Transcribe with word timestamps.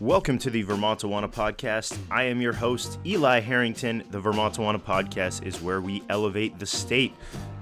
Welcome 0.00 0.38
to 0.38 0.50
the 0.50 0.62
Vermont 0.62 1.00
Vermontawana 1.00 1.28
Podcast. 1.28 1.98
I 2.08 2.22
am 2.22 2.40
your 2.40 2.52
host, 2.52 3.00
Eli 3.04 3.40
Harrington. 3.40 4.04
The 4.12 4.20
Vermont 4.20 4.54
Vermontawana 4.54 4.80
Podcast 4.80 5.44
is 5.44 5.60
where 5.60 5.80
we 5.80 6.04
elevate 6.08 6.56
the 6.60 6.66
state. 6.66 7.12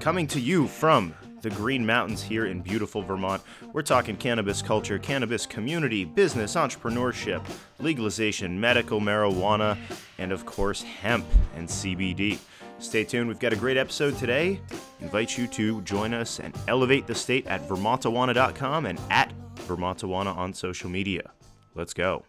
Coming 0.00 0.26
to 0.26 0.38
you 0.38 0.66
from 0.66 1.14
the 1.40 1.48
Green 1.48 1.86
Mountains 1.86 2.22
here 2.22 2.44
in 2.44 2.60
beautiful 2.60 3.00
Vermont. 3.00 3.40
We're 3.72 3.80
talking 3.80 4.18
cannabis 4.18 4.60
culture, 4.60 4.98
cannabis 4.98 5.46
community, 5.46 6.04
business, 6.04 6.56
entrepreneurship, 6.56 7.42
legalization, 7.78 8.60
medical 8.60 9.00
marijuana, 9.00 9.78
and 10.18 10.30
of 10.30 10.44
course, 10.44 10.82
hemp 10.82 11.24
and 11.54 11.66
CBD. 11.66 12.38
Stay 12.80 13.04
tuned. 13.04 13.28
We've 13.28 13.38
got 13.38 13.54
a 13.54 13.56
great 13.56 13.78
episode 13.78 14.18
today. 14.18 14.60
Invite 15.00 15.38
you 15.38 15.46
to 15.46 15.80
join 15.82 16.12
us 16.12 16.38
and 16.38 16.54
elevate 16.68 17.06
the 17.06 17.14
state 17.14 17.46
at 17.46 17.66
vermontawana.com 17.66 18.84
and 18.84 19.00
at 19.08 19.32
Vermontawana 19.66 20.36
on 20.36 20.52
social 20.52 20.90
media. 20.90 21.30
Let's 21.76 21.92
go. 21.92 22.24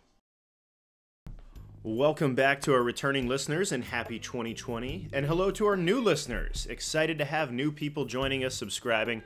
Welcome 1.82 2.36
back 2.36 2.60
to 2.64 2.74
our 2.74 2.84
returning 2.84 3.30
listeners 3.30 3.72
and 3.72 3.82
happy 3.82 4.20
2020. 4.20 5.08
And 5.14 5.26
hello 5.26 5.52
to 5.52 5.66
our 5.68 5.78
new 5.78 6.02
listeners. 6.02 6.68
Excited 6.70 7.18
to 7.20 7.24
have 7.24 7.54
new 7.54 7.72
people 7.72 8.04
joining 8.04 8.44
us, 8.44 8.56
subscribing. 8.56 9.24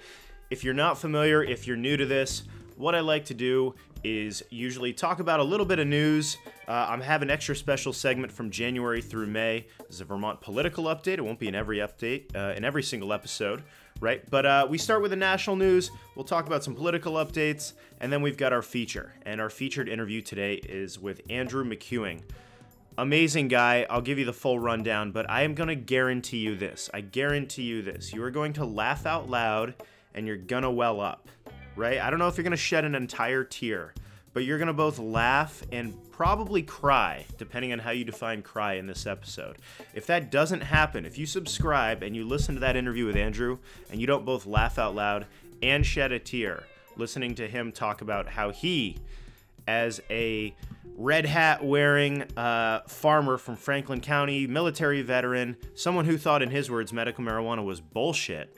If 0.52 0.63
you're 0.63 0.75
not 0.75 0.99
familiar, 0.99 1.44
if 1.44 1.66
you're 1.66 1.75
new 1.75 1.97
to 1.97 2.05
this, 2.05 2.44
what 2.77 2.94
I 2.94 2.99
like 2.99 3.25
to 3.25 3.34
do 3.34 3.73
is 4.03 4.44
usually 4.52 4.94
talk 4.94 5.20
about 5.20 5.39
a 5.39 5.44
little 5.44 5.66
bit 5.66 5.80
of 5.80 5.88
news. 5.88 6.38
Uh, 6.67 6.85
I'm 6.88 7.02
having 7.02 7.30
an 7.30 7.33
extra 7.33 7.55
special 7.55 7.91
segment 7.91 8.31
from 8.31 8.52
January 8.52 9.02
through 9.02 9.25
May. 9.25 9.66
This 9.80 9.95
is 9.95 10.02
a 10.02 10.05
Vermont 10.05 10.39
political 10.39 10.83
update. 10.83 11.13
It 11.13 11.25
won't 11.25 11.39
be 11.39 11.47
in 11.47 11.55
every 11.55 11.80
update, 11.80 12.35
uh, 12.35 12.53
in 12.55 12.63
every 12.63 12.83
single 12.83 13.11
episode, 13.11 13.63
right? 14.00 14.27
But 14.30 14.45
uh, 14.45 14.68
we 14.70 14.77
start 14.77 15.02
with 15.02 15.12
the 15.12 15.18
national 15.18 15.55
news. 15.55 15.91
We'll 16.16 16.26
talk 16.26 16.48
about 16.48 16.63
some 16.63 16.76
political 16.76 17.13
updates, 17.13 17.73
and 18.00 18.12
then 18.12 18.22
we've 18.22 18.38
got 18.38 18.54
our 18.54 18.62
feature. 18.62 19.14
And 19.26 19.41
our 19.41 19.50
featured 19.50 19.90
interview 19.90 20.22
today 20.22 20.55
is 20.55 21.00
with 21.00 21.22
Andrew 21.30 21.64
McEwing 21.64 22.22
amazing 22.97 23.47
guy. 23.47 23.86
I'll 23.89 24.02
give 24.02 24.19
you 24.19 24.25
the 24.25 24.34
full 24.34 24.59
rundown, 24.59 25.12
but 25.12 25.30
I 25.30 25.44
am 25.44 25.56
going 25.56 25.69
to 25.69 25.75
guarantee 25.75 26.38
you 26.38 26.56
this. 26.56 26.89
I 26.94 27.02
guarantee 27.02 27.64
you 27.64 27.81
this. 27.81 28.14
You 28.14 28.23
are 28.23 28.31
going 28.31 28.53
to 28.53 28.66
laugh 28.66 29.06
out 29.06 29.30
loud 29.30 29.73
and 30.14 30.28
you're 30.28 30.38
going 30.38 30.64
to 30.64 30.69
well 30.69 31.00
up, 31.00 31.28
right? 31.75 32.00
I 32.00 32.09
don't 32.09 32.19
know 32.19 32.28
if 32.28 32.38
you're 32.38 32.44
going 32.44 32.52
to 32.52 32.58
shed 32.58 32.86
an 32.86 32.95
entire 32.95 33.44
tear, 33.44 33.94
but 34.34 34.44
you're 34.44 34.58
going 34.58 34.68
to 34.68 34.74
both 34.74 35.00
laugh 35.00 35.64
and 35.72 35.94
probably 36.12 36.62
cry, 36.62 37.26
depending 37.38 37.74
on 37.74 37.80
how 37.80 37.92
you 37.92 38.06
define 38.06 38.42
cry 38.42 38.74
in 38.74 38.88
this 38.88 39.06
episode. 39.06 39.58
If 39.94 40.06
that 40.08 40.32
doesn't 40.32 40.62
happen, 40.62 41.06
if 41.06 41.18
you 41.18 41.26
subscribe 41.26 42.04
and 42.04 42.16
you 42.16 42.26
listen 42.26 42.56
to 42.56 42.62
that 42.62 42.76
interview 42.76 43.06
with 43.06 43.16
Andrew 43.16 43.58
and 43.90 44.00
you 44.00 44.08
don't 44.08 44.26
both 44.26 44.46
laugh 44.46 44.78
out 44.78 44.96
loud 44.96 45.26
and 45.62 45.86
shed 45.86 46.12
a 46.12 46.20
tear, 46.20 46.64
listening 46.96 47.36
to 47.36 47.48
him 47.48 47.72
talk 47.72 48.02
about 48.02 48.28
how 48.28 48.52
he, 48.52 48.98
as 49.68 50.02
a 50.09 50.56
red 50.96 51.26
hat 51.26 51.64
wearing 51.64 52.24
uh, 52.38 52.82
farmer 52.88 53.38
from 53.38 53.56
Franklin 53.56 54.02
County, 54.02 54.46
military 54.48 55.02
veteran, 55.02 55.58
someone 55.74 56.06
who 56.06 56.18
thought, 56.18 56.42
in 56.42 56.50
his 56.50 56.70
words, 56.70 56.94
medical 56.94 57.24
marijuana 57.24 57.64
was 57.64 57.80
bullshit, 57.80 58.56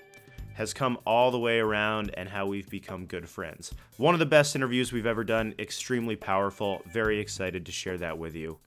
has 0.54 0.74
come 0.74 0.98
all 1.06 1.32
the 1.32 1.40
way 1.40 1.60
around 1.60 2.12
and 2.16 2.30
how 2.30 2.46
we've 2.46 2.70
become 2.70 3.06
good 3.06 3.28
friends. 3.28 3.74
One 3.98 4.14
of 4.14 4.20
the 4.20 4.26
best 4.26 4.56
interviews 4.56 4.92
we've 4.92 5.06
ever 5.06 5.24
done, 5.24 5.54
extremely 5.60 6.16
powerful. 6.16 6.82
Very 6.92 7.20
excited 7.20 7.66
to 7.66 7.72
share 7.72 7.98
that 7.98 8.18
with 8.18 8.36
you. 8.36 8.60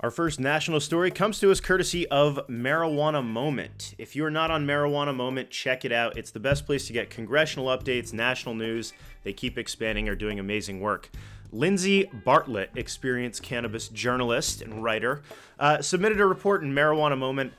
Our 0.00 0.10
first 0.10 0.40
national 0.40 0.80
story 0.80 1.12
comes 1.12 1.38
to 1.38 1.52
us 1.52 1.60
courtesy 1.60 2.08
of 2.08 2.40
Marijuana 2.48 3.24
Moment. 3.24 3.94
If 3.98 4.16
you're 4.16 4.30
not 4.30 4.50
on 4.50 4.66
Marijuana 4.66 5.14
Moment, 5.14 5.50
check 5.50 5.84
it 5.84 5.92
out. 5.92 6.18
It's 6.18 6.32
the 6.32 6.40
best 6.40 6.66
place 6.66 6.88
to 6.88 6.92
get 6.92 7.08
congressional 7.08 7.66
updates, 7.66 8.12
national 8.12 8.56
news. 8.56 8.94
They 9.22 9.32
keep 9.32 9.56
expanding, 9.56 10.08
are 10.08 10.16
doing 10.16 10.40
amazing 10.40 10.80
work. 10.80 11.08
Lindsay 11.52 12.10
Bartlett, 12.24 12.70
experienced 12.74 13.44
cannabis 13.44 13.86
journalist 13.88 14.60
and 14.60 14.82
writer, 14.82 15.22
uh, 15.60 15.80
submitted 15.82 16.20
a 16.20 16.26
report 16.26 16.64
in 16.64 16.74
Marijuana 16.74 17.16
Moment 17.16 17.52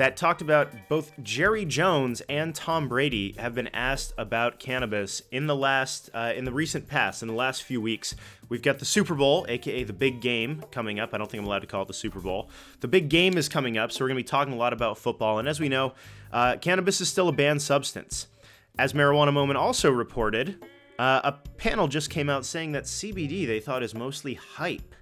that 0.00 0.16
talked 0.16 0.40
about 0.40 0.72
both 0.88 1.12
Jerry 1.22 1.66
Jones 1.66 2.22
and 2.22 2.54
Tom 2.54 2.88
Brady 2.88 3.34
have 3.36 3.54
been 3.54 3.68
asked 3.74 4.14
about 4.16 4.58
cannabis 4.58 5.20
in 5.30 5.46
the 5.46 5.54
last, 5.54 6.08
uh, 6.14 6.32
in 6.34 6.46
the 6.46 6.52
recent 6.52 6.88
past, 6.88 7.20
in 7.20 7.28
the 7.28 7.34
last 7.34 7.64
few 7.64 7.82
weeks. 7.82 8.14
We've 8.48 8.62
got 8.62 8.78
the 8.78 8.86
Super 8.86 9.14
Bowl, 9.14 9.44
aka 9.46 9.84
the 9.84 9.92
big 9.92 10.22
game, 10.22 10.64
coming 10.70 10.98
up. 10.98 11.12
I 11.12 11.18
don't 11.18 11.30
think 11.30 11.42
I'm 11.42 11.46
allowed 11.46 11.58
to 11.58 11.66
call 11.66 11.82
it 11.82 11.88
the 11.88 11.92
Super 11.92 12.18
Bowl. 12.18 12.48
The 12.80 12.88
big 12.88 13.10
game 13.10 13.36
is 13.36 13.46
coming 13.46 13.76
up, 13.76 13.92
so 13.92 14.02
we're 14.02 14.08
going 14.08 14.16
to 14.16 14.24
be 14.24 14.28
talking 14.28 14.54
a 14.54 14.56
lot 14.56 14.72
about 14.72 14.96
football. 14.96 15.38
And 15.38 15.46
as 15.46 15.60
we 15.60 15.68
know, 15.68 15.92
uh, 16.32 16.56
cannabis 16.56 17.02
is 17.02 17.10
still 17.10 17.28
a 17.28 17.32
banned 17.32 17.60
substance. 17.60 18.26
As 18.78 18.94
Marijuana 18.94 19.34
Moment 19.34 19.58
also 19.58 19.90
reported, 19.90 20.64
uh, 20.98 21.20
a 21.24 21.32
panel 21.58 21.88
just 21.88 22.08
came 22.08 22.30
out 22.30 22.46
saying 22.46 22.72
that 22.72 22.84
CBD 22.84 23.46
they 23.46 23.60
thought 23.60 23.82
is 23.82 23.94
mostly 23.94 24.32
hype. 24.32 24.94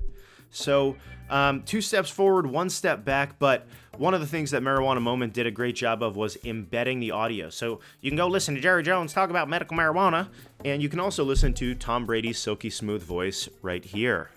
So, 0.50 0.96
um, 1.30 1.62
two 1.62 1.82
steps 1.82 2.10
forward, 2.10 2.46
one 2.46 2.70
step 2.70 3.04
back. 3.04 3.38
But 3.38 3.66
one 3.98 4.14
of 4.14 4.20
the 4.20 4.26
things 4.26 4.52
that 4.52 4.62
Marijuana 4.62 5.02
Moment 5.02 5.32
did 5.32 5.46
a 5.46 5.50
great 5.50 5.74
job 5.74 6.02
of 6.02 6.16
was 6.16 6.38
embedding 6.44 7.00
the 7.00 7.10
audio. 7.10 7.50
So 7.50 7.80
you 8.00 8.10
can 8.10 8.16
go 8.16 8.28
listen 8.28 8.54
to 8.54 8.60
Jerry 8.60 8.82
Jones 8.82 9.12
talk 9.12 9.28
about 9.28 9.48
medical 9.48 9.76
marijuana, 9.76 10.28
and 10.64 10.80
you 10.80 10.88
can 10.88 11.00
also 11.00 11.24
listen 11.24 11.52
to 11.54 11.74
Tom 11.74 12.06
Brady's 12.06 12.38
silky 12.38 12.70
smooth 12.70 13.02
voice 13.02 13.48
right 13.60 13.84
here. 13.84 14.30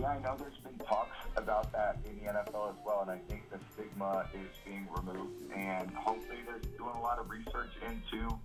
Yeah, 0.00 0.06
I 0.06 0.20
know 0.20 0.36
there's 0.38 0.56
been 0.58 0.86
talks 0.86 1.16
about 1.36 1.72
that 1.72 1.98
in 2.06 2.24
the 2.24 2.32
NFL 2.32 2.70
as 2.70 2.76
well, 2.86 3.00
and 3.02 3.10
I 3.10 3.18
think 3.28 3.50
the 3.50 3.58
stigma 3.72 4.26
is 4.34 4.56
being 4.64 4.86
removed. 4.96 5.42
And 5.52 5.90
hopefully, 5.90 6.38
they're 6.46 6.60
doing 6.78 6.94
a 6.94 7.02
lot 7.02 7.18
of 7.18 7.28
research 7.28 7.72
into 7.88 8.38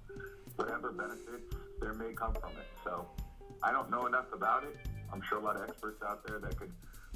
whatever 0.55 0.91
benefits 0.91 1.55
there 1.79 1.93
may 1.93 2.13
come 2.13 2.33
from 2.33 2.51
it. 2.51 2.67
So 2.83 3.07
I 3.61 3.71
don't 3.71 3.91
know 3.91 4.07
enough 4.07 4.33
about 4.33 4.63
it. 4.63 4.75
I'm 5.11 5.21
sure 5.29 5.37
a 5.37 5.41
lot 5.41 5.55
of 5.55 5.69
experts 5.69 6.01
out 6.01 6.25
there 6.25 6.39
that 6.39 6.57
could 6.57 6.71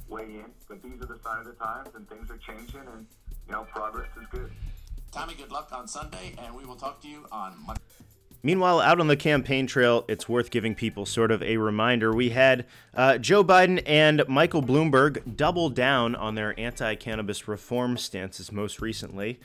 weigh 0.08 0.26
in, 0.26 0.46
but 0.70 0.84
these 0.84 1.02
are 1.02 1.08
the 1.08 1.20
sign 1.24 1.40
of 1.40 1.46
the 1.46 1.54
times, 1.54 1.90
and 1.96 2.08
things 2.08 2.30
are 2.30 2.38
changing, 2.38 2.82
and 2.94 3.08
you 3.48 3.54
know, 3.54 3.66
progress 3.74 4.10
is 4.20 4.28
good. 4.30 4.52
Tommy, 5.12 5.34
good 5.36 5.52
luck 5.52 5.70
on 5.72 5.88
Sunday, 5.88 6.36
and 6.38 6.56
we 6.56 6.66
will 6.66 6.76
talk 6.76 7.02
to 7.02 7.08
you 7.08 7.26
on 7.32 7.56
Monday. 7.66 7.82
Meanwhile, 8.44 8.82
out 8.82 9.00
on 9.00 9.08
the 9.08 9.18
campaign 9.18 9.66
trail, 9.66 10.06
it's 10.08 10.30
worth 10.30 10.52
giving 10.52 10.76
people 10.76 11.06
sort 11.06 11.32
of 11.32 11.42
a 11.42 11.58
reminder. 11.58 12.14
We 12.14 12.30
had 12.30 12.66
uh, 12.94 13.18
Joe 13.18 13.44
Biden 13.44 13.82
and 13.86 14.24
Michael 14.28 14.62
Bloomberg 14.62 15.36
double 15.36 15.70
down 15.70 16.16
on 16.16 16.36
their 16.36 16.58
anti 16.60 16.96
cannabis 16.96 17.48
reform 17.48 17.98
stances 17.98 18.52
most 18.52 18.80
recently. 18.80 19.40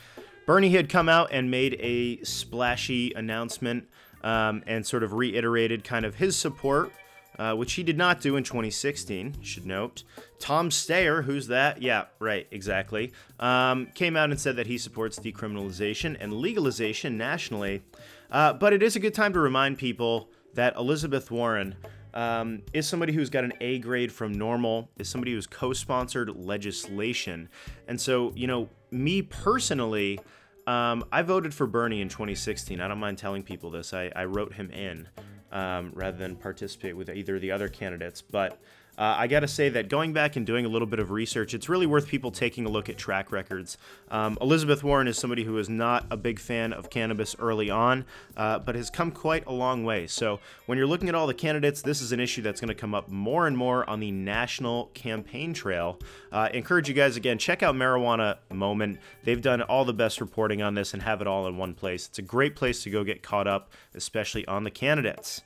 Bernie 0.47 0.71
had 0.71 0.89
come 0.89 1.09
out 1.09 1.29
and 1.33 1.51
made 1.51 1.77
a 1.81 2.23
splashy 2.23 3.13
announcement 3.15 3.89
um, 4.23 4.63
and 4.67 4.85
sort 4.85 5.03
of 5.03 5.15
reiterated 5.15 5.85
kind 5.85 6.05
of 6.05 6.17
his 6.17 6.37
support, 6.37 6.93
uh, 7.39 7.55
which 7.55 7.75
he 7.75 7.83
did 7.83 7.97
not 7.97 8.21
do 8.21 8.37
in 8.37 8.45
2016, 8.45 9.43
should 9.43 9.67
note. 9.67 10.05
Tom 10.39 10.71
Steyer, 10.71 11.25
who's 11.25 11.47
that? 11.49 11.81
Yeah, 11.81 12.05
right, 12.19 12.47
exactly, 12.51 13.13
um, 13.41 13.87
came 13.95 14.17
out 14.17 14.31
and 14.31 14.41
said 14.41 14.57
that 14.57 14.67
he 14.67 14.79
supports 14.79 15.19
decriminalization 15.19 16.17
and 16.21 16.33
legalization 16.35 17.17
nationally. 17.17 17.83
Uh, 18.31 18.53
but 18.53 18.73
it 18.73 18.83
is 18.83 18.97
a 18.97 19.01
good 19.01 19.15
time 19.15 19.33
to 19.33 19.41
remind 19.41 19.79
people 19.79 20.31
that 20.55 20.77
Elizabeth 20.77 21.31
Warren. 21.31 21.77
Um, 22.15 22.61
is 22.75 22.87
somebody 22.87 23.15
who's 23.15 23.31
got 23.31 23.43
an 23.43 23.55
A 23.63 23.79
grade 23.79 24.13
from 24.13 24.35
NORML, 24.35 24.87
is 24.99 25.09
somebody 25.09 25.33
who's 25.33 25.47
co 25.47 25.73
sponsored 25.73 26.37
legislation. 26.37 27.49
And 27.89 27.99
so, 27.99 28.35
you 28.37 28.47
know, 28.47 28.69
me 28.91 29.23
personally, 29.23 30.21
um, 30.67 31.05
I 31.11 31.23
voted 31.23 31.55
for 31.55 31.67
Bernie 31.67 32.03
in 32.03 32.09
2016. 32.09 32.81
I 32.81 32.89
don't 32.89 32.99
mind 32.99 33.17
telling 33.17 33.43
people 33.43 33.71
this. 33.71 33.95
I, 33.95 34.13
I 34.15 34.27
wrote 34.27 34.53
him 34.53 34.71
in 34.71 35.09
um, 35.53 35.93
rather 35.95 36.17
than 36.17 36.37
participate 36.37 36.97
with 36.97 37.09
either 37.09 37.37
of 37.37 37.43
the 37.43 37.51
other 37.51 37.69
candidates. 37.69 38.23
But 38.23 38.59
uh, 39.03 39.17
I 39.19 39.27
got 39.27 39.41
to 39.41 39.49
say 39.49 39.69
that 39.71 39.89
going 39.89 40.13
back 40.13 40.37
and 40.37 40.47
doing 40.47 40.65
a 40.65 40.69
little 40.69 40.87
bit 40.87 41.01
of 41.01 41.11
research, 41.11 41.55
it's 41.55 41.69
really 41.69 41.87
worth 41.87 42.07
people 42.07 42.31
taking 42.31 42.67
a 42.67 42.69
look 42.69 42.89
at 42.89 42.97
track 42.97 43.33
records. 43.33 43.77
Um, 44.13 44.39
Elizabeth 44.41 44.85
Warren 44.85 45.09
is 45.09 45.19
somebody 45.19 45.43
who 45.43 45.59
is 45.59 45.69
not 45.69 46.07
a 46.09 46.17
big 46.17 46.39
fan 46.39 46.73
of 46.73 46.89
cannabis 46.89 47.35
early 47.41 47.69
on, 47.69 48.05
uh, 48.37 48.61
but 48.61 48.77
has 48.77 48.91
come 48.91 49.11
quite 49.11 49.45
a 49.47 49.53
long 49.53 49.83
way. 49.83 50.07
So 50.07 50.39
when 50.67 50.79
you're 50.79 50.87
looking 50.87 51.09
at 51.09 51.17
all 51.17 51.27
the 51.27 51.35
candidates, 51.35 51.83
this 51.83 52.01
is 52.01 52.13
an 52.13 52.21
issue 52.21 52.43
that's 52.43 52.61
to 52.61 52.75
come 52.77 52.95
up 52.95 53.09
more 53.09 53.49
and 53.49 53.59
more 53.59 53.91
on 53.91 53.99
the 53.99 54.13
national 54.13 54.87
campaign 54.95 55.53
trail. 55.53 55.99
Uh, 56.31 56.49
encourage 56.55 56.89
you 56.89 56.95
guys 56.95 57.17
again, 57.17 57.39
check 57.39 57.65
out 57.65 57.75
Marijuana 57.75 58.37
Moment. 58.53 59.01
They've 59.25 59.43
done 59.43 59.63
all 59.63 59.85
the 59.85 59.93
best 59.93 60.21
reporting 60.21 60.63
on 60.63 60.75
this 60.75 60.95
and 60.95 61.03
have 61.03 61.21
it 61.21 61.27
all 61.27 61.49
in 61.49 61.57
one 61.57 61.75
place. 61.75 62.07
It's 62.07 62.21
a 62.21 62.23
great 62.23 62.55
place 62.55 62.85
to 62.85 62.91
go 62.91 63.03
get 63.03 63.21
caught 63.21 63.49
up, 63.49 63.73
especially 63.97 64.47
on 64.47 64.63
the 64.63 64.71
candidates. 64.71 65.43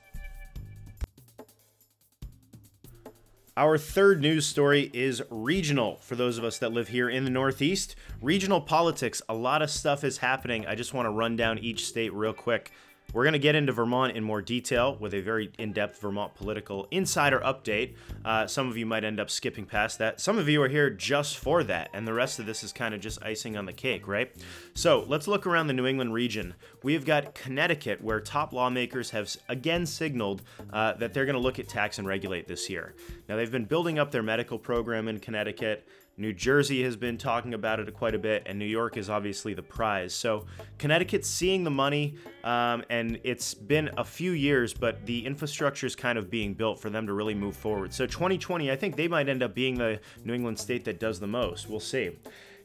Our 3.57 3.79
third 3.79 4.21
news 4.21 4.45
story 4.45 4.91
is 4.93 5.23
regional. 5.31 5.95
For 6.03 6.15
those 6.15 6.37
of 6.37 6.43
us 6.43 6.59
that 6.59 6.71
live 6.71 6.89
here 6.89 7.09
in 7.09 7.23
the 7.23 7.31
Northeast, 7.31 7.95
regional 8.21 8.61
politics, 8.61 9.19
a 9.27 9.33
lot 9.33 9.63
of 9.63 9.71
stuff 9.71 10.03
is 10.03 10.19
happening. 10.19 10.67
I 10.67 10.75
just 10.75 10.93
want 10.93 11.07
to 11.07 11.09
run 11.09 11.35
down 11.35 11.57
each 11.57 11.87
state 11.87 12.13
real 12.13 12.33
quick. 12.33 12.71
We're 13.13 13.23
going 13.23 13.33
to 13.33 13.39
get 13.39 13.55
into 13.55 13.71
Vermont 13.71 14.17
in 14.17 14.23
more 14.23 14.41
detail 14.41 14.97
with 14.99 15.13
a 15.13 15.21
very 15.21 15.49
in 15.57 15.71
depth 15.71 16.01
Vermont 16.01 16.35
political 16.35 16.87
insider 16.91 17.39
update. 17.39 17.95
Uh, 18.25 18.47
some 18.47 18.67
of 18.67 18.77
you 18.77 18.85
might 18.85 19.05
end 19.05 19.19
up 19.19 19.29
skipping 19.29 19.65
past 19.65 19.97
that. 19.99 20.19
Some 20.19 20.37
of 20.37 20.49
you 20.49 20.61
are 20.61 20.67
here 20.67 20.89
just 20.89 21.37
for 21.37 21.63
that, 21.63 21.89
and 21.93 22.05
the 22.05 22.13
rest 22.13 22.37
of 22.37 22.45
this 22.45 22.63
is 22.63 22.73
kind 22.73 22.93
of 22.93 22.99
just 22.99 23.23
icing 23.23 23.55
on 23.55 23.65
the 23.65 23.71
cake, 23.71 24.07
right? 24.09 24.35
So 24.73 25.05
let's 25.07 25.25
look 25.25 25.47
around 25.47 25.67
the 25.67 25.73
New 25.73 25.87
England 25.87 26.13
region. 26.13 26.53
We've 26.83 27.05
got 27.05 27.33
Connecticut, 27.33 28.03
where 28.03 28.19
top 28.19 28.51
lawmakers 28.51 29.11
have 29.11 29.33
again 29.47 29.85
signaled 29.85 30.43
uh, 30.73 30.93
that 30.93 31.13
they're 31.13 31.25
going 31.25 31.35
to 31.35 31.41
look 31.41 31.59
at 31.59 31.69
tax 31.69 31.99
and 31.99 32.07
regulate 32.07 32.47
this 32.47 32.69
year. 32.69 32.93
Now, 33.29 33.37
they've 33.37 33.51
been 33.51 33.65
building 33.65 33.99
up 33.99 34.11
their 34.11 34.23
medical 34.23 34.59
program 34.59 35.07
in 35.07 35.19
Connecticut. 35.19 35.87
New 36.19 36.33
Jersey 36.33 36.83
has 36.83 36.95
been 36.95 37.15
talking 37.15 37.53
about 37.53 37.79
it 37.79 37.93
quite 37.93 38.15
a 38.15 38.19
bit, 38.19 38.41
and 38.47 38.57
New 38.57 38.65
York 38.65 38.97
is 38.97 39.07
obviously 39.07 39.53
the 39.53 39.61
prize. 39.61 40.15
So 40.15 40.47
Connecticut's 40.79 41.29
seeing 41.29 41.63
the 41.63 41.69
money, 41.69 42.15
um, 42.43 42.83
and 42.89 43.19
it's 43.23 43.53
been 43.53 43.91
a 43.97 44.03
few 44.03 44.31
years, 44.31 44.73
but 44.73 45.05
the 45.05 45.23
infrastructure 45.23 45.85
is 45.85 45.95
kind 45.95 46.17
of 46.17 46.31
being 46.31 46.55
built 46.55 46.79
for 46.79 46.89
them 46.89 47.05
to 47.05 47.13
really 47.13 47.35
move 47.35 47.55
forward. 47.55 47.93
So 47.93 48.07
2020, 48.07 48.71
I 48.71 48.75
think 48.75 48.95
they 48.95 49.07
might 49.07 49.29
end 49.29 49.43
up 49.43 49.53
being 49.53 49.77
the 49.77 49.99
New 50.25 50.33
England 50.33 50.57
state 50.57 50.85
that 50.85 50.99
does 50.99 51.19
the 51.19 51.27
most. 51.27 51.69
We'll 51.69 51.79
see. 51.79 52.11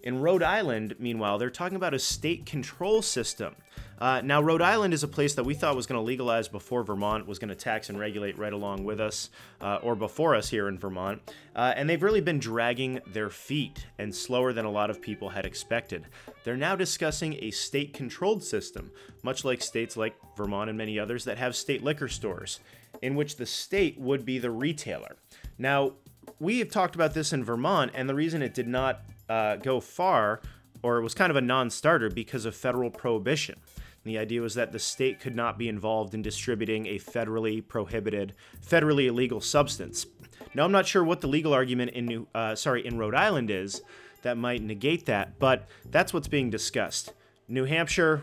In 0.03 0.21
Rhode 0.21 0.43
Island, 0.43 0.97
meanwhile, 0.99 1.39
they're 1.39 1.51
talking 1.51 1.77
about 1.77 1.95
a 1.95 1.99
state 1.99 2.45
control 2.45 3.03
system. 3.03 3.55
Uh, 4.01 4.21
now, 4.21 4.43
Rhode 4.43 4.61
Island 4.61 4.93
is 4.93 5.05
a 5.05 5.09
place 5.09 5.35
that 5.35 5.45
we 5.45 5.55
thought 5.55 5.77
was 5.77 5.87
going 5.87 6.01
to 6.01 6.05
legalize 6.05 6.49
before 6.49 6.83
Vermont 6.83 7.29
was 7.29 7.39
going 7.39 7.51
to 7.51 7.55
tax 7.55 7.89
and 7.89 7.97
regulate 7.97 8.37
right 8.37 8.53
along 8.53 8.83
with 8.83 9.01
us, 9.01 9.31
uh, 9.61 9.79
or 9.81 9.95
before 9.95 10.35
us 10.35 10.49
here 10.49 10.67
in 10.67 10.77
Vermont. 10.77 11.23
Uh, 11.55 11.73
and 11.77 11.89
they've 11.89 12.03
really 12.03 12.21
been 12.21 12.41
dragging 12.41 13.01
their 13.07 13.31
feet 13.31 13.87
and 14.01 14.13
slower 14.13 14.53
than 14.53 14.65
a 14.65 14.71
lot 14.71 14.91
of 14.91 15.01
people 15.01 15.29
had 15.29 15.47
expected. 15.47 16.07
They're 16.43 16.57
now 16.57 16.75
discussing 16.75 17.35
a 17.35 17.53
state 17.53 17.95
controlled 17.95 18.43
system, 18.43 18.91
much 19.23 19.45
like 19.45 19.63
states 19.63 19.97
like 19.97 20.17
Vermont 20.37 20.69
and 20.69 20.77
many 20.77 20.99
others 20.99 21.25
that 21.27 21.39
have 21.39 21.55
state 21.55 21.85
liquor 21.85 22.09
stores, 22.09 22.59
in 23.03 23.15
which 23.15 23.37
the 23.37 23.47
state 23.47 24.01
would 24.01 24.25
be 24.25 24.41
the 24.41 24.51
retailer. 24.51 25.15
Now, 25.59 25.93
we 26.41 26.59
have 26.59 26.71
talked 26.71 26.97
about 26.97 27.15
this 27.15 27.33
in 27.33 27.45
Vermont, 27.45 27.93
and 27.95 28.09
the 28.09 28.17
reason 28.17 28.43
it 28.43 28.55
did 28.55 28.67
not 28.67 29.03
uh, 29.29 29.57
go 29.57 29.81
far, 29.81 30.41
or 30.83 30.99
it 30.99 31.03
was 31.03 31.15
kind 31.15 31.31
of 31.31 31.37
a 31.37 31.41
non 31.41 31.71
starter, 31.71 32.11
because 32.11 32.45
of 32.45 32.55
federal 32.55 32.91
prohibition. 32.91 33.57
And 34.05 34.13
the 34.13 34.19
idea 34.19 34.41
was 34.41 34.55
that 34.55 34.73
the 34.73 34.79
state 34.79 35.21
could 35.21 35.37
not 35.37 35.59
be 35.59 35.69
involved 35.69 36.15
in 36.15 36.23
distributing 36.23 36.87
a 36.87 36.99
federally 36.99 37.67
prohibited, 37.67 38.35
federally 38.67 39.07
illegal 39.07 39.41
substance. 39.41 40.07
Now, 40.55 40.65
I'm 40.65 40.73
not 40.73 40.87
sure 40.87 41.05
what 41.05 41.21
the 41.21 41.29
legal 41.29 41.53
argument 41.53 41.93
in 41.93 42.07
New, 42.07 42.27
uh, 42.35 42.55
sorry, 42.55 42.85
in 42.85 42.99
Rhode 42.99 43.15
Island 43.15 43.51
is 43.51 43.83
that 44.23 44.37
might 44.37 44.63
negate 44.63 45.07
that, 45.07 45.39
but 45.39 45.69
that's 45.91 46.13
what's 46.13 46.29
being 46.29 46.51
discussed. 46.51 47.13
New 47.49 47.65
Hampshire, 47.65 48.23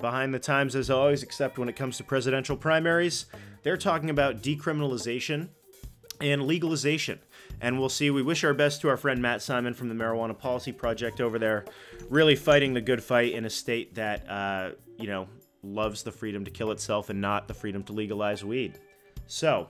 behind 0.00 0.32
the 0.32 0.38
times 0.38 0.74
as 0.76 0.90
always, 0.90 1.22
except 1.22 1.58
when 1.58 1.68
it 1.68 1.76
comes 1.76 1.96
to 1.98 2.04
presidential 2.04 2.56
primaries, 2.56 3.26
they're 3.62 3.76
talking 3.76 4.10
about 4.10 4.42
decriminalization 4.42 5.48
and 6.20 6.42
legalization. 6.42 7.18
And 7.60 7.78
we'll 7.78 7.88
see. 7.88 8.10
We 8.10 8.22
wish 8.22 8.44
our 8.44 8.54
best 8.54 8.80
to 8.82 8.88
our 8.88 8.96
friend 8.96 9.20
Matt 9.20 9.42
Simon 9.42 9.74
from 9.74 9.88
the 9.88 9.94
Marijuana 9.94 10.38
Policy 10.38 10.72
Project 10.72 11.20
over 11.20 11.38
there, 11.38 11.64
really 12.08 12.36
fighting 12.36 12.74
the 12.74 12.80
good 12.80 13.02
fight 13.02 13.32
in 13.32 13.44
a 13.44 13.50
state 13.50 13.94
that, 13.96 14.28
uh, 14.28 14.70
you 14.98 15.06
know, 15.06 15.28
loves 15.62 16.02
the 16.02 16.12
freedom 16.12 16.44
to 16.44 16.50
kill 16.50 16.70
itself 16.70 17.10
and 17.10 17.20
not 17.20 17.48
the 17.48 17.54
freedom 17.54 17.82
to 17.84 17.92
legalize 17.92 18.44
weed. 18.44 18.78
So, 19.26 19.68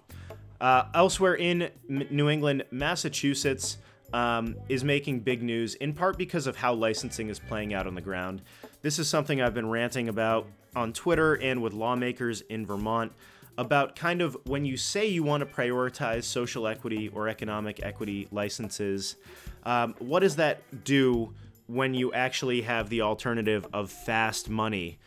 uh, 0.60 0.84
elsewhere 0.94 1.34
in 1.34 1.62
M- 1.62 2.06
New 2.10 2.28
England, 2.28 2.64
Massachusetts 2.70 3.78
um, 4.12 4.56
is 4.68 4.84
making 4.84 5.20
big 5.20 5.42
news, 5.42 5.74
in 5.76 5.92
part 5.92 6.18
because 6.18 6.46
of 6.46 6.56
how 6.56 6.74
licensing 6.74 7.28
is 7.28 7.38
playing 7.38 7.74
out 7.74 7.86
on 7.86 7.94
the 7.94 8.00
ground. 8.00 8.42
This 8.82 8.98
is 8.98 9.08
something 9.08 9.40
I've 9.40 9.54
been 9.54 9.68
ranting 9.68 10.08
about 10.08 10.46
on 10.74 10.92
Twitter 10.92 11.34
and 11.34 11.62
with 11.62 11.72
lawmakers 11.72 12.42
in 12.42 12.64
Vermont 12.66 13.12
about 13.58 13.96
kind 13.96 14.22
of 14.22 14.36
when 14.44 14.64
you 14.64 14.76
say 14.76 15.06
you 15.06 15.24
want 15.24 15.40
to 15.40 15.46
prioritize 15.46 16.22
social 16.22 16.68
equity 16.68 17.10
or 17.12 17.28
economic 17.28 17.84
equity 17.84 18.28
licenses, 18.30 19.16
um, 19.64 19.94
what 19.98 20.20
does 20.20 20.36
that 20.36 20.62
do 20.84 21.34
when 21.66 21.92
you 21.92 22.12
actually 22.14 22.62
have 22.62 22.88
the 22.88 23.02
alternative 23.02 23.66
of 23.74 23.90
fast 23.90 24.48
money 24.48 24.98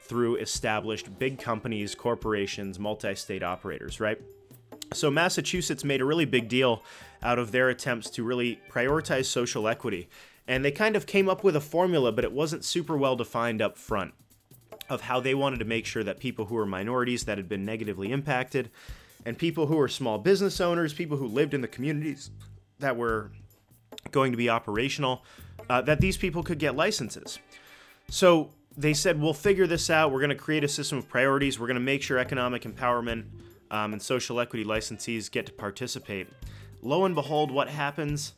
through 0.00 0.36
established 0.36 1.18
big 1.18 1.38
companies, 1.38 1.94
corporations, 1.94 2.78
multi 2.78 3.14
state 3.14 3.42
operators, 3.42 4.00
right? 4.00 4.20
So, 4.94 5.10
Massachusetts 5.10 5.84
made 5.84 6.00
a 6.00 6.04
really 6.04 6.24
big 6.24 6.48
deal 6.48 6.82
out 7.22 7.38
of 7.38 7.52
their 7.52 7.68
attempts 7.68 8.08
to 8.10 8.24
really 8.24 8.60
prioritize 8.70 9.26
social 9.26 9.68
equity. 9.68 10.08
And 10.48 10.64
they 10.64 10.72
kind 10.72 10.96
of 10.96 11.06
came 11.06 11.28
up 11.28 11.44
with 11.44 11.54
a 11.54 11.60
formula, 11.60 12.10
but 12.10 12.24
it 12.24 12.32
wasn't 12.32 12.64
super 12.64 12.96
well 12.96 13.14
defined 13.14 13.62
up 13.62 13.76
front 13.76 14.14
of 14.90 15.02
how 15.02 15.20
they 15.20 15.34
wanted 15.34 15.60
to 15.60 15.64
make 15.64 15.86
sure 15.86 16.04
that 16.04 16.18
people 16.18 16.46
who 16.46 16.56
were 16.56 16.66
minorities 16.66 17.24
that 17.24 17.38
had 17.38 17.48
been 17.48 17.64
negatively 17.64 18.12
impacted 18.12 18.70
and 19.24 19.38
people 19.38 19.66
who 19.66 19.76
were 19.76 19.88
small 19.88 20.18
business 20.18 20.60
owners, 20.60 20.92
people 20.92 21.16
who 21.16 21.26
lived 21.26 21.54
in 21.54 21.60
the 21.60 21.68
communities 21.68 22.30
that 22.78 22.96
were 22.96 23.30
going 24.10 24.32
to 24.32 24.36
be 24.36 24.48
operational, 24.48 25.22
uh, 25.68 25.80
that 25.82 26.00
these 26.00 26.16
people 26.16 26.42
could 26.42 26.58
get 26.58 26.74
licenses. 26.74 27.38
So 28.08 28.50
they 28.76 28.94
said, 28.94 29.20
we'll 29.20 29.34
figure 29.34 29.66
this 29.66 29.90
out. 29.90 30.10
We're 30.10 30.20
going 30.20 30.30
to 30.30 30.36
create 30.36 30.64
a 30.64 30.68
system 30.68 30.98
of 30.98 31.08
priorities. 31.08 31.60
We're 31.60 31.66
going 31.66 31.74
to 31.74 31.80
make 31.80 32.02
sure 32.02 32.18
economic 32.18 32.62
empowerment 32.62 33.24
um, 33.70 33.92
and 33.92 34.02
social 34.02 34.40
equity 34.40 34.64
licensees 34.64 35.30
get 35.30 35.46
to 35.46 35.52
participate. 35.52 36.26
Lo 36.82 37.04
and 37.04 37.14
behold, 37.14 37.50
what 37.50 37.68
happens? 37.68 38.34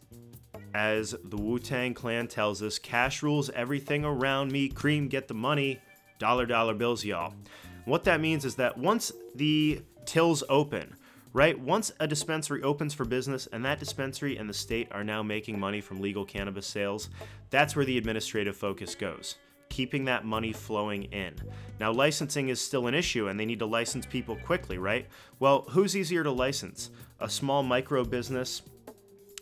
As 0.74 1.14
the 1.24 1.36
Wu 1.36 1.58
Tang 1.58 1.94
Clan 1.94 2.28
tells 2.28 2.62
us, 2.62 2.78
cash 2.78 3.22
rules 3.22 3.50
everything 3.50 4.04
around 4.04 4.50
me. 4.50 4.68
Cream, 4.68 5.06
get 5.08 5.28
the 5.28 5.34
money 5.34 5.80
dollar 6.22 6.46
dollar 6.46 6.72
bills, 6.72 7.04
y'all. 7.04 7.34
What 7.84 8.04
that 8.04 8.20
means 8.20 8.44
is 8.44 8.54
that 8.54 8.78
once 8.78 9.10
the 9.34 9.82
tills 10.06 10.44
open, 10.48 10.94
right? 11.32 11.58
Once 11.58 11.90
a 11.98 12.06
dispensary 12.06 12.62
opens 12.62 12.94
for 12.94 13.04
business 13.04 13.48
and 13.52 13.64
that 13.64 13.80
dispensary 13.80 14.36
and 14.36 14.48
the 14.48 14.54
state 14.54 14.86
are 14.92 15.02
now 15.02 15.20
making 15.20 15.58
money 15.58 15.80
from 15.80 16.00
legal 16.00 16.24
cannabis 16.24 16.64
sales, 16.64 17.10
that's 17.50 17.74
where 17.74 17.84
the 17.84 17.98
administrative 17.98 18.56
focus 18.56 18.94
goes. 18.94 19.34
Keeping 19.68 20.04
that 20.04 20.24
money 20.24 20.52
flowing 20.52 21.04
in. 21.04 21.34
Now, 21.80 21.90
licensing 21.90 22.50
is 22.50 22.60
still 22.60 22.86
an 22.86 22.94
issue 22.94 23.26
and 23.26 23.40
they 23.40 23.46
need 23.46 23.58
to 23.58 23.66
license 23.66 24.06
people 24.06 24.36
quickly, 24.36 24.78
right? 24.78 25.08
Well, 25.40 25.62
who's 25.70 25.96
easier 25.96 26.22
to 26.22 26.30
license? 26.30 26.90
A 27.18 27.28
small 27.28 27.64
micro 27.64 28.04
business, 28.04 28.62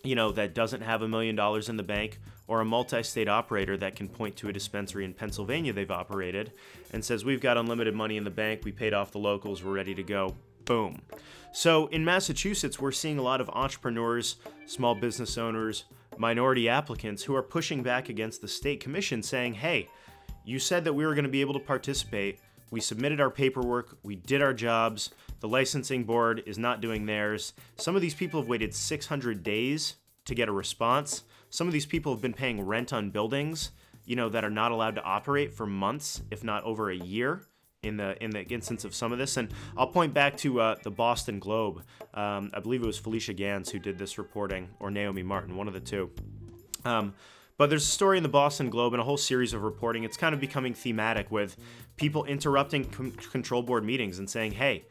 you 0.02 0.14
know, 0.14 0.32
that 0.32 0.54
doesn't 0.54 0.80
have 0.80 1.02
a 1.02 1.08
million 1.08 1.36
dollars 1.36 1.68
in 1.68 1.76
the 1.76 1.82
bank 1.82 2.20
or 2.50 2.60
a 2.60 2.64
multi 2.64 3.00
state 3.04 3.28
operator 3.28 3.76
that 3.76 3.94
can 3.94 4.08
point 4.08 4.34
to 4.34 4.48
a 4.48 4.52
dispensary 4.52 5.04
in 5.04 5.14
Pennsylvania 5.14 5.72
they've 5.72 5.88
operated 5.88 6.50
and 6.92 7.02
says, 7.02 7.24
We've 7.24 7.40
got 7.40 7.56
unlimited 7.56 7.94
money 7.94 8.16
in 8.16 8.24
the 8.24 8.30
bank, 8.30 8.62
we 8.64 8.72
paid 8.72 8.92
off 8.92 9.12
the 9.12 9.18
locals, 9.18 9.62
we're 9.62 9.72
ready 9.72 9.94
to 9.94 10.02
go. 10.02 10.34
Boom. 10.64 11.00
So 11.52 11.86
in 11.86 12.04
Massachusetts, 12.04 12.80
we're 12.80 12.90
seeing 12.90 13.20
a 13.20 13.22
lot 13.22 13.40
of 13.40 13.48
entrepreneurs, 13.50 14.36
small 14.66 14.96
business 14.96 15.38
owners, 15.38 15.84
minority 16.18 16.68
applicants 16.68 17.22
who 17.22 17.36
are 17.36 17.42
pushing 17.42 17.84
back 17.84 18.08
against 18.08 18.40
the 18.40 18.48
state 18.48 18.80
commission 18.80 19.22
saying, 19.22 19.54
Hey, 19.54 19.88
you 20.44 20.58
said 20.58 20.82
that 20.84 20.92
we 20.92 21.06
were 21.06 21.14
going 21.14 21.24
to 21.24 21.30
be 21.30 21.42
able 21.42 21.54
to 21.54 21.60
participate. 21.60 22.40
We 22.72 22.80
submitted 22.80 23.20
our 23.20 23.30
paperwork, 23.30 23.96
we 24.02 24.16
did 24.16 24.42
our 24.42 24.54
jobs. 24.54 25.10
The 25.38 25.48
licensing 25.48 26.02
board 26.02 26.42
is 26.46 26.58
not 26.58 26.80
doing 26.80 27.06
theirs. 27.06 27.52
Some 27.76 27.94
of 27.94 28.02
these 28.02 28.14
people 28.14 28.40
have 28.40 28.48
waited 28.48 28.74
600 28.74 29.44
days 29.44 29.94
to 30.24 30.34
get 30.34 30.48
a 30.48 30.52
response. 30.52 31.22
Some 31.50 31.66
of 31.66 31.72
these 31.72 31.86
people 31.86 32.12
have 32.12 32.22
been 32.22 32.32
paying 32.32 32.64
rent 32.64 32.92
on 32.92 33.10
buildings, 33.10 33.72
you 34.06 34.16
know, 34.16 34.28
that 34.28 34.44
are 34.44 34.50
not 34.50 34.72
allowed 34.72 34.94
to 34.94 35.02
operate 35.02 35.52
for 35.52 35.66
months, 35.66 36.22
if 36.30 36.42
not 36.42 36.64
over 36.64 36.90
a 36.90 36.96
year. 36.96 37.42
In 37.82 37.96
the 37.96 38.22
in 38.22 38.30
the 38.30 38.42
instance 38.42 38.84
of 38.84 38.94
some 38.94 39.10
of 39.10 39.16
this, 39.16 39.38
and 39.38 39.48
I'll 39.74 39.86
point 39.86 40.12
back 40.12 40.36
to 40.38 40.60
uh, 40.60 40.74
the 40.82 40.90
Boston 40.90 41.38
Globe. 41.38 41.82
Um, 42.12 42.50
I 42.52 42.60
believe 42.60 42.82
it 42.82 42.86
was 42.86 42.98
Felicia 42.98 43.32
Gans 43.32 43.70
who 43.70 43.78
did 43.78 43.96
this 43.96 44.18
reporting, 44.18 44.68
or 44.80 44.90
Naomi 44.90 45.22
Martin, 45.22 45.56
one 45.56 45.66
of 45.66 45.72
the 45.72 45.80
two. 45.80 46.10
Um, 46.84 47.14
but 47.56 47.70
there's 47.70 47.84
a 47.84 47.90
story 47.90 48.18
in 48.18 48.22
the 48.22 48.28
Boston 48.28 48.68
Globe 48.68 48.92
and 48.92 49.00
a 49.00 49.04
whole 49.04 49.16
series 49.16 49.54
of 49.54 49.62
reporting. 49.62 50.04
It's 50.04 50.18
kind 50.18 50.34
of 50.34 50.42
becoming 50.42 50.74
thematic 50.74 51.30
with 51.30 51.56
people 51.96 52.26
interrupting 52.26 52.84
com- 52.84 53.12
control 53.12 53.62
board 53.62 53.82
meetings 53.82 54.18
and 54.18 54.28
saying, 54.28 54.52
"Hey, 54.52 54.84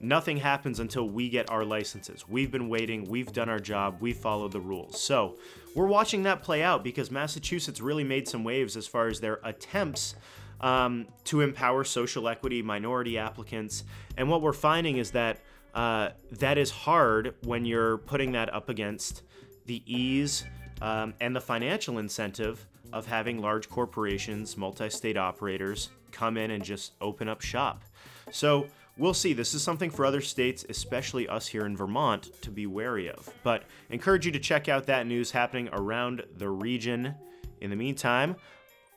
nothing 0.00 0.38
happens 0.38 0.80
until 0.80 1.08
we 1.08 1.28
get 1.28 1.50
our 1.50 1.64
licenses. 1.64 2.26
We've 2.28 2.50
been 2.50 2.68
waiting, 2.68 3.04
we've 3.04 3.32
done 3.32 3.48
our 3.48 3.58
job, 3.58 3.98
we 4.00 4.12
follow 4.12 4.48
the 4.48 4.60
rules. 4.60 5.00
So 5.00 5.36
we're 5.74 5.86
watching 5.86 6.24
that 6.24 6.42
play 6.42 6.62
out 6.62 6.82
because 6.82 7.10
Massachusetts 7.10 7.80
really 7.80 8.04
made 8.04 8.28
some 8.28 8.44
waves 8.44 8.76
as 8.76 8.86
far 8.86 9.08
as 9.08 9.20
their 9.20 9.40
attempts 9.44 10.14
um, 10.60 11.06
to 11.24 11.40
empower 11.40 11.84
social 11.84 12.28
equity 12.28 12.62
minority 12.62 13.18
applicants. 13.18 13.84
And 14.16 14.28
what 14.28 14.42
we're 14.42 14.52
finding 14.52 14.98
is 14.98 15.10
that 15.12 15.40
uh, 15.74 16.10
that 16.32 16.58
is 16.58 16.70
hard 16.70 17.34
when 17.44 17.64
you're 17.64 17.98
putting 17.98 18.32
that 18.32 18.52
up 18.52 18.68
against 18.68 19.22
the 19.66 19.82
ease 19.86 20.44
um, 20.82 21.14
and 21.20 21.34
the 21.34 21.40
financial 21.40 21.98
incentive 21.98 22.66
of 22.92 23.06
having 23.06 23.40
large 23.40 23.68
corporations, 23.68 24.56
multi 24.56 24.90
state 24.90 25.16
operators 25.16 25.90
come 26.10 26.36
in 26.36 26.50
and 26.50 26.64
just 26.64 26.92
open 27.00 27.28
up 27.28 27.40
shop. 27.40 27.84
So 28.32 28.66
We'll 29.00 29.14
see. 29.14 29.32
This 29.32 29.54
is 29.54 29.62
something 29.62 29.88
for 29.88 30.04
other 30.04 30.20
states, 30.20 30.66
especially 30.68 31.26
us 31.26 31.46
here 31.46 31.64
in 31.64 31.74
Vermont, 31.74 32.30
to 32.42 32.50
be 32.50 32.66
wary 32.66 33.08
of. 33.08 33.30
But 33.42 33.62
encourage 33.88 34.26
you 34.26 34.32
to 34.32 34.38
check 34.38 34.68
out 34.68 34.84
that 34.88 35.06
news 35.06 35.30
happening 35.30 35.70
around 35.72 36.22
the 36.36 36.50
region. 36.50 37.14
In 37.62 37.70
the 37.70 37.76
meantime, 37.76 38.36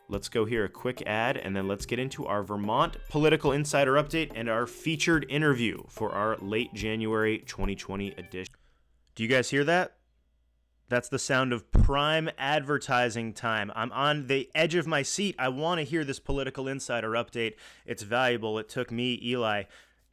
let's 0.10 0.28
go 0.28 0.44
here 0.44 0.66
a 0.66 0.70
quick 0.70 1.04
ad 1.08 1.38
and 1.38 1.56
then 1.56 1.70
let's 1.70 1.86
get 1.86 2.00
into 2.00 2.26
our 2.26 2.44
Vermont 2.44 2.98
Political 3.08 3.54
Insider 3.54 3.94
Update 3.94 4.34
and 4.36 4.50
our 4.50 4.68
featured 4.68 5.26
interview 5.30 5.82
for 5.88 6.12
our 6.12 6.36
late 6.42 6.74
January 6.74 7.38
2020 7.48 8.12
edition. 8.18 8.54
Do 9.16 9.24
you 9.24 9.30
guys 9.30 9.52
hear 9.52 9.64
that? 9.64 9.96
That's 10.90 11.08
the 11.08 11.18
sound 11.18 11.54
of 11.54 11.72
prime 11.72 12.30
advertising 12.38 13.32
time. 13.32 13.72
I'm 13.74 13.94
on 13.94 14.28
the 14.28 14.50
edge 14.54 14.76
of 14.76 14.86
my 14.86 15.02
seat. 15.02 15.34
I 15.40 15.48
want 15.48 15.80
to 15.80 15.86
hear 15.86 16.04
this 16.04 16.20
political 16.20 16.68
insider 16.68 17.12
update. 17.12 17.54
It's 17.86 18.04
valuable. 18.04 18.60
It 18.60 18.68
took 18.68 18.92
me, 18.92 19.18
Eli, 19.24 19.64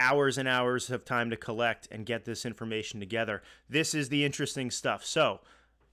hours 0.00 0.38
and 0.38 0.49
hours 0.49 0.90
of 0.90 1.04
time 1.04 1.30
to 1.30 1.37
collect 1.37 1.87
and 1.90 2.07
get 2.07 2.25
this 2.25 2.45
information 2.45 2.99
together. 2.99 3.42
This 3.69 3.95
is 3.95 4.09
the 4.09 4.25
interesting 4.25 4.71
stuff. 4.71 5.04
So, 5.04 5.40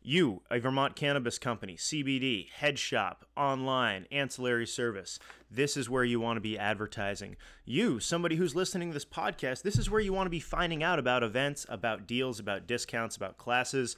you, 0.01 0.41
a 0.49 0.59
Vermont 0.59 0.95
cannabis 0.95 1.37
company, 1.37 1.75
CBD, 1.75 2.49
head 2.49 2.79
shop, 2.79 3.25
online, 3.35 4.05
ancillary 4.09 4.65
service, 4.65 5.19
this 5.51 5.75
is 5.75 5.89
where 5.89 6.05
you 6.05 6.21
want 6.21 6.37
to 6.37 6.41
be 6.41 6.57
advertising. 6.57 7.35
You, 7.65 7.99
somebody 7.99 8.37
who's 8.37 8.55
listening 8.55 8.89
to 8.89 8.93
this 8.93 9.03
podcast, 9.03 9.63
this 9.63 9.77
is 9.77 9.89
where 9.89 9.99
you 9.99 10.13
want 10.13 10.27
to 10.27 10.31
be 10.31 10.39
finding 10.39 10.81
out 10.81 10.97
about 10.97 11.23
events, 11.23 11.65
about 11.67 12.07
deals, 12.07 12.39
about 12.39 12.67
discounts, 12.67 13.17
about 13.17 13.37
classes 13.37 13.97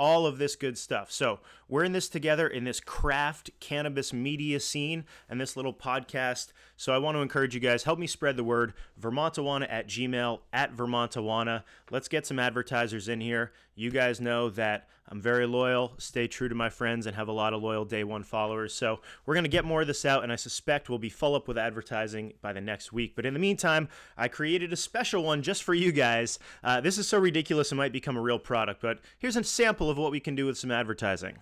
all 0.00 0.24
of 0.24 0.38
this 0.38 0.56
good 0.56 0.78
stuff. 0.78 1.12
So, 1.12 1.40
we're 1.68 1.84
in 1.84 1.92
this 1.92 2.08
together 2.08 2.48
in 2.48 2.64
this 2.64 2.80
craft 2.80 3.50
cannabis 3.60 4.14
media 4.14 4.58
scene 4.58 5.04
and 5.28 5.38
this 5.38 5.56
little 5.56 5.74
podcast. 5.74 6.52
So, 6.80 6.94
I 6.94 6.98
want 6.98 7.14
to 7.14 7.20
encourage 7.20 7.52
you 7.52 7.60
guys, 7.60 7.82
help 7.82 7.98
me 7.98 8.06
spread 8.06 8.38
the 8.38 8.42
word. 8.42 8.72
Vermontawana 8.98 9.66
at 9.68 9.86
Gmail, 9.86 10.40
at 10.50 10.74
Vermontawana. 10.74 11.62
Let's 11.90 12.08
get 12.08 12.24
some 12.24 12.38
advertisers 12.38 13.06
in 13.06 13.20
here. 13.20 13.52
You 13.74 13.90
guys 13.90 14.18
know 14.18 14.48
that 14.48 14.88
I'm 15.06 15.20
very 15.20 15.46
loyal, 15.46 15.92
stay 15.98 16.26
true 16.26 16.48
to 16.48 16.54
my 16.54 16.70
friends, 16.70 17.04
and 17.04 17.14
have 17.16 17.28
a 17.28 17.32
lot 17.32 17.52
of 17.52 17.62
loyal 17.62 17.84
day 17.84 18.02
one 18.02 18.22
followers. 18.22 18.72
So, 18.72 19.00
we're 19.26 19.34
going 19.34 19.44
to 19.44 19.50
get 19.50 19.66
more 19.66 19.82
of 19.82 19.88
this 19.88 20.06
out, 20.06 20.22
and 20.22 20.32
I 20.32 20.36
suspect 20.36 20.88
we'll 20.88 20.98
be 20.98 21.10
full 21.10 21.34
up 21.34 21.48
with 21.48 21.58
advertising 21.58 22.32
by 22.40 22.54
the 22.54 22.62
next 22.62 22.94
week. 22.94 23.14
But 23.14 23.26
in 23.26 23.34
the 23.34 23.40
meantime, 23.40 23.90
I 24.16 24.28
created 24.28 24.72
a 24.72 24.76
special 24.76 25.22
one 25.22 25.42
just 25.42 25.62
for 25.62 25.74
you 25.74 25.92
guys. 25.92 26.38
Uh, 26.64 26.80
this 26.80 26.96
is 26.96 27.06
so 27.06 27.18
ridiculous, 27.18 27.72
it 27.72 27.74
might 27.74 27.92
become 27.92 28.16
a 28.16 28.22
real 28.22 28.38
product, 28.38 28.80
but 28.80 29.00
here's 29.18 29.36
a 29.36 29.44
sample 29.44 29.90
of 29.90 29.98
what 29.98 30.12
we 30.12 30.20
can 30.20 30.34
do 30.34 30.46
with 30.46 30.56
some 30.56 30.70
advertising. 30.70 31.40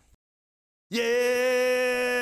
Yeah! 0.90 2.17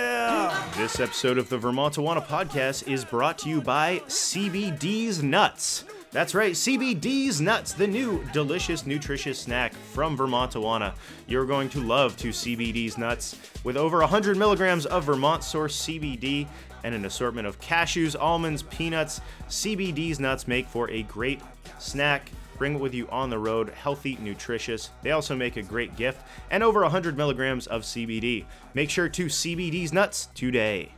This 0.76 0.98
episode 0.98 1.38
of 1.38 1.48
the 1.48 1.56
Vermont 1.56 1.94
Vermontawana 1.94 2.26
podcast 2.26 2.88
is 2.88 3.04
brought 3.04 3.38
to 3.38 3.48
you 3.48 3.60
by 3.60 4.00
CBD's 4.08 5.22
Nuts. 5.22 5.84
That's 6.10 6.34
right, 6.34 6.52
CBD's 6.52 7.40
Nuts, 7.40 7.74
the 7.74 7.86
new 7.86 8.24
delicious, 8.32 8.86
nutritious 8.86 9.38
snack 9.38 9.72
from 9.72 10.16
Vermont 10.16 10.52
Vermontawana. 10.52 10.94
You're 11.28 11.46
going 11.46 11.68
to 11.70 11.80
love 11.80 12.16
to 12.16 12.30
CBD's 12.30 12.98
Nuts 12.98 13.36
with 13.62 13.76
over 13.76 14.00
100 14.00 14.36
milligrams 14.36 14.84
of 14.86 15.04
Vermont 15.04 15.44
source 15.44 15.86
CBD 15.86 16.48
and 16.82 16.92
an 16.92 17.04
assortment 17.04 17.46
of 17.46 17.60
cashews, 17.60 18.16
almonds, 18.18 18.64
peanuts. 18.64 19.20
CBD's 19.48 20.18
Nuts 20.18 20.48
make 20.48 20.66
for 20.66 20.90
a 20.90 21.04
great 21.04 21.40
snack. 21.78 22.32
Bring 22.58 22.74
it 22.76 22.80
with 22.80 22.94
you 22.94 23.08
on 23.08 23.30
the 23.30 23.38
road, 23.38 23.70
healthy, 23.70 24.18
nutritious. 24.20 24.90
They 25.02 25.10
also 25.10 25.36
make 25.36 25.56
a 25.56 25.62
great 25.62 25.96
gift 25.96 26.22
and 26.50 26.62
over 26.62 26.80
100 26.82 27.16
milligrams 27.16 27.66
of 27.66 27.82
CBD. 27.82 28.44
Make 28.74 28.90
sure 28.90 29.08
to 29.08 29.26
CBD's 29.26 29.92
Nuts 29.92 30.26
today. 30.34 30.92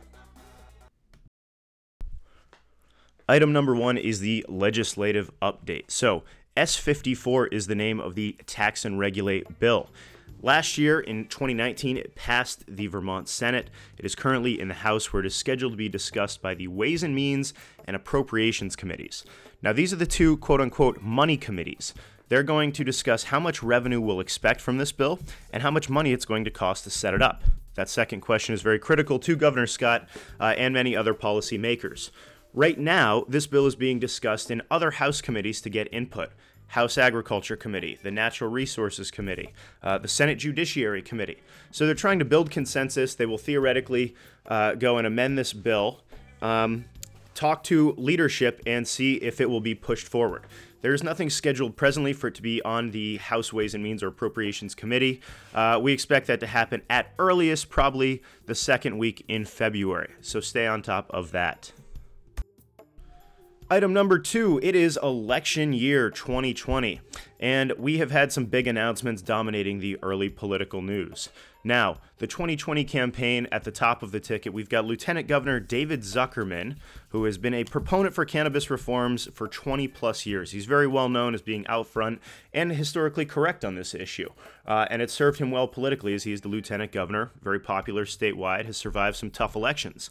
Item 3.27 3.53
number 3.53 3.75
one 3.75 3.97
is 3.97 4.21
the 4.21 4.43
legislative 4.49 5.29
update. 5.39 5.91
So, 5.91 6.23
S54 6.57 7.53
is 7.53 7.67
the 7.67 7.75
name 7.75 7.99
of 7.99 8.15
the 8.15 8.35
tax 8.47 8.85
and 8.85 8.97
regulate 8.97 9.59
bill. 9.59 9.89
Last 10.41 10.77
year 10.77 11.01
in 11.01 11.25
2019, 11.25 11.97
it 11.97 12.15
passed 12.15 12.63
the 12.65 12.87
Vermont 12.87 13.27
Senate. 13.27 13.69
It 13.97 14.05
is 14.05 14.15
currently 14.15 14.57
in 14.57 14.69
the 14.69 14.73
House 14.73 15.11
where 15.11 15.19
it 15.19 15.25
is 15.25 15.35
scheduled 15.35 15.73
to 15.73 15.77
be 15.77 15.89
discussed 15.89 16.41
by 16.41 16.53
the 16.53 16.69
Ways 16.69 17.03
and 17.03 17.13
Means 17.13 17.53
and 17.83 17.93
Appropriations 17.93 18.77
Committees. 18.77 19.25
Now, 19.61 19.73
these 19.73 19.91
are 19.91 19.97
the 19.97 20.05
two 20.05 20.37
quote 20.37 20.61
unquote 20.61 21.01
money 21.01 21.35
committees. 21.35 21.93
They're 22.29 22.43
going 22.43 22.71
to 22.73 22.85
discuss 22.85 23.25
how 23.25 23.39
much 23.41 23.61
revenue 23.61 23.99
we'll 23.99 24.21
expect 24.21 24.61
from 24.61 24.77
this 24.77 24.93
bill 24.93 25.19
and 25.51 25.61
how 25.61 25.71
much 25.71 25.89
money 25.89 26.13
it's 26.13 26.25
going 26.25 26.45
to 26.45 26.51
cost 26.51 26.85
to 26.85 26.89
set 26.89 27.13
it 27.13 27.21
up. 27.21 27.43
That 27.75 27.89
second 27.89 28.21
question 28.21 28.55
is 28.55 28.61
very 28.61 28.79
critical 28.79 29.19
to 29.19 29.35
Governor 29.35 29.67
Scott 29.67 30.07
uh, 30.39 30.53
and 30.57 30.73
many 30.73 30.95
other 30.95 31.13
policymakers. 31.13 32.11
Right 32.53 32.79
now, 32.79 33.25
this 33.27 33.45
bill 33.45 33.67
is 33.67 33.75
being 33.75 33.99
discussed 33.99 34.49
in 34.49 34.61
other 34.71 34.91
House 34.91 35.21
committees 35.21 35.59
to 35.61 35.69
get 35.69 35.93
input. 35.93 36.31
House 36.69 36.97
Agriculture 36.97 37.55
Committee, 37.55 37.97
the 38.01 38.11
Natural 38.11 38.49
Resources 38.49 39.11
Committee, 39.11 39.53
uh, 39.83 39.97
the 39.97 40.07
Senate 40.07 40.35
Judiciary 40.35 41.01
Committee. 41.01 41.41
So 41.71 41.85
they're 41.85 41.95
trying 41.95 42.19
to 42.19 42.25
build 42.25 42.51
consensus. 42.51 43.15
They 43.15 43.25
will 43.25 43.37
theoretically 43.37 44.15
uh, 44.47 44.75
go 44.75 44.97
and 44.97 45.05
amend 45.07 45.37
this 45.37 45.51
bill, 45.51 46.01
um, 46.41 46.85
talk 47.33 47.63
to 47.65 47.93
leadership, 47.97 48.61
and 48.65 48.87
see 48.87 49.15
if 49.15 49.41
it 49.41 49.49
will 49.49 49.61
be 49.61 49.75
pushed 49.75 50.07
forward. 50.07 50.43
There 50.81 50.93
is 50.93 51.03
nothing 51.03 51.29
scheduled 51.29 51.75
presently 51.75 52.13
for 52.13 52.27
it 52.27 52.35
to 52.35 52.41
be 52.41 52.61
on 52.61 52.91
the 52.91 53.17
House 53.17 53.51
Ways 53.51 53.73
and 53.73 53.83
Means 53.83 54.01
or 54.01 54.07
Appropriations 54.07 54.75
Committee. 54.75 55.21
Uh, 55.53 55.79
we 55.81 55.91
expect 55.91 56.27
that 56.27 56.39
to 56.39 56.47
happen 56.47 56.83
at 56.89 57.13
earliest, 57.19 57.69
probably 57.69 58.21
the 58.45 58.55
second 58.55 58.97
week 58.97 59.25
in 59.27 59.43
February. 59.43 60.11
So 60.21 60.39
stay 60.39 60.67
on 60.67 60.81
top 60.81 61.09
of 61.09 61.31
that. 61.31 61.73
Item 63.71 63.93
number 63.93 64.17
two, 64.17 64.59
it 64.63 64.75
is 64.75 64.97
election 65.03 65.73
year 65.73 66.09
2020, 66.09 67.01
and 67.39 67.71
we 67.73 67.99
have 67.99 68.09
had 68.09 68.31
some 68.31 68.45
big 68.45 68.65
announcements 68.65 69.21
dominating 69.21 69.77
the 69.77 69.99
early 70.01 70.27
political 70.27 70.81
news. 70.81 71.29
Now, 71.63 71.99
the 72.17 72.25
2020 72.25 72.83
campaign 72.85 73.47
at 73.51 73.65
the 73.65 73.71
top 73.71 74.01
of 74.01 74.11
the 74.11 74.19
ticket, 74.19 74.53
we've 74.53 74.69
got 74.69 74.85
Lieutenant 74.85 75.27
Governor 75.27 75.59
David 75.59 76.01
Zuckerman, 76.01 76.77
who 77.09 77.25
has 77.25 77.37
been 77.37 77.53
a 77.53 77.63
proponent 77.63 78.15
for 78.15 78.25
cannabis 78.25 78.71
reforms 78.71 79.29
for 79.35 79.47
20 79.47 79.87
plus 79.89 80.25
years. 80.25 80.49
He's 80.49 80.65
very 80.65 80.87
well 80.87 81.07
known 81.07 81.35
as 81.35 81.43
being 81.43 81.67
out 81.67 81.85
front 81.85 82.21
and 82.51 82.71
historically 82.71 83.25
correct 83.25 83.63
on 83.63 83.75
this 83.75 83.93
issue. 83.93 84.31
Uh, 84.65 84.87
and 84.89 84.99
it 85.03 85.11
served 85.11 85.37
him 85.37 85.51
well 85.51 85.67
politically 85.67 86.15
as 86.15 86.23
he 86.23 86.33
is 86.33 86.41
the 86.41 86.47
lieutenant 86.47 86.91
governor, 86.91 87.29
very 87.43 87.59
popular 87.59 88.05
statewide, 88.05 88.65
has 88.65 88.77
survived 88.77 89.17
some 89.17 89.29
tough 89.29 89.55
elections. 89.55 90.09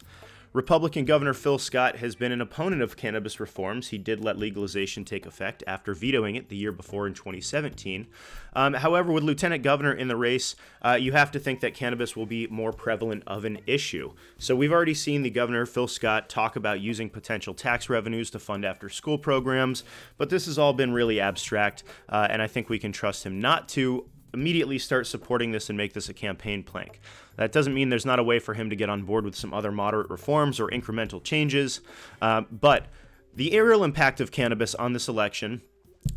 Republican 0.51 1.05
Governor 1.05 1.35
Phil 1.35 1.59
Scott 1.59 1.97
has 1.97 2.15
been 2.15 2.31
an 2.31 2.41
opponent 2.41 2.81
of 2.81 2.97
cannabis 2.97 3.39
reforms. 3.39 3.89
He 3.89 3.99
did 3.99 4.23
let 4.23 4.35
legalization 4.35 5.05
take 5.05 5.27
effect 5.27 5.63
after 5.67 5.93
vetoing 5.93 6.35
it 6.35 6.49
the 6.49 6.55
year 6.55 6.71
before 6.71 7.05
in 7.05 7.13
2017. 7.13 8.07
Um, 8.53 8.73
however, 8.73 9.11
with 9.11 9.23
Lieutenant 9.23 9.61
Governor 9.61 9.93
in 9.93 10.07
the 10.07 10.15
race, 10.15 10.55
uh, 10.81 10.97
you 10.99 11.11
have 11.11 11.31
to 11.33 11.39
think 11.39 11.59
that 11.59 11.75
cannabis 11.75 12.15
will 12.15 12.25
be 12.25 12.47
more 12.47 12.73
prevalent 12.73 13.21
of 13.27 13.45
an 13.45 13.59
issue. 13.67 14.13
So 14.39 14.55
we've 14.55 14.71
already 14.71 14.95
seen 14.95 15.21
the 15.21 15.29
Governor, 15.29 15.67
Phil 15.67 15.87
Scott, 15.87 16.29
talk 16.29 16.55
about 16.55 16.81
using 16.81 17.11
potential 17.11 17.53
tax 17.53 17.87
revenues 17.87 18.31
to 18.31 18.39
fund 18.39 18.65
after 18.65 18.89
school 18.89 19.19
programs, 19.19 19.83
but 20.17 20.31
this 20.31 20.47
has 20.47 20.57
all 20.57 20.73
been 20.73 20.91
really 20.91 21.19
abstract, 21.19 21.83
uh, 22.09 22.27
and 22.27 22.41
I 22.41 22.47
think 22.47 22.69
we 22.69 22.79
can 22.79 22.91
trust 22.91 23.23
him 23.23 23.39
not 23.39 23.69
to 23.69 24.09
immediately 24.33 24.77
start 24.77 25.07
supporting 25.07 25.51
this 25.51 25.69
and 25.69 25.77
make 25.77 25.93
this 25.93 26.09
a 26.09 26.13
campaign 26.13 26.63
plank. 26.63 26.99
That 27.35 27.51
doesn't 27.51 27.73
mean 27.73 27.89
there's 27.89 28.05
not 28.05 28.19
a 28.19 28.23
way 28.23 28.39
for 28.39 28.53
him 28.53 28.69
to 28.69 28.75
get 28.75 28.89
on 28.89 29.03
board 29.03 29.25
with 29.25 29.35
some 29.35 29.53
other 29.53 29.71
moderate 29.71 30.09
reforms 30.09 30.59
or 30.59 30.67
incremental 30.67 31.23
changes, 31.23 31.81
uh, 32.21 32.41
but 32.51 32.87
the 33.33 33.53
aerial 33.53 33.83
impact 33.83 34.19
of 34.19 34.31
cannabis 34.31 34.75
on 34.75 34.93
this 34.93 35.07
election 35.07 35.61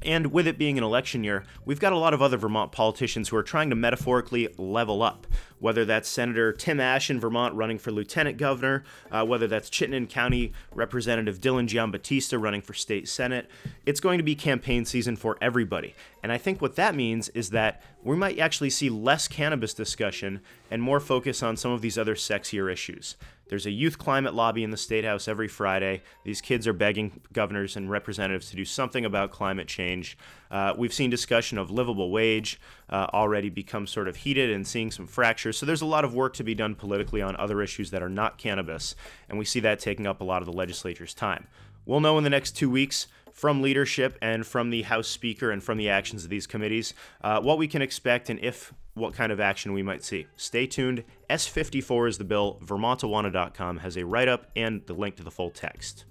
and 0.05 0.33
with 0.33 0.47
it 0.47 0.59
being 0.59 0.79
an 0.79 0.85
election 0.85 1.23
year, 1.23 1.45
we've 1.65 1.81
got 1.81 1.93
a 1.93 1.99
lot 1.99 2.15
of 2.15 2.23
other 2.23 2.37
Vermont 2.37 2.73
politicians 2.73 3.29
who 3.29 3.37
are 3.37 3.43
trying 3.43 3.71
to 3.71 3.77
metaphorically 3.77 4.49
level 4.59 5.03
up. 5.03 5.27
Whether 5.61 5.85
that's 5.85 6.09
Senator 6.09 6.53
Tim 6.53 6.81
Ashe 6.81 7.11
in 7.11 7.21
Vermont 7.21 7.55
running 7.55 7.79
for 7.79 7.93
lieutenant 7.93 8.37
governor, 8.37 8.83
uh, 9.13 9.25
whether 9.25 9.47
that's 9.47 9.71
Chittenden 9.71 10.09
County 10.09 10.53
Representative 10.73 11.41
Dylan 11.41 11.69
Giambattista 11.69 12.41
running 12.41 12.63
for 12.63 12.75
state 12.75 13.09
senate, 13.09 13.49
it's 13.87 14.01
going 14.01 14.19
to 14.19 14.25
be 14.25 14.35
campaign 14.35 14.85
season 14.85 15.15
for 15.15 15.39
everybody. 15.41 15.95
And 16.21 16.33
I 16.33 16.39
think 16.39 16.61
what 16.61 16.75
that 16.77 16.97
means 16.97 17.29
is 17.29 17.51
that 17.51 17.81
we 18.03 18.17
might 18.17 18.41
actually 18.41 18.71
see 18.71 18.91
less 18.91 19.29
cannabis 19.29 19.73
discussion 19.73 20.41
and 20.69 20.83
more 20.83 20.99
focus 20.99 21.45
on 21.45 21.57
some 21.57 21.71
of 21.71 21.81
these 21.81 21.97
other 21.97 22.17
sexier 22.17 22.73
issues. 22.73 23.17
There's 23.53 23.67
a 23.67 23.71
youth 23.71 23.99
climate 23.99 24.33
lobby 24.33 24.65
in 24.65 24.71
the 24.71 24.79
State 24.79 25.05
House 25.05 25.29
every 25.29 25.47
Friday. 25.47 26.01
These 26.25 26.41
kids 26.41 26.67
are 26.67 26.73
begging 26.73 27.21
governors 27.35 27.77
and 27.77 27.91
representatives 27.91 28.49
to 28.49 28.57
do 28.57 28.65
something 28.65 29.05
about 29.05 29.31
climate 29.31 29.69
change. 29.69 30.17
Uh, 30.51 30.73
we've 30.75 30.95
seen 30.95 31.11
discussion 31.11 31.59
of 31.59 31.71
livable 31.71 32.11
wage 32.11 32.59
uh, 32.89 33.09
already 33.13 33.51
become 33.51 33.87
sort 33.87 34.09
of 34.09 34.17
heated 34.17 34.49
and 34.49 34.67
seeing 34.67 34.91
some 34.91 35.07
fractures. 35.07 35.59
So 35.59 35.67
there's 35.67 35.83
a 35.83 35.87
lot 35.87 36.03
of 36.03 36.15
work 36.15 36.33
to 36.37 36.43
be 36.43 36.55
done 36.55 36.75
politically 36.75 37.21
on 37.21 37.37
other 37.37 37.61
issues 37.61 37.91
that 37.91 38.03
are 38.03 38.09
not 38.09 38.39
cannabis, 38.39 38.95
and 39.29 39.39
we 39.39 39.45
see 39.45 39.61
that 39.61 39.81
taking 39.81 40.07
up 40.07 40.23
a 40.23 40.25
lot 40.25 40.41
of 40.41 40.47
the 40.47 40.55
legislature's 40.55 41.13
time. 41.13 41.47
We'll 41.85 42.01
know 42.01 42.17
in 42.17 42.25
the 42.25 42.31
next 42.31 42.53
two 42.53 42.71
weeks 42.71 43.07
from 43.35 43.61
leadership 43.61 44.17
and 44.23 44.47
from 44.47 44.71
the 44.71 44.83
House 44.83 45.09
Speaker 45.09 45.51
and 45.51 45.63
from 45.63 45.77
the 45.77 45.91
actions 45.91 46.25
of 46.25 46.31
these 46.31 46.47
committees 46.47 46.95
uh, 47.23 47.43
what 47.43 47.59
we 47.59 47.69
can 47.69 47.83
expect 47.83 48.31
and 48.31 48.41
if 48.41 48.73
what 48.95 49.15
kind 49.15 49.33
of 49.33 49.41
action 49.41 49.73
we 49.73 49.83
might 49.83 50.05
see. 50.05 50.27
Stay 50.37 50.67
tuned. 50.67 51.05
S54 51.31 52.09
is 52.09 52.19
the 52.19 52.25
bill. 52.25 52.61
Vermontawana.com 52.63 53.79
has 53.79 53.97
a 53.97 54.05
write 54.05 54.29
up 54.29 54.51
and 54.55 54.85
the 54.87 54.95
link 54.95 55.17
to 55.17 55.23
the 55.23 55.31
full 55.31 55.51
text. 55.51 56.05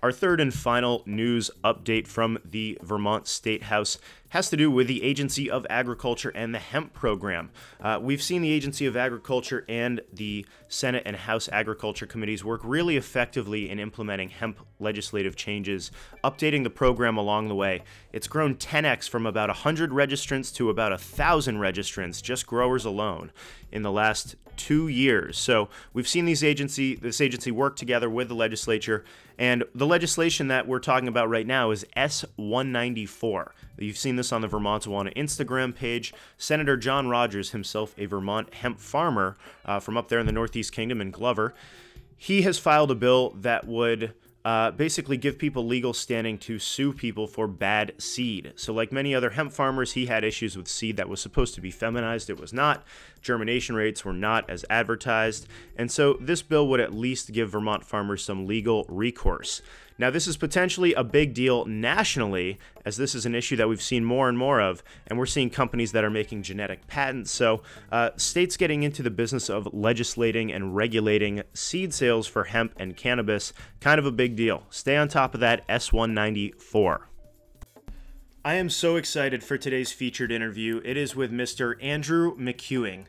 Our 0.00 0.12
third 0.12 0.40
and 0.40 0.54
final 0.54 1.02
news 1.06 1.50
update 1.64 2.06
from 2.06 2.38
the 2.44 2.78
Vermont 2.82 3.26
State 3.26 3.64
House 3.64 3.98
has 4.28 4.48
to 4.50 4.56
do 4.56 4.70
with 4.70 4.86
the 4.86 5.02
Agency 5.02 5.50
of 5.50 5.66
Agriculture 5.68 6.30
and 6.36 6.54
the 6.54 6.60
hemp 6.60 6.92
program. 6.92 7.50
Uh, 7.80 7.98
we've 8.00 8.22
seen 8.22 8.42
the 8.42 8.52
Agency 8.52 8.86
of 8.86 8.96
Agriculture 8.96 9.64
and 9.68 10.00
the 10.12 10.46
Senate 10.68 11.02
and 11.04 11.16
House 11.16 11.48
Agriculture 11.50 12.06
committees 12.06 12.44
work 12.44 12.60
really 12.62 12.96
effectively 12.96 13.68
in 13.68 13.80
implementing 13.80 14.28
hemp 14.28 14.60
legislative 14.78 15.34
changes, 15.34 15.90
updating 16.22 16.62
the 16.62 16.70
program 16.70 17.16
along 17.16 17.48
the 17.48 17.54
way. 17.56 17.82
It's 18.12 18.28
grown 18.28 18.54
10x 18.54 19.08
from 19.08 19.26
about 19.26 19.48
100 19.48 19.90
registrants 19.90 20.54
to 20.56 20.70
about 20.70 20.92
1,000 20.92 21.56
registrants, 21.56 22.22
just 22.22 22.46
growers 22.46 22.84
alone, 22.84 23.32
in 23.72 23.82
the 23.82 23.92
last 23.92 24.36
two 24.58 24.88
years. 24.88 25.38
So 25.38 25.70
we've 25.94 26.06
seen 26.06 26.26
these 26.26 26.44
agency 26.44 26.96
this 26.96 27.20
agency 27.20 27.50
work 27.50 27.76
together 27.76 28.10
with 28.10 28.28
the 28.28 28.34
legislature, 28.34 29.04
and 29.38 29.64
the 29.74 29.86
legislation 29.86 30.48
that 30.48 30.68
we're 30.68 30.80
talking 30.80 31.08
about 31.08 31.30
right 31.30 31.46
now 31.46 31.70
is 31.70 31.86
S194. 31.96 33.50
You've 33.78 33.96
seen 33.96 34.16
this 34.16 34.32
on 34.32 34.42
the 34.42 34.48
Vermontawana 34.48 35.14
Instagram 35.16 35.74
page. 35.74 36.12
Senator 36.36 36.76
John 36.76 37.08
Rodgers, 37.08 37.50
himself 37.50 37.94
a 37.96 38.06
Vermont 38.06 38.52
hemp 38.52 38.78
farmer 38.78 39.36
uh, 39.64 39.80
from 39.80 39.96
up 39.96 40.08
there 40.08 40.18
in 40.18 40.26
the 40.26 40.32
Northeast 40.32 40.72
Kingdom 40.72 41.00
in 41.00 41.10
Glover, 41.10 41.54
he 42.16 42.42
has 42.42 42.58
filed 42.58 42.90
a 42.90 42.96
bill 42.96 43.30
that 43.30 43.66
would 43.66 44.12
uh, 44.44 44.70
basically 44.70 45.16
give 45.16 45.38
people 45.38 45.66
legal 45.66 45.92
standing 45.92 46.38
to 46.38 46.58
sue 46.58 46.92
people 46.92 47.26
for 47.26 47.46
bad 47.46 47.92
seed. 47.98 48.52
So, 48.56 48.72
like 48.72 48.92
many 48.92 49.14
other 49.14 49.30
hemp 49.30 49.52
farmers, 49.52 49.92
he 49.92 50.06
had 50.06 50.24
issues 50.24 50.56
with 50.56 50.68
seed 50.68 50.96
that 50.96 51.08
was 51.08 51.20
supposed 51.20 51.54
to 51.56 51.60
be 51.60 51.70
feminized. 51.70 52.30
It 52.30 52.40
was 52.40 52.52
not. 52.52 52.84
Germination 53.20 53.74
rates 53.74 54.04
were 54.04 54.12
not 54.12 54.48
as 54.48 54.64
advertised. 54.70 55.46
And 55.76 55.90
so, 55.90 56.14
this 56.20 56.42
bill 56.42 56.68
would 56.68 56.80
at 56.80 56.94
least 56.94 57.32
give 57.32 57.50
Vermont 57.50 57.84
farmers 57.84 58.24
some 58.24 58.46
legal 58.46 58.86
recourse. 58.88 59.60
Now, 60.00 60.10
this 60.10 60.28
is 60.28 60.36
potentially 60.36 60.94
a 60.94 61.02
big 61.02 61.34
deal 61.34 61.64
nationally, 61.64 62.58
as 62.84 62.96
this 62.96 63.16
is 63.16 63.26
an 63.26 63.34
issue 63.34 63.56
that 63.56 63.68
we've 63.68 63.82
seen 63.82 64.04
more 64.04 64.28
and 64.28 64.38
more 64.38 64.60
of, 64.60 64.84
and 65.08 65.18
we're 65.18 65.26
seeing 65.26 65.50
companies 65.50 65.90
that 65.90 66.04
are 66.04 66.10
making 66.10 66.44
genetic 66.44 66.86
patents. 66.86 67.32
So, 67.32 67.62
uh, 67.90 68.10
states 68.16 68.56
getting 68.56 68.84
into 68.84 69.02
the 69.02 69.10
business 69.10 69.50
of 69.50 69.68
legislating 69.74 70.52
and 70.52 70.76
regulating 70.76 71.42
seed 71.52 71.92
sales 71.92 72.28
for 72.28 72.44
hemp 72.44 72.74
and 72.78 72.96
cannabis, 72.96 73.52
kind 73.80 73.98
of 73.98 74.06
a 74.06 74.12
big 74.12 74.36
deal. 74.36 74.62
Stay 74.70 74.96
on 74.96 75.08
top 75.08 75.34
of 75.34 75.40
that 75.40 75.66
S194. 75.66 77.00
I 78.44 78.54
am 78.54 78.70
so 78.70 78.94
excited 78.94 79.42
for 79.42 79.58
today's 79.58 79.90
featured 79.90 80.30
interview. 80.30 80.80
It 80.84 80.96
is 80.96 81.16
with 81.16 81.32
Mr. 81.32 81.74
Andrew 81.82 82.36
McEwing. 82.36 83.06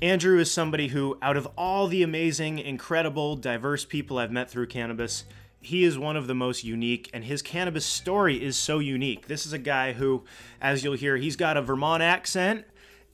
Andrew 0.00 0.38
is 0.38 0.52
somebody 0.52 0.88
who, 0.88 1.18
out 1.20 1.36
of 1.36 1.48
all 1.58 1.88
the 1.88 2.04
amazing, 2.04 2.60
incredible, 2.60 3.34
diverse 3.34 3.84
people 3.84 4.18
I've 4.18 4.30
met 4.30 4.48
through 4.48 4.68
cannabis, 4.68 5.24
he 5.60 5.84
is 5.84 5.98
one 5.98 6.16
of 6.16 6.26
the 6.26 6.34
most 6.34 6.64
unique, 6.64 7.10
and 7.12 7.24
his 7.24 7.42
cannabis 7.42 7.84
story 7.84 8.42
is 8.42 8.56
so 8.56 8.78
unique. 8.78 9.26
This 9.26 9.44
is 9.44 9.52
a 9.52 9.58
guy 9.58 9.92
who, 9.92 10.24
as 10.60 10.84
you'll 10.84 10.94
hear, 10.94 11.16
he's 11.16 11.36
got 11.36 11.56
a 11.56 11.62
Vermont 11.62 12.02
accent, 12.02 12.64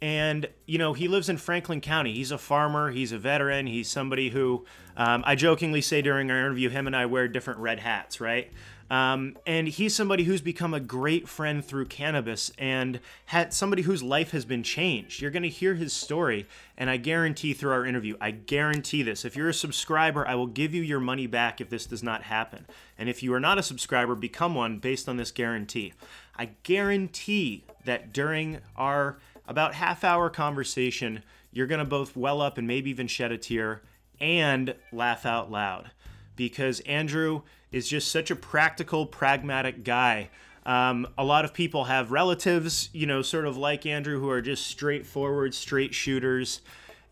and 0.03 0.47
you 0.67 0.77
know 0.77 0.93
he 0.93 1.09
lives 1.09 1.29
in 1.29 1.39
Franklin 1.39 1.81
County. 1.81 2.13
He's 2.13 2.31
a 2.31 2.39
farmer. 2.39 2.91
He's 2.91 3.13
a 3.13 3.19
veteran. 3.19 3.67
He's 3.67 3.89
somebody 3.89 4.29
who 4.29 4.67
um, 4.97 5.25
I 5.27 5.35
jokingly 5.35 5.81
say 5.81 6.03
during 6.03 6.31
our 6.31 6.39
interview, 6.39 6.69
him 6.69 6.87
and 6.87 6.95
I 6.95 7.07
wear 7.07 7.29
different 7.29 7.61
red 7.61 7.81
hats, 7.81 8.21
right? 8.21 8.53
Um, 8.91 9.37
and 9.47 9.67
he's 9.67 9.95
somebody 9.95 10.25
who's 10.25 10.43
become 10.43 10.75
a 10.75 10.81
great 10.81 11.29
friend 11.29 11.65
through 11.65 11.87
cannabis 11.87 12.53
and 12.59 13.01
had 13.27 13.55
somebody 13.55 13.83
whose 13.83 14.03
life 14.03 14.31
has 14.33 14.45
been 14.45 14.63
changed. 14.63 15.23
You're 15.23 15.31
going 15.31 15.43
to 15.43 15.49
hear 15.49 15.75
his 15.75 15.93
story, 15.93 16.47
and 16.77 16.91
I 16.91 16.99
guarantee 16.99 17.55
through 17.55 17.73
our 17.73 17.87
interview, 17.87 18.17
I 18.21 18.31
guarantee 18.31 19.03
this. 19.03 19.25
If 19.25 19.37
you're 19.37 19.49
a 19.49 19.55
subscriber, 19.55 20.27
I 20.29 20.35
will 20.35 20.47
give 20.47 20.75
you 20.75 20.83
your 20.83 21.01
money 21.01 21.27
back 21.27 21.61
if 21.61 21.71
this 21.71 21.87
does 21.87 22.03
not 22.03 22.25
happen. 22.25 22.67
And 22.99 23.09
if 23.09 23.23
you 23.23 23.33
are 23.35 23.41
not 23.41 23.59
a 23.59 23.63
subscriber, 23.63 24.15
become 24.15 24.55
one 24.55 24.79
based 24.79 25.09
on 25.09 25.17
this 25.17 25.31
guarantee. 25.31 25.95
I 26.37 26.51
guarantee 26.63 27.65
that 27.85 28.13
during 28.13 28.59
our 28.77 29.19
about 29.47 29.75
half 29.75 30.05
hour 30.05 30.31
conversation, 30.31 31.23
you're 31.53 31.67
going 31.67 31.79
to 31.79 31.85
both 31.85 32.17
well 32.17 32.41
up 32.41 32.59
and 32.59 32.67
maybe 32.67 32.91
even 32.91 33.07
shed 33.07 33.31
a 33.31 33.39
tear 33.39 33.83
and 34.21 34.75
laugh 34.93 35.27
out 35.27 35.51
loud 35.51 35.91
because 36.37 36.81
Andrew 36.81 37.43
is 37.75 37.89
just 37.89 38.13
such 38.13 38.31
a 38.31 38.37
practical, 38.37 39.05
pragmatic 39.05 39.83
guy. 39.83 40.31
Um, 40.65 41.09
a 41.19 41.25
lot 41.25 41.45
of 41.45 41.53
people 41.53 41.85
have 41.85 42.13
relatives, 42.13 42.89
you 42.93 43.05
know, 43.05 43.21
sort 43.21 43.47
of 43.47 43.57
like 43.57 43.85
Andrew, 43.85 44.21
who 44.21 44.31
are 44.31 44.41
just 44.41 44.69
straightforward, 44.69 45.55
straight 45.55 45.93
shooters. 45.93 46.61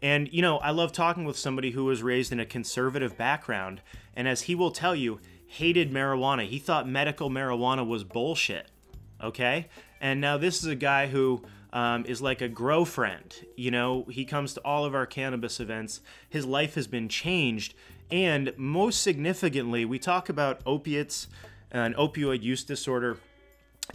And, 0.01 0.33
you 0.33 0.41
know, 0.41 0.59
I 0.59 0.71
love 0.71 0.93
talking 0.93 1.25
with 1.25 1.37
somebody 1.37 1.73
who 1.73 1.85
was 1.85 2.01
raised 2.01 2.31
in 2.31 2.39
a 2.39 2.47
conservative 2.47 3.19
background. 3.19 3.83
And 4.15 4.29
as 4.29 4.43
he 4.43 4.55
will 4.55 4.71
tell 4.71 4.95
you, 4.95 5.19
hated 5.49 5.93
marijuana. 5.93 6.47
He 6.47 6.61
thought 6.61 6.89
medical 6.89 7.29
marijuana 7.29 7.85
was 7.85 8.05
bullshit. 8.05 8.69
Okay? 9.21 9.67
And 10.01 10.21
now 10.21 10.39
this 10.39 10.63
is 10.63 10.67
a 10.67 10.77
guy 10.77 11.09
who 11.09 11.43
um, 11.73 12.05
is 12.07 12.21
like 12.21 12.41
a 12.41 12.49
grow 12.49 12.85
friend. 12.85 13.35
You 13.57 13.71
know, 13.71 14.05
he 14.11 14.25
comes 14.25 14.55
to 14.55 14.61
all 14.61 14.85
of 14.85 14.95
our 14.95 15.07
cannabis 15.07 15.61
events. 15.61 16.01
His 16.29 16.45
life 16.45 16.75
has 16.75 16.87
been 16.87 17.09
changed. 17.09 17.75
And 18.11 18.53
most 18.57 19.03
significantly, 19.03 19.85
we 19.85 19.99
talk 19.99 20.29
about 20.29 20.61
opiates 20.67 21.29
and 21.71 21.95
opioid 21.97 22.43
use 22.43 22.63
disorder. 22.63 23.19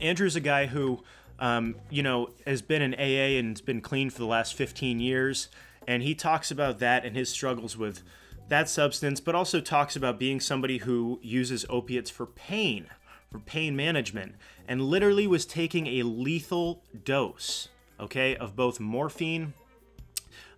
Andrew's 0.02 0.36
a 0.36 0.42
guy 0.42 0.66
who, 0.66 1.04
um, 1.40 1.76
you 1.90 2.02
know, 2.02 2.32
has 2.48 2.62
been 2.62 2.82
in 2.82 2.96
AA 2.96 3.38
and 3.38 3.56
has 3.56 3.62
been 3.62 3.82
clean 3.82 4.10
for 4.10 4.20
the 4.20 4.26
last 4.26 4.56
15 4.56 5.00
years. 5.00 5.50
And 5.88 6.02
he 6.02 6.16
talks 6.16 6.50
about 6.50 6.80
that 6.80 7.06
and 7.06 7.16
his 7.16 7.30
struggles 7.30 7.78
with 7.78 8.02
that 8.50 8.70
substance, 8.70 9.20
but 9.20 9.36
also 9.36 9.62
talks 9.62 9.96
about 9.96 10.18
being 10.18 10.40
somebody 10.40 10.80
who 10.80 11.20
uses 11.22 11.66
opiates 11.70 12.10
for 12.10 12.26
pain 12.26 12.88
for 13.30 13.40
pain 13.40 13.76
management 13.76 14.36
and 14.68 14.82
literally 14.82 15.28
was 15.28 15.46
taking 15.46 15.88
a 15.88 16.04
lethal 16.04 16.84
dose, 17.04 17.70
okay, 18.00 18.36
of 18.36 18.56
both 18.56 18.80
morphine 18.80 19.54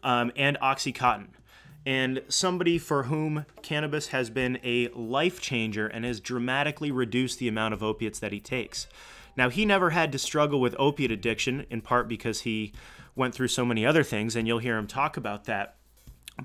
um, 0.03 0.31
and 0.35 0.57
Oxycontin. 0.61 1.29
And 1.85 2.21
somebody 2.27 2.77
for 2.77 3.03
whom 3.03 3.45
cannabis 3.61 4.07
has 4.07 4.29
been 4.29 4.59
a 4.63 4.89
life 4.89 5.39
changer 5.41 5.87
and 5.87 6.05
has 6.05 6.19
dramatically 6.19 6.91
reduced 6.91 7.39
the 7.39 7.47
amount 7.47 7.73
of 7.73 7.81
opiates 7.81 8.19
that 8.19 8.31
he 8.31 8.39
takes. 8.39 8.87
Now, 9.35 9.49
he 9.49 9.65
never 9.65 9.91
had 9.91 10.11
to 10.11 10.19
struggle 10.19 10.59
with 10.59 10.75
opiate 10.77 11.11
addiction, 11.11 11.65
in 11.69 11.81
part 11.81 12.07
because 12.07 12.41
he 12.41 12.73
went 13.15 13.33
through 13.33 13.47
so 13.47 13.65
many 13.65 13.85
other 13.85 14.03
things, 14.03 14.35
and 14.35 14.47
you'll 14.47 14.59
hear 14.59 14.77
him 14.77 14.87
talk 14.87 15.15
about 15.15 15.45
that. 15.45 15.75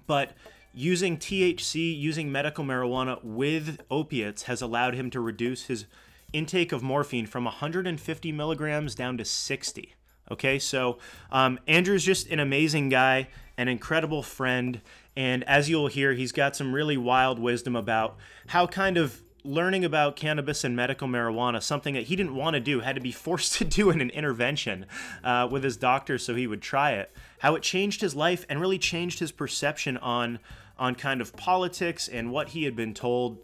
But 0.06 0.32
using 0.72 1.16
THC, 1.16 1.98
using 1.98 2.30
medical 2.30 2.64
marijuana 2.64 3.22
with 3.22 3.80
opiates 3.90 4.44
has 4.44 4.62
allowed 4.62 4.94
him 4.94 5.10
to 5.10 5.20
reduce 5.20 5.64
his 5.64 5.86
intake 6.32 6.72
of 6.72 6.82
morphine 6.82 7.26
from 7.26 7.44
150 7.44 8.32
milligrams 8.32 8.94
down 8.94 9.16
to 9.18 9.24
60. 9.24 9.94
Okay, 10.30 10.58
so 10.58 10.98
um, 11.30 11.58
Andrew's 11.66 12.04
just 12.04 12.28
an 12.28 12.40
amazing 12.40 12.88
guy, 12.88 13.28
an 13.58 13.68
incredible 13.68 14.22
friend, 14.22 14.80
and 15.16 15.44
as 15.44 15.68
you'll 15.68 15.88
hear, 15.88 16.14
he's 16.14 16.32
got 16.32 16.56
some 16.56 16.74
really 16.74 16.96
wild 16.96 17.38
wisdom 17.38 17.76
about 17.76 18.16
how 18.48 18.66
kind 18.66 18.96
of 18.96 19.22
learning 19.44 19.84
about 19.84 20.16
cannabis 20.16 20.64
and 20.64 20.74
medical 20.74 21.06
marijuana, 21.06 21.62
something 21.62 21.92
that 21.92 22.04
he 22.04 22.16
didn't 22.16 22.34
want 22.34 22.54
to 22.54 22.60
do, 22.60 22.80
had 22.80 22.94
to 22.94 23.00
be 23.00 23.12
forced 23.26 23.54
to 23.54 23.64
do 23.64 23.90
in 23.90 24.00
an 24.00 24.10
intervention 24.10 24.86
uh, 25.22 25.46
with 25.50 25.62
his 25.62 25.76
doctor 25.76 26.16
so 26.16 26.34
he 26.34 26.46
would 26.46 26.62
try 26.62 26.92
it, 26.92 27.12
how 27.40 27.54
it 27.54 27.62
changed 27.62 28.00
his 28.00 28.16
life 28.16 28.46
and 28.48 28.60
really 28.60 28.78
changed 28.78 29.18
his 29.18 29.32
perception 29.32 29.96
on 29.98 30.38
on 30.76 30.92
kind 30.92 31.20
of 31.20 31.36
politics 31.36 32.08
and 32.08 32.32
what 32.32 32.48
he 32.48 32.64
had 32.64 32.74
been 32.74 32.92
told, 32.92 33.38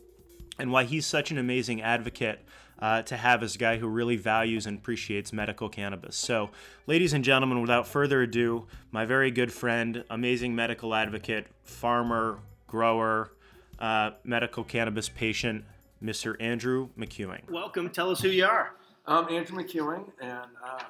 and 0.58 0.72
why 0.72 0.82
he's 0.82 1.06
such 1.06 1.30
an 1.30 1.38
amazing 1.38 1.80
advocate 1.80 2.44
uh, 2.80 3.02
to 3.02 3.16
have 3.16 3.42
as 3.42 3.54
a 3.54 3.58
guy 3.58 3.78
who 3.78 3.86
really 3.86 4.16
values 4.16 4.66
and 4.66 4.78
appreciates 4.78 5.32
medical 5.32 5.68
cannabis. 5.68 6.16
So, 6.16 6.50
ladies 6.86 7.12
and 7.12 7.24
gentlemen, 7.24 7.60
without 7.60 7.86
further 7.86 8.22
ado, 8.22 8.66
my 8.90 9.04
very 9.04 9.30
good 9.30 9.52
friend, 9.52 10.04
amazing 10.10 10.54
medical 10.54 10.94
advocate, 10.94 11.46
farmer, 11.62 12.38
grower, 12.66 13.32
uh, 13.78 14.12
medical 14.24 14.64
cannabis 14.64 15.08
patient, 15.08 15.64
Mr. 16.02 16.36
Andrew 16.40 16.88
McEwing. 16.98 17.48
Welcome. 17.50 17.90
Tell 17.90 18.10
us 18.10 18.20
who 18.20 18.28
you 18.28 18.46
are. 18.46 18.72
I'm 19.06 19.28
Andrew 19.28 19.62
McEwing, 19.62 20.04
and 20.20 20.50
uh, 20.64 20.82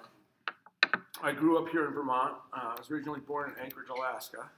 I 1.22 1.32
grew 1.32 1.58
up 1.58 1.68
here 1.70 1.86
in 1.86 1.94
Vermont. 1.94 2.34
Uh, 2.52 2.74
I 2.76 2.78
was 2.78 2.90
originally 2.90 3.20
born 3.20 3.50
in 3.50 3.64
Anchorage, 3.64 3.88
Alaska, 3.88 4.48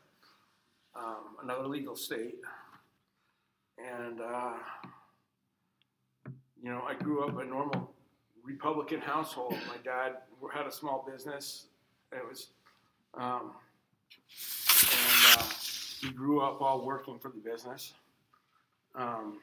um, 0.95 1.37
another 1.43 1.67
legal 1.67 1.97
state. 1.97 2.37
And 3.79 4.21
uh, 4.21 4.55
you 6.63 6.71
know, 6.71 6.83
I 6.87 6.95
grew 6.95 7.25
up 7.25 7.39
a 7.39 7.45
normal 7.45 7.93
Republican 8.45 9.01
household. 9.01 9.55
My 9.69 9.77
dad 9.85 10.13
had 10.55 10.67
a 10.67 10.73
small 10.73 11.07
business. 11.11 11.67
It 12.13 12.23
was, 12.29 12.49
um, 13.15 13.53
and 14.81 15.39
uh, 15.39 15.45
we 16.03 16.11
grew 16.11 16.41
up 16.41 16.61
all 16.61 16.85
working 16.85 17.19
for 17.19 17.31
the 17.31 17.39
business. 17.39 17.95
Um, 18.95 19.41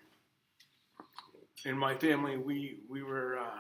in 1.66 1.78
my 1.78 1.96
family, 1.96 2.38
we 2.38 2.80
we 2.88 3.04
were, 3.04 3.40
uh, 3.40 3.60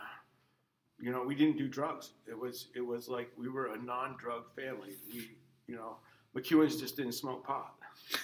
you 1.01 1.11
know, 1.11 1.23
we 1.23 1.35
didn't 1.35 1.57
do 1.57 1.67
drugs. 1.67 2.11
It 2.27 2.39
was 2.39 2.67
it 2.75 2.81
was 2.81 3.09
like 3.09 3.29
we 3.37 3.49
were 3.49 3.73
a 3.73 3.77
non-drug 3.81 4.43
family. 4.55 4.95
We, 5.11 5.31
you 5.67 5.75
know, 5.75 5.97
McEwing's 6.35 6.79
just 6.79 6.95
didn't 6.95 7.13
smoke 7.13 7.45
pot. 7.45 7.75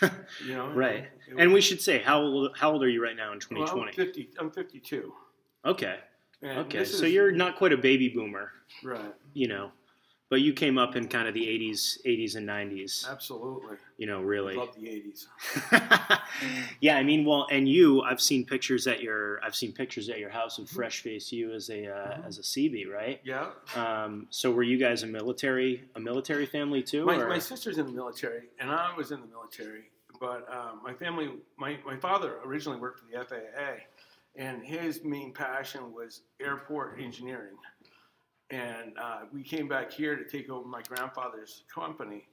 You 0.46 0.56
know, 0.56 0.70
right. 0.70 1.08
It 1.28 1.36
And 1.38 1.54
we 1.54 1.62
should 1.62 1.82
say 1.82 2.00
how 2.00 2.22
old 2.22 2.52
how 2.56 2.72
old 2.72 2.84
are 2.84 2.90
you 2.90 3.04
right 3.04 3.16
now 3.16 3.34
in 3.34 3.40
well, 3.52 3.68
2020? 3.68 3.92
I'm 3.92 3.96
50. 3.96 4.30
I'm 4.40 4.52
52. 4.52 5.14
Okay. 5.66 5.98
And 6.42 6.60
Okay. 6.60 6.84
So 6.86 7.06
is- 7.06 7.12
you're 7.14 7.32
not 7.32 7.56
quite 7.56 7.74
a 7.74 7.78
baby 7.78 8.10
boomer, 8.10 8.52
right. 8.84 9.14
you 9.34 9.48
know. 9.48 9.72
But 10.28 10.42
you 10.42 10.54
came 10.54 10.80
up 10.80 10.96
in 10.96 11.08
kind 11.08 11.28
of 11.28 11.36
the 11.36 11.46
80s, 11.46 12.00
80s 12.04 12.36
and 12.36 12.48
90s, 12.50 13.08
Absolutely. 13.08 13.78
you 13.98 14.08
know, 14.08 14.22
really. 14.22 14.56
Love 14.56 14.74
the 14.76 14.88
80s. 14.88 15.28
yeah, 16.82 16.98
I 16.98 17.04
mean, 17.04 17.26
well, 17.26 17.46
and 17.52 17.70
you, 17.70 18.02
I've 18.02 18.20
seen 18.20 18.44
pictures 18.44 18.88
at 18.88 19.02
your, 19.04 19.40
I've 19.44 19.56
seen 19.56 19.72
pictures 19.72 20.10
at 20.10 20.18
your 20.20 20.32
house 20.32 20.54
Mm-hmm. 20.56 20.64
of 20.64 20.70
fresh 20.70 21.02
face 21.02 21.32
you 21.32 21.54
as 21.54 21.70
a 21.70 21.88
uh, 21.88 22.18
as 22.26 22.40
a 22.40 22.42
CB, 22.42 22.88
right? 22.92 23.22
Yeah. 23.24 23.52
Um, 23.76 24.26
so 24.32 24.52
were 24.52 24.64
you 24.64 24.78
guys 24.80 25.04
a 25.04 25.08
military 25.08 25.84
a 25.96 26.00
military 26.00 26.48
family 26.48 26.82
too? 26.82 27.06
My, 27.06 27.18
my 27.26 27.40
sister's 27.40 27.78
in 27.78 27.86
the 27.86 27.92
military, 27.92 28.44
and 28.60 28.72
I 28.72 28.96
was 28.98 29.12
in 29.12 29.22
the 29.22 29.28
military. 29.28 29.92
But 30.20 30.48
um, 30.52 30.80
my 30.84 30.94
family, 30.94 31.30
my, 31.58 31.78
my 31.86 31.98
father 31.98 32.36
originally 32.46 32.80
worked 32.80 33.00
for 33.02 33.06
the 33.06 33.24
FAA, 33.26 33.84
and 34.38 34.64
his 34.64 35.04
main 35.04 35.34
passion 35.34 35.94
was 35.94 36.22
airport 36.42 37.00
engineering. 37.00 37.56
And 38.52 38.94
uh, 39.02 39.22
we 39.34 39.44
came 39.44 39.68
back 39.68 39.92
here 39.92 40.16
to 40.16 40.24
take 40.24 40.50
over 40.50 40.68
my 40.68 40.82
grandfather's 40.84 41.64
company. 41.74 42.28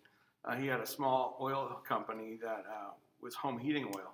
Uh, 0.44 0.56
he 0.56 0.66
had 0.66 0.80
a 0.80 0.86
small 0.86 1.38
oil 1.40 1.80
company 1.88 2.38
that 2.42 2.64
uh, 2.68 2.90
was 3.20 3.34
home 3.34 3.58
heating 3.58 3.86
oil, 3.96 4.12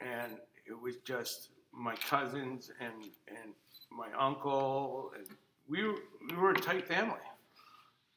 and 0.00 0.38
it 0.66 0.80
was 0.80 0.96
just 1.04 1.50
my 1.72 1.94
cousins 1.96 2.70
and 2.80 3.04
and 3.28 3.52
my 3.90 4.08
uncle, 4.18 5.10
and 5.16 5.26
we 5.68 5.82
were, 5.82 5.96
we 6.30 6.36
were 6.36 6.52
a 6.52 6.60
tight 6.60 6.86
family. 6.86 7.18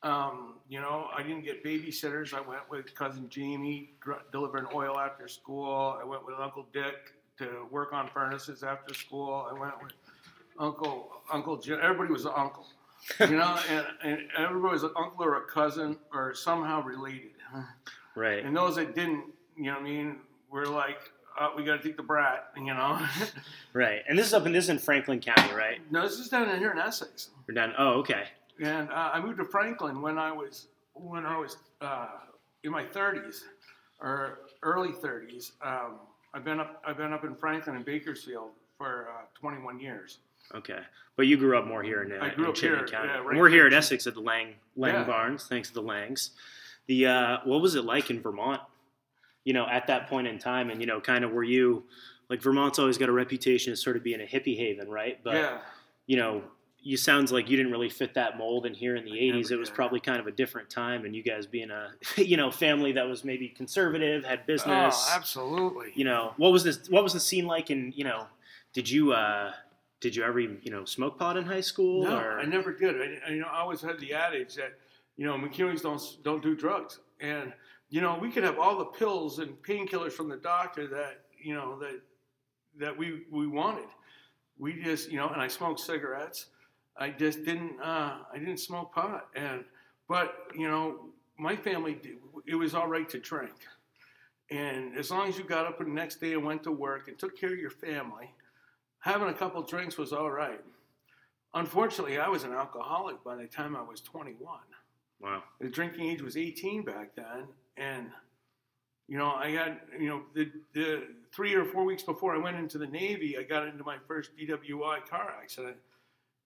Um, 0.04 0.56
you 0.70 0.80
know, 0.80 1.08
I 1.16 1.22
didn't 1.22 1.44
get 1.44 1.64
babysitters. 1.64 2.34
I 2.34 2.42
went 2.42 2.70
with 2.70 2.94
cousin 2.96 3.30
Jamie 3.30 3.94
delivering 4.32 4.66
oil 4.74 5.00
after 5.00 5.28
school. 5.28 5.98
I 6.00 6.06
went 6.06 6.26
with 6.26 6.36
Uncle 6.40 6.68
Dick 6.74 7.14
to 7.41 7.67
work 7.71 7.91
on 7.93 8.08
furnaces 8.10 8.63
after 8.63 8.93
school. 8.93 9.47
I 9.49 9.58
went 9.58 9.73
with 9.82 9.93
Uncle 10.60 11.10
Uncle 11.32 11.58
Jim. 11.58 11.80
Everybody 11.82 12.12
was 12.12 12.25
an 12.25 12.34
uncle, 12.36 12.67
you 13.19 13.38
know, 13.38 13.58
and, 13.69 13.86
and 14.04 14.19
everybody 14.38 14.73
was 14.73 14.84
an 14.84 14.91
uncle 14.97 15.25
or 15.25 15.38
a 15.38 15.45
cousin 15.47 15.97
or 16.13 16.34
somehow 16.34 16.84
related. 16.84 17.32
right. 18.15 18.43
And 18.45 18.56
those 18.56 18.75
that 18.75 18.95
didn't, 18.95 19.25
you 19.58 19.63
know, 19.65 19.73
what 19.73 19.82
I 19.82 19.84
mean, 19.84 20.17
were 20.51 20.65
like, 20.67 20.99
oh, 21.39 21.54
we 21.56 21.63
got 21.63 21.82
to 21.82 21.84
take 21.84 21.97
the 21.97 22.04
brat, 22.04 22.49
you 22.56 22.65
know. 22.73 22.99
Right. 23.73 24.01
And 24.10 24.19
this 24.19 24.27
is 24.27 24.34
up 24.34 24.45
in 24.45 24.51
this 24.51 24.65
is 24.65 24.69
in 24.69 24.80
Franklin 24.80 25.21
County, 25.21 25.54
right? 25.54 25.80
no, 25.91 26.01
this 26.01 26.19
is 26.19 26.27
down 26.27 26.49
in 26.49 26.60
here 26.60 26.71
in 26.71 26.77
Essex. 26.77 27.30
We're 27.47 27.54
down. 27.56 27.73
Oh, 27.77 27.99
okay. 27.99 28.25
and 28.62 28.89
uh, 28.89 29.12
I 29.13 29.21
moved 29.21 29.38
to 29.38 29.45
Franklin 29.45 30.01
when 30.01 30.17
I 30.17 30.32
was 30.32 30.67
when 30.93 31.25
I 31.25 31.38
was 31.38 31.56
uh, 31.80 32.08
in 32.65 32.71
my 32.71 32.84
30s 32.84 33.43
or 34.01 34.39
early 34.62 34.89
30s. 34.89 35.51
Um, 35.65 35.99
I've 36.34 36.44
been 36.46 36.60
up 36.60 36.82
I've 36.86 36.98
been 36.98 37.13
up 37.13 37.24
in 37.24 37.36
Franklin 37.36 37.76
and 37.76 37.86
Bakersfield 37.86 38.52
for 38.78 39.08
uh, 39.10 39.26
21 39.39 39.80
years. 39.80 40.20
Okay. 40.56 40.80
But 41.15 41.28
you 41.28 41.38
grew 41.38 41.58
up 41.58 41.67
more 41.67 41.84
here 41.84 42.04
in, 42.04 42.12
uh, 42.12 42.24
I 42.24 42.30
grew 42.30 42.46
in 42.46 42.50
up 42.50 42.56
Chittenden 42.56 42.88
here, 42.88 42.88
County. 42.88 43.10
yeah, 43.13 43.17
right 43.20 43.38
We're 43.38 43.50
here 43.50 43.60
here. 43.60 43.67
at 43.67 43.74
Essex 43.74 44.08
at 44.08 44.13
the 44.15 44.22
Lang 44.22 44.56
Lang 44.76 44.94
Yeah. 44.94 45.04
Barns, 45.04 45.46
thanks 45.48 45.67
to 45.70 45.74
the 45.74 45.82
Langs. 45.82 46.32
The 46.88 47.06
uh, 47.08 47.38
what 47.46 47.62
was 47.62 47.76
it 47.76 47.86
like 47.86 48.10
in 48.10 48.22
Vermont? 48.22 48.62
You 49.44 49.54
know, 49.54 49.65
at 49.67 49.88
that 49.88 50.08
point 50.08 50.28
in 50.28 50.38
time, 50.39 50.70
and 50.70 50.80
you 50.82 50.88
know, 50.88 51.00
kind 51.02 51.24
of 51.24 51.32
were 51.32 51.44
you 51.44 51.84
like 52.30 52.41
Vermont's 52.41 52.80
always 52.80 52.98
got 52.98 53.10
a 53.10 53.12
reputation 53.12 53.74
as 53.74 53.82
sort 53.82 53.98
of 53.98 54.04
being 54.04 54.22
a 54.22 54.26
hippie 54.26 54.56
haven, 54.58 54.89
right? 54.89 55.20
But 55.24 55.36
yeah, 55.36 55.58
you 56.08 56.17
know, 56.17 56.44
you 56.84 56.98
sounds 56.98 57.32
like 57.32 57.50
you 57.50 57.58
didn't 57.58 57.72
really 57.72 57.89
fit 57.89 58.15
that 58.15 58.38
mold. 58.38 58.65
And 58.65 58.76
here 58.76 58.96
in 58.96 59.06
the 59.06 59.12
I 59.12 59.36
'80s, 59.36 59.52
it 59.52 59.58
was 59.58 59.70
probably 59.70 60.00
kind 60.00 60.20
of 60.20 60.28
a 60.28 60.32
different 60.32 60.70
time, 60.70 61.06
and 61.06 61.15
you 61.15 61.24
guys 61.24 61.46
being 61.46 61.72
a 61.72 61.91
you 62.17 62.38
know 62.38 62.52
family 62.52 62.91
that 62.94 63.08
was 63.08 63.24
maybe 63.24 63.50
conservative, 63.50 64.24
had 64.26 64.46
business. 64.46 65.06
Oh, 65.08 65.13
absolutely. 65.15 65.91
You 65.96 66.06
know, 66.06 66.34
what 66.38 66.52
was 66.52 66.63
this? 66.63 66.89
What 66.89 67.04
was 67.04 67.13
the 67.13 67.20
scene 67.20 67.46
like? 67.46 67.70
And 67.70 67.94
you 67.96 68.04
know, 68.04 68.26
did 68.74 68.89
you 68.89 69.13
uh, 69.13 69.54
did 70.00 70.15
you 70.15 70.24
ever 70.24 70.39
you 70.39 70.72
know 70.72 70.86
smoke 70.86 71.17
pot 71.20 71.38
in 71.38 71.46
high 71.46 71.62
school? 71.62 72.04
No, 72.04 72.17
or? 72.17 72.39
I 72.39 72.46
never 72.46 72.74
did. 72.74 72.96
I, 72.96 73.32
you 73.32 73.39
know, 73.41 73.48
I 73.52 73.60
always 73.60 73.82
had 73.82 74.00
the 74.00 74.13
adage 74.13 74.56
that, 74.56 74.74
you 75.17 75.26
know, 75.26 75.36
McEwen's 75.36 75.82
don't 75.82 76.02
don't 76.24 76.41
do 76.41 76.56
drugs, 76.56 77.00
and 77.20 77.54
you 77.89 78.02
know, 78.02 78.17
we 78.20 78.32
could 78.32 78.44
have 78.44 78.58
all 78.58 78.78
the 78.78 78.86
pills 78.86 79.39
and 79.39 79.62
painkillers 79.62 80.13
from 80.13 80.30
the 80.30 80.38
doctor 80.38 80.88
that 80.88 81.26
you 81.39 81.54
know 81.54 81.78
that 81.80 82.02
that 82.80 82.98
we 82.98 83.24
we 83.30 83.48
wanted. 83.48 83.88
We 84.58 84.82
just, 84.84 85.10
you 85.10 85.17
know, 85.17 85.30
and 85.30 85.41
I 85.41 85.48
smoked 85.48 85.80
cigarettes. 85.80 86.48
I 86.97 87.10
just 87.10 87.43
didn't. 87.45 87.80
Uh, 87.82 88.17
I 88.34 88.38
didn't 88.38 88.58
smoke 88.58 88.93
pot, 88.93 89.27
and 89.36 89.63
but 90.08 90.36
you 90.56 90.67
know, 90.67 91.10
my 91.38 91.56
family, 91.56 91.93
did, 91.93 92.17
it 92.45 92.56
was 92.56 92.75
all 92.75 92.88
right 92.88 93.08
to 93.10 93.19
drink, 93.19 93.56
and 94.49 94.97
as 94.97 95.10
long 95.10 95.27
as 95.30 95.38
you 95.38 95.43
got 95.43 95.65
up 95.65 95.80
the 95.80 95.86
next 95.86 96.19
day 96.19 96.34
and 96.34 96.43
went 96.43 96.63
to 96.63 96.71
work 96.71 97.08
and 97.08 97.17
took 97.17 97.39
care 97.39 97.54
of 97.54 97.60
your 97.60 97.71
family, 97.71 98.34
having 98.99 99.30
a 99.30 99.34
couple 99.34 99.62
drinks 99.63 99.97
was 99.97 100.13
all 100.13 100.30
right. 100.30 100.62
Unfortunately, 101.54 102.17
I 102.17 102.30
was 102.30 102.43
an 102.43 102.54
alcoholic 102.54 103.23
by 103.23 103.36
the 103.36 103.45
time 103.45 103.75
I 103.75 103.82
was 103.82 103.99
21. 104.01 104.60
Wow. 105.19 105.43
The 105.60 105.69
drinking 105.69 106.10
age 106.10 106.21
was 106.21 106.38
18 106.38 106.84
back 106.84 107.15
then, 107.15 107.47
and 107.77 108.08
you 109.08 109.17
know, 109.17 109.32
I 109.32 109.49
had 109.51 109.80
you 109.99 110.08
know 110.08 110.21
the 110.34 110.51
the 110.73 111.04
three 111.34 111.54
or 111.54 111.65
four 111.65 111.84
weeks 111.84 112.04
before 112.04 112.36
I 112.36 112.38
went 112.38 112.58
into 112.58 112.77
the 112.77 112.88
Navy, 112.88 113.38
I 113.38 113.43
got 113.43 113.67
into 113.67 113.84
my 113.84 113.97
first 114.08 114.32
DWI 114.38 115.06
car 115.10 115.34
accident, 115.41 115.77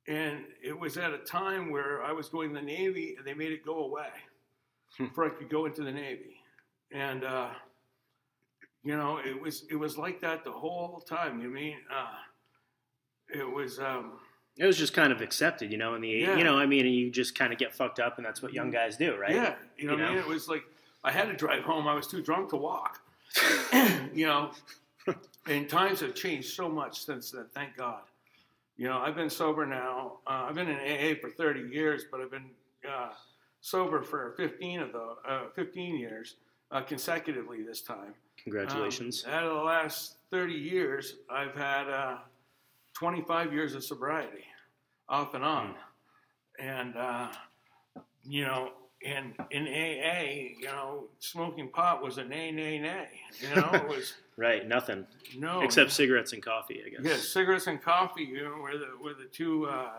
and 0.08 0.46
it 0.64 0.78
was 0.78 0.98
at 0.98 1.14
a 1.14 1.18
time 1.20 1.72
where 1.72 2.04
I 2.04 2.12
was 2.12 2.30
going 2.30 2.50
to 2.54 2.60
the 2.60 2.66
Navy, 2.66 3.16
and 3.18 3.26
they 3.26 3.34
made 3.34 3.52
it 3.52 3.66
go 3.66 3.86
away 3.86 4.10
Hmm. 4.98 5.06
before 5.08 5.26
I 5.26 5.30
could 5.30 5.50
go 5.50 5.66
into 5.66 5.84
the 5.84 5.92
Navy, 5.92 6.38
and 6.92 7.24
uh, 7.24 7.50
you 8.84 8.96
know, 8.96 9.18
it 9.18 9.40
was 9.42 9.64
it 9.70 9.76
was 9.76 9.98
like 9.98 10.22
that 10.22 10.44
the 10.44 10.52
whole 10.52 11.02
time. 11.02 11.42
You 11.42 11.50
mean 11.50 11.78
uh, 11.94 12.14
it 13.30 13.50
was. 13.50 13.80
Um, 13.80 14.20
It 14.58 14.66
was 14.66 14.78
just 14.78 14.94
kind 14.94 15.12
of 15.12 15.20
accepted, 15.22 15.70
you 15.72 15.78
know, 15.78 15.96
in 15.96 16.02
the 16.02 16.08
Yeah. 16.10 16.38
you 16.38 16.44
know, 16.46 16.58
I 16.58 16.66
mean, 16.66 16.86
you 16.86 17.10
just 17.12 17.36
kind 17.38 17.52
of 17.52 17.60
get 17.60 17.76
fucked 17.76 18.00
up, 18.00 18.18
and 18.18 18.26
that's 18.26 18.42
what 18.42 18.54
young 18.54 18.72
guys 18.72 18.96
do, 18.96 19.16
right? 19.18 19.36
Yeah, 19.36 19.56
you 19.78 19.88
know 19.88 19.94
You 19.96 20.00
what 20.00 20.06
I 20.06 20.08
mean? 20.14 20.16
know? 20.16 20.22
It 20.22 20.28
was 20.28 20.48
like 20.48 20.64
I 21.04 21.12
had 21.12 21.28
to 21.28 21.34
drive 21.36 21.64
home. 21.64 21.88
I 21.90 21.94
was 21.94 22.08
too 22.08 22.22
drunk 22.22 22.50
to 22.52 22.56
walk. 22.58 23.02
you 24.14 24.28
know, 24.28 24.52
and 25.48 25.68
times 25.68 26.00
have 26.00 26.16
changed 26.16 26.50
so 26.54 26.70
much 26.70 27.04
since 27.04 27.32
then. 27.32 27.48
Thank 27.54 27.76
God. 27.76 28.04
You 28.78 28.88
know, 28.88 28.98
I've 28.98 29.16
been 29.16 29.30
sober 29.30 29.66
now. 29.66 30.20
Uh, 30.28 30.48
I've 30.50 30.56
been 30.56 30.68
in 30.68 30.76
AA 30.78 31.16
for 31.22 31.30
30 31.30 31.62
years, 31.62 32.04
but 32.12 32.20
I've 32.20 32.32
been 32.32 32.50
uh, 32.88 33.10
sober 33.62 34.02
for 34.02 34.34
15 34.38 34.82
of 34.82 34.92
the 34.92 35.16
uh, 35.28 35.42
15 35.56 35.98
years 35.98 36.36
uh, 36.72 36.82
consecutively 36.82 37.64
this 37.64 37.82
time. 37.82 38.14
Congratulations. 38.44 39.24
Um, 39.26 39.34
out 39.34 39.44
of 39.44 39.56
the 39.56 39.64
last 39.64 40.18
30 40.30 40.54
years, 40.54 41.16
I've 41.30 41.56
had 41.56 41.90
uh, 41.90 42.18
25 42.94 43.54
years 43.54 43.76
of 43.76 43.84
sobriety, 43.84 44.44
off 45.08 45.34
and 45.36 45.44
on. 45.44 45.76
And, 46.60 46.96
uh, 46.98 47.30
you 48.24 48.44
know, 48.44 48.72
in, 49.02 49.34
in 49.52 49.68
AA, 49.68 50.56
you 50.60 50.66
know, 50.66 51.06
smoking 51.20 51.70
pot 51.70 52.04
was 52.04 52.18
a 52.18 52.24
nay, 52.24 52.52
nay, 52.52 52.80
nay. 52.80 53.08
You 53.42 53.56
know, 53.56 53.70
it 53.74 53.88
was 53.88 54.14
right. 54.38 54.68
Nothing 54.68 55.06
no. 55.38 55.62
except 55.62 55.92
cigarettes 55.92 56.34
and 56.34 56.44
coffee, 56.44 56.82
I 56.86 56.90
guess. 56.90 57.00
Yeah, 57.04 57.18
cigarettes 57.18 57.68
and 57.68 57.82
coffee, 57.82 58.24
you 58.24 58.44
know, 58.44 58.58
were 58.62 58.78
the, 58.78 58.88
were 59.02 59.14
the 59.14 59.30
two, 59.32 59.66
uh, 59.66 59.90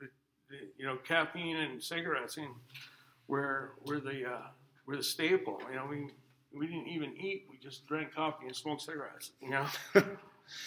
the, 0.00 0.06
the, 0.50 0.56
you 0.78 0.86
know, 0.86 0.96
caffeine 1.06 1.56
and 1.56 1.82
cigarettes 1.82 2.36
and 2.36 2.48
were, 3.28 3.72
were 3.86 4.00
the, 4.00 4.24
uh, 4.30 4.46
were 4.86 4.96
the 4.96 5.02
staple. 5.02 5.60
You 5.70 5.76
know, 5.76 5.86
we, 5.88 6.08
we 6.56 6.66
didn't 6.66 6.88
even 6.88 7.16
eat. 7.16 7.46
We 7.50 7.58
just 7.58 7.86
drank 7.86 8.14
coffee 8.14 8.46
and 8.46 8.54
smoked 8.54 8.82
cigarettes, 8.82 9.32
you 9.40 9.50
know? 9.50 9.66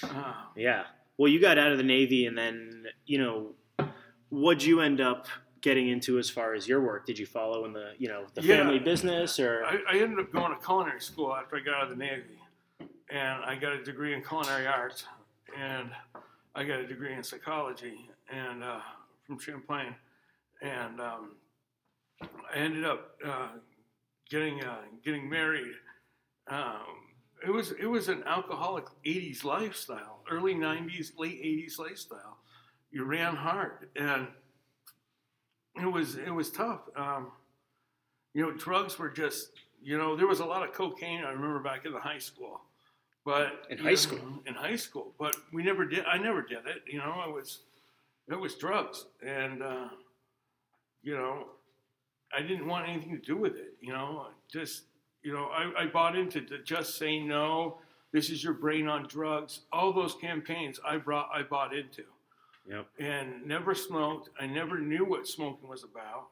uh, 0.03 0.33
Yeah. 0.55 0.83
Well, 1.17 1.31
you 1.31 1.41
got 1.41 1.57
out 1.57 1.71
of 1.71 1.77
the 1.79 1.83
Navy, 1.83 2.27
and 2.27 2.37
then 2.37 2.85
you 3.07 3.17
know, 3.17 3.87
what'd 4.29 4.63
you 4.63 4.81
end 4.81 5.01
up 5.01 5.25
getting 5.61 5.89
into 5.89 6.19
as 6.19 6.29
far 6.29 6.53
as 6.53 6.67
your 6.67 6.79
work? 6.79 7.07
Did 7.07 7.17
you 7.17 7.25
follow 7.25 7.65
in 7.65 7.73
the 7.73 7.93
you 7.97 8.07
know 8.07 8.25
the 8.35 8.43
Yeah. 8.43 8.57
family 8.57 8.77
business, 8.77 9.39
or 9.39 9.63
I, 9.65 9.79
I 9.89 9.97
ended 9.99 10.19
up 10.19 10.31
going 10.31 10.55
to 10.55 10.63
culinary 10.63 11.01
school 11.01 11.35
after 11.35 11.55
I 11.55 11.61
got 11.61 11.73
out 11.73 11.83
of 11.85 11.89
the 11.89 11.95
Navy, 11.95 12.37
and 13.09 13.43
I 13.43 13.55
got 13.55 13.73
a 13.73 13.83
degree 13.83 14.13
in 14.13 14.23
culinary 14.23 14.67
arts, 14.67 15.05
and 15.57 15.89
I 16.55 16.63
got 16.63 16.79
a 16.79 16.87
degree 16.87 17.13
in 17.13 17.23
psychology, 17.23 18.09
and 18.29 18.63
uh, 18.63 18.79
from 19.25 19.39
Champlain, 19.39 19.95
and 20.61 20.99
um, 20.99 21.35
I 22.21 22.55
ended 22.55 22.85
up 22.85 23.15
uh, 23.25 23.49
getting 24.29 24.63
uh, 24.63 24.81
getting 25.03 25.29
married. 25.29 25.75
Um, 26.47 26.81
it 27.45 27.51
was 27.51 27.71
it 27.71 27.85
was 27.85 28.09
an 28.09 28.23
alcoholic 28.25 28.85
'80s 29.05 29.43
lifestyle, 29.43 30.23
early 30.29 30.55
'90s, 30.55 31.11
late 31.17 31.41
'80s 31.43 31.79
lifestyle. 31.79 32.37
You 32.91 33.03
ran 33.03 33.35
hard, 33.35 33.89
and 33.95 34.27
it 35.75 35.85
was 35.85 36.15
it 36.15 36.31
was 36.31 36.51
tough. 36.51 36.81
Um, 36.95 37.31
you 38.33 38.43
know, 38.43 38.51
drugs 38.51 38.99
were 38.99 39.09
just, 39.09 39.49
you 39.81 39.97
know, 39.97 40.15
there 40.15 40.27
was 40.27 40.39
a 40.39 40.45
lot 40.45 40.67
of 40.67 40.73
cocaine. 40.73 41.23
I 41.23 41.31
remember 41.31 41.59
back 41.59 41.85
in 41.85 41.91
the 41.91 41.99
high 41.99 42.19
school, 42.19 42.61
but 43.27 43.65
In 43.69 43.77
high 43.77 43.89
know, 43.89 43.95
school? 43.95 44.19
in 44.45 44.53
high 44.53 44.77
school, 44.77 45.13
but 45.19 45.35
we 45.51 45.61
never 45.61 45.83
did. 45.83 46.05
I 46.05 46.17
never 46.17 46.41
did 46.41 46.65
it. 46.65 46.83
You 46.87 46.99
know, 46.99 47.21
I 47.21 47.27
was, 47.27 47.59
it 48.31 48.39
was 48.39 48.55
drugs, 48.55 49.03
and 49.21 49.61
uh, 49.61 49.89
you 51.03 51.13
know, 51.13 51.47
I 52.33 52.41
didn't 52.41 52.67
want 52.67 52.87
anything 52.87 53.11
to 53.11 53.21
do 53.21 53.35
with 53.35 53.57
it. 53.57 53.73
You 53.81 53.91
know, 53.91 54.27
just 54.49 54.83
you 55.23 55.33
know, 55.33 55.49
I, 55.51 55.83
I 55.83 55.85
bought 55.87 56.15
into 56.17 56.39
the 56.39 56.59
just 56.59 56.97
say 56.97 57.19
no. 57.19 57.79
This 58.13 58.29
is 58.29 58.41
your 58.41 58.53
brain 58.53 58.87
on 58.87 59.07
drugs. 59.07 59.59
All 59.73 59.91
those 59.91 60.15
campaigns 60.15 60.79
I 60.87 60.95
brought, 60.95 61.27
I 61.33 61.43
bought 61.43 61.75
into, 61.75 62.03
Yep. 62.69 62.87
and 62.97 63.45
never 63.45 63.75
smoked. 63.75 64.29
I 64.39 64.47
never 64.47 64.79
knew 64.79 65.03
what 65.03 65.27
smoking 65.27 65.67
was 65.67 65.83
about. 65.83 66.27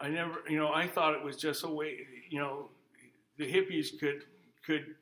I 0.00 0.08
never, 0.08 0.36
you 0.48 0.56
know, 0.58 0.72
I 0.72 0.86
thought 0.86 1.12
it 1.12 1.22
was 1.22 1.36
just 1.36 1.62
a 1.64 1.68
way, 1.68 1.98
you 2.30 2.38
know, 2.40 2.70
the 3.36 3.44
hippies 3.44 4.00
could 4.00 4.22
could 4.66 4.94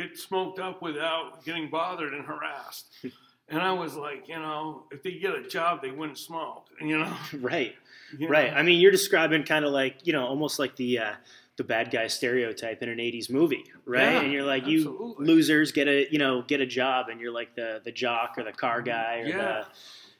get 0.00 0.18
smoked 0.18 0.58
up 0.58 0.80
without 0.82 1.44
getting 1.44 1.70
bothered 1.70 2.12
and 2.14 2.24
harassed. 2.24 2.86
And 3.52 3.60
I 3.60 3.72
was 3.72 3.96
like, 3.96 4.28
you 4.28 4.36
know, 4.36 4.84
if 4.92 5.02
they 5.02 5.14
get 5.18 5.34
a 5.34 5.42
job, 5.42 5.82
they 5.82 5.90
wouldn't 5.90 6.18
smoke. 6.18 6.68
You 6.80 6.98
know, 6.98 7.16
Right. 7.40 7.74
You 8.16 8.26
know? 8.26 8.28
Right. 8.28 8.52
I 8.52 8.62
mean, 8.62 8.80
you're 8.80 8.92
describing 8.92 9.42
kind 9.42 9.64
of 9.64 9.72
like 9.72 10.06
you 10.06 10.12
know, 10.12 10.24
almost 10.24 10.60
like 10.60 10.76
the 10.76 11.00
uh, 11.00 11.12
the 11.56 11.64
bad 11.64 11.90
guy 11.90 12.06
stereotype 12.06 12.80
in 12.80 12.88
an 12.88 12.98
'80s 12.98 13.28
movie, 13.28 13.64
right? 13.84 14.02
Yeah, 14.12 14.20
and 14.20 14.32
you're 14.32 14.44
like, 14.44 14.68
you 14.68 15.16
losers 15.18 15.72
get 15.72 15.88
a 15.88 16.06
you 16.12 16.18
know 16.18 16.42
get 16.42 16.60
a 16.60 16.66
job, 16.66 17.08
and 17.08 17.20
you're 17.20 17.32
like 17.32 17.56
the 17.56 17.80
the 17.84 17.90
jock 17.90 18.34
or 18.38 18.44
the 18.44 18.52
car 18.52 18.82
guy 18.82 19.18
or 19.22 19.26
Yeah. 19.26 19.36
the 19.38 19.66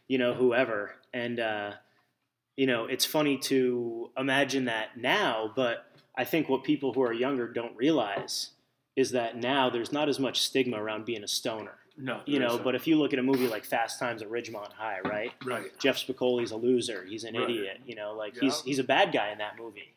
you 0.08 0.18
know 0.18 0.34
whoever. 0.34 0.96
And 1.14 1.38
uh, 1.38 1.72
you 2.56 2.66
know, 2.66 2.86
it's 2.86 3.04
funny 3.04 3.38
to 3.38 4.10
imagine 4.16 4.64
that 4.64 4.96
now, 4.96 5.52
but 5.54 5.86
I 6.16 6.24
think 6.24 6.48
what 6.48 6.64
people 6.64 6.92
who 6.92 7.02
are 7.02 7.12
younger 7.12 7.46
don't 7.46 7.76
realize 7.76 8.50
is 8.96 9.12
that 9.12 9.37
now 9.37 9.70
there's 9.70 9.92
not 9.92 10.09
as 10.09 10.18
much 10.18 10.40
stigma 10.40 10.83
around 10.83 11.05
being 11.05 11.22
a 11.24 11.29
stoner. 11.29 11.76
no, 11.96 12.20
You 12.26 12.38
know, 12.38 12.59
but 12.59 12.74
if 12.74 12.87
you 12.87 12.96
look 12.96 13.12
at 13.12 13.18
a 13.18 13.22
movie 13.22 13.46
like 13.46 13.64
Fast 13.64 13.98
Times 13.98 14.22
at 14.22 14.29
Ridgemont 14.31 14.72
High, 14.72 15.00
right? 15.05 15.33
right, 15.44 15.66
Jeff 15.79 15.96
Spicoli's 15.96 16.50
a 16.50 16.57
loser. 16.57 17.05
He's 17.05 17.24
an 17.24 17.35
Right. 17.37 17.44
idiot. 17.50 17.81
You 17.87 17.94
know, 17.94 18.14
like 18.14 18.35
Yeah. 18.35 18.40
he's 18.42 18.62
he's 18.62 18.79
a 18.79 18.85
bad 18.85 19.12
guy 19.12 19.31
in 19.33 19.38
that 19.38 19.59
movie. 19.59 19.94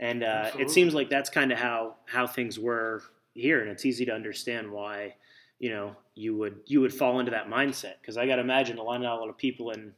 And 0.00 0.22
uh, 0.22 0.50
it 0.58 0.70
seems 0.70 0.92
like 0.94 1.08
that's 1.08 1.30
kind 1.30 1.52
of 1.52 1.58
how 1.58 1.96
how 2.06 2.26
things 2.26 2.58
were 2.58 3.02
here, 3.34 3.60
and 3.60 3.70
it's 3.70 3.84
easy 3.86 4.04
to 4.06 4.12
understand 4.12 4.70
why 4.70 5.14
you 5.58 5.70
know 5.70 5.96
you 6.14 6.36
would 6.36 6.60
you 6.66 6.80
would 6.82 6.92
fall 6.92 7.18
into 7.20 7.30
that 7.30 7.48
mindset 7.48 7.94
because 8.00 8.16
I 8.18 8.26
got 8.26 8.36
to 8.36 8.42
imagine 8.42 8.76
a 8.78 8.82
lot 8.82 9.00
not 9.00 9.16
a 9.16 9.20
lot 9.20 9.28
of 9.30 9.38
people 9.38 9.70
in 9.70 9.94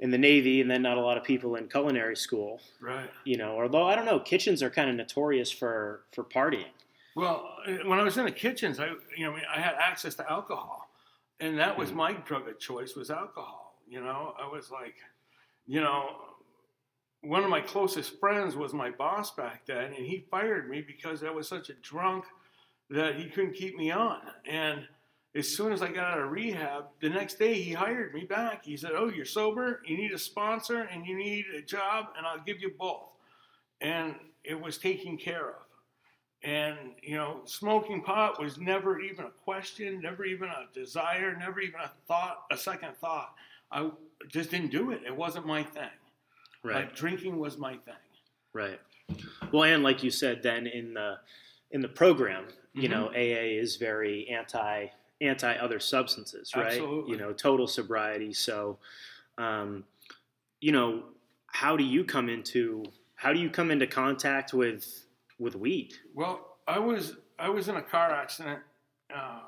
in 0.00 0.10
the 0.12 0.18
Navy, 0.18 0.60
and 0.60 0.70
then 0.70 0.82
not 0.82 0.96
a 0.98 1.00
lot 1.00 1.16
of 1.18 1.24
people 1.24 1.56
in 1.56 1.66
culinary 1.68 2.14
school. 2.16 2.60
right. 2.80 3.10
You 3.24 3.36
know, 3.38 3.60
although 3.60 3.88
I 3.88 3.96
don't 3.96 4.04
know, 4.06 4.20
kitchens 4.20 4.62
are 4.62 4.70
kind 4.70 4.88
of 4.90 4.94
notorious 4.96 5.50
for 5.50 6.02
for 6.12 6.22
partying. 6.22 6.70
Well, 7.18 7.52
uh, 7.66 7.72
when 7.88 7.98
I 7.98 8.04
was 8.04 8.16
in 8.16 8.26
the 8.26 8.30
kitchens, 8.30 8.78
I 8.78 8.92
you 9.16 9.26
know 9.26 9.36
I 9.52 9.60
had 9.60 9.74
access 9.74 10.14
to 10.16 10.30
alcohol, 10.30 10.88
and 11.40 11.58
that 11.58 11.76
was 11.76 11.90
Mhm. 11.90 11.96
my 11.96 12.12
drug 12.12 12.46
of 12.48 12.60
choice 12.60 12.94
was 12.94 13.10
alcohol. 13.10 13.82
You 13.88 14.00
know, 14.00 14.36
I 14.38 14.46
was 14.46 14.70
like, 14.70 14.94
you 15.66 15.80
know, 15.80 16.36
one 17.22 17.42
of 17.42 17.50
my 17.50 17.60
closest 17.60 18.20
friends 18.20 18.54
was 18.54 18.72
my 18.72 18.90
boss 18.92 19.34
back 19.34 19.66
then, 19.66 19.94
and 19.94 20.06
he 20.06 20.20
fired 20.30 20.70
me 20.70 20.80
because 20.80 21.24
I 21.24 21.30
was 21.30 21.48
such 21.48 21.70
a 21.70 21.74
drunk 21.74 22.24
that 22.88 23.16
he 23.16 23.28
couldn't 23.28 23.54
keep 23.54 23.76
me 23.76 23.90
on. 23.90 24.32
And 24.44 24.88
as 25.34 25.48
soon 25.56 25.72
as 25.72 25.82
I 25.82 25.88
got 25.90 26.12
out 26.12 26.20
of 26.20 26.30
rehab, 26.30 26.86
the 27.00 27.10
next 27.10 27.34
day 27.40 27.54
he 27.60 27.72
hired 27.72 28.14
me 28.14 28.26
back. 28.26 28.64
He 28.64 28.76
said, 28.76 28.92
"Oh, 28.94 29.08
you're 29.08 29.24
sober. 29.24 29.82
You 29.84 29.96
need 29.96 30.12
a 30.12 30.18
sponsor, 30.18 30.82
and 30.82 31.04
you 31.04 31.16
need 31.16 31.46
a 31.48 31.62
job, 31.62 32.14
and 32.16 32.24
I'll 32.28 32.44
give 32.44 32.60
you 32.60 32.70
both." 32.70 33.10
And 33.80 34.32
it 34.44 34.60
was 34.60 34.78
taken 34.78 35.18
care 35.18 35.50
of. 35.56 35.67
And 36.44 36.76
you 37.02 37.16
know, 37.16 37.40
smoking 37.46 38.02
pot 38.02 38.40
was 38.40 38.58
never 38.58 39.00
even 39.00 39.24
a 39.24 39.30
question, 39.30 40.00
never 40.00 40.24
even 40.24 40.48
a 40.48 40.66
desire, 40.72 41.36
never 41.36 41.60
even 41.60 41.80
a 41.80 41.90
thought, 42.06 42.44
a 42.52 42.56
second 42.56 42.96
thought. 43.00 43.34
I 43.72 43.90
just 44.28 44.50
didn't 44.50 44.70
do 44.70 44.92
it. 44.92 45.02
It 45.04 45.14
wasn't 45.14 45.46
my 45.46 45.62
thing. 45.62 45.90
Like 46.64 46.94
drinking 46.94 47.38
was 47.38 47.58
my 47.58 47.76
thing. 47.76 47.94
Right. 48.52 48.80
Well, 49.52 49.64
and 49.64 49.82
like 49.82 50.02
you 50.02 50.10
said, 50.10 50.42
then 50.42 50.66
in 50.66 50.94
the 50.94 51.18
in 51.70 51.80
the 51.80 51.88
program, 51.88 52.46
you 52.72 52.88
Mhm. 52.88 52.90
know, 52.90 53.08
AA 53.10 53.58
is 53.58 53.76
very 53.76 54.28
anti 54.28 54.88
anti 55.20 55.54
other 55.56 55.80
substances, 55.80 56.54
right? 56.54 56.66
Absolutely. 56.66 57.10
You 57.12 57.16
know, 57.18 57.32
total 57.32 57.66
sobriety. 57.66 58.32
So, 58.32 58.78
um, 59.38 59.84
you 60.60 60.70
know, 60.72 61.04
how 61.48 61.76
do 61.76 61.82
you 61.84 62.04
come 62.04 62.28
into 62.28 62.84
how 63.16 63.32
do 63.32 63.40
you 63.40 63.50
come 63.50 63.70
into 63.72 63.86
contact 63.86 64.54
with 64.54 65.04
with 65.38 65.56
wheat? 65.56 66.00
Well, 66.14 66.58
I 66.66 66.78
was 66.78 67.16
I 67.38 67.48
was 67.48 67.68
in 67.68 67.76
a 67.76 67.82
car 67.82 68.10
accident 68.12 68.60
uh, 69.14 69.40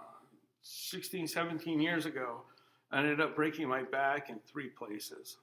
16, 0.62 1.26
17 1.26 1.80
years 1.80 2.06
ago. 2.06 2.42
I 2.92 2.98
ended 2.98 3.20
up 3.20 3.36
breaking 3.36 3.68
my 3.68 3.82
back 3.82 4.30
in 4.30 4.38
three 4.46 4.68
places. 4.68 5.36